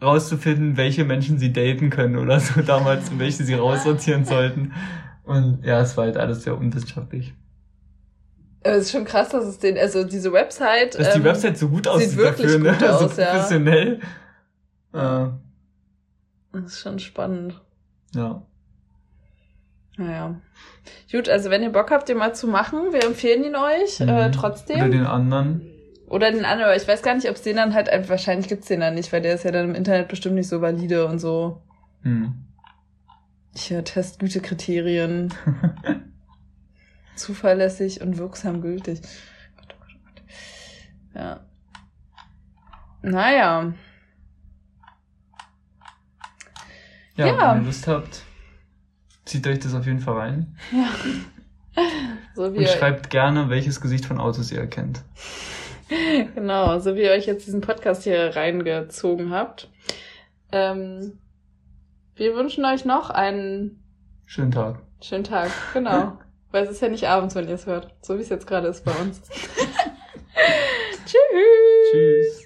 rauszufinden, 0.02 0.78
welche 0.78 1.06
Menschen 1.06 1.38
sie 1.38 1.54
daten 1.54 1.90
können 1.92 2.18
oder 2.18 2.40
so 2.40 2.62
damals 2.66 3.10
und 3.12 3.20
welche 3.20 3.44
sie 3.44 3.54
raussortieren 3.54 4.26
sollten. 4.26 4.74
Und 5.24 5.64
ja, 5.64 5.80
es 5.80 5.96
war 5.96 6.06
halt 6.06 6.18
alles 6.18 6.44
sehr 6.44 6.58
unwissenschaftlich. 6.58 7.36
Aber 8.64 8.76
Es 8.76 8.86
ist 8.86 8.92
schon 8.92 9.06
krass, 9.06 9.30
dass 9.30 9.46
es 9.46 9.60
den, 9.60 9.78
also 9.78 10.04
diese 10.04 10.34
Website. 10.34 11.00
Dass 11.00 11.14
die 11.14 11.20
ähm, 11.20 11.24
Website 11.24 11.58
so 11.58 11.70
gut 11.70 11.88
aussieht 11.88 12.10
sieht 12.10 12.18
wirklich 12.18 12.52
dafür, 12.52 12.60
ne? 12.60 12.72
gut 12.72 12.80
so 12.80 13.06
aus, 13.06 13.18
ja. 13.18 13.26
professionell. 13.32 14.00
Äh, 14.94 15.28
Das 16.52 16.64
ist 16.66 16.80
schon 16.80 17.00
spannend. 17.00 17.62
Ja. 18.16 18.42
Naja. 19.98 20.40
Gut, 21.12 21.28
also 21.30 21.50
wenn 21.50 21.62
ihr 21.64 21.72
Bock 21.72 21.92
habt, 21.92 22.08
den 22.10 22.18
mal 22.18 22.34
zu 22.34 22.48
machen, 22.48 22.92
wir 22.94 23.04
empfehlen 23.04 23.44
ihn 23.44 23.56
euch 23.56 24.00
Mhm. 24.00 24.08
äh, 24.10 24.32
trotzdem. 24.32 24.78
Oder 24.78 24.90
den 24.90 25.06
anderen. 25.06 25.68
Oder 26.08 26.32
den 26.32 26.44
anderen, 26.46 26.64
aber 26.70 26.76
ich 26.76 26.88
weiß 26.88 27.04
gar 27.04 27.14
nicht, 27.16 27.30
ob 27.30 27.36
es 27.36 27.42
den 27.42 27.58
dann 27.58 27.74
halt, 27.74 27.90
einfach- 27.90 28.10
wahrscheinlich 28.12 28.48
gibt's 28.48 28.68
den 28.68 28.80
dann 28.80 28.96
nicht, 28.96 29.12
weil 29.14 29.22
der 29.22 29.36
ist 29.36 29.44
ja 29.46 29.52
dann 29.52 29.70
im 29.70 29.76
Internet 29.76 30.08
bestimmt 30.08 30.36
nicht 30.36 30.48
so 30.50 30.62
valide 30.62 31.06
und 31.08 31.20
so. 31.20 31.62
Hm. 32.04 32.34
Hier, 33.56 33.84
Testgütekriterien. 33.84 35.34
Zuverlässig 37.16 38.02
und 38.02 38.18
wirksam 38.18 38.62
gültig. 38.62 39.02
Gott, 39.58 39.76
Gott, 39.80 39.96
Gott. 40.06 40.24
Ja. 41.14 41.40
Naja. 43.02 43.74
Ja, 47.16 47.28
ja, 47.28 47.56
wenn 47.56 47.62
ihr 47.62 47.68
Lust 47.68 47.88
habt, 47.88 48.24
zieht 49.26 49.46
euch 49.48 49.60
das 49.60 49.74
auf 49.74 49.86
jeden 49.86 50.00
Fall 50.00 50.18
rein. 50.18 50.58
Ja. 50.72 50.90
So 52.34 52.54
wie 52.54 52.60
und 52.60 52.68
schreibt 52.70 53.10
gerne, 53.10 53.50
welches 53.50 53.80
Gesicht 53.80 54.06
von 54.06 54.20
Autos 54.20 54.52
ihr 54.52 54.60
erkennt. 54.60 55.04
Genau, 56.36 56.80
so 56.80 56.96
wie 56.96 57.02
ihr 57.02 57.12
euch 57.12 57.26
jetzt 57.26 57.46
diesen 57.46 57.60
Podcast 57.60 58.04
hier 58.04 58.34
reingezogen 58.34 59.32
habt. 59.32 59.70
Ähm, 60.54 61.20
wir 62.16 62.34
wünschen 62.36 62.64
euch 62.64 62.86
noch 62.86 63.10
einen 63.10 63.84
schönen 64.26 64.52
Tag. 64.52 64.80
Schönen 65.02 65.26
Tag, 65.26 65.52
genau. 65.74 66.18
Weil 66.52 66.64
es 66.64 66.72
ist 66.72 66.82
ja 66.82 66.88
nicht 66.88 67.10
abends, 67.10 67.36
wenn 67.36 67.50
ihr 67.50 67.56
es 67.56 67.66
hört, 67.66 67.94
so 68.02 68.18
wie 68.18 68.22
es 68.22 68.30
jetzt 68.30 68.48
gerade 68.48 68.68
ist 68.68 68.86
bei 68.86 68.94
uns. 68.94 69.22
Tschüss. 71.06 71.92
Tschüss. 71.92 72.41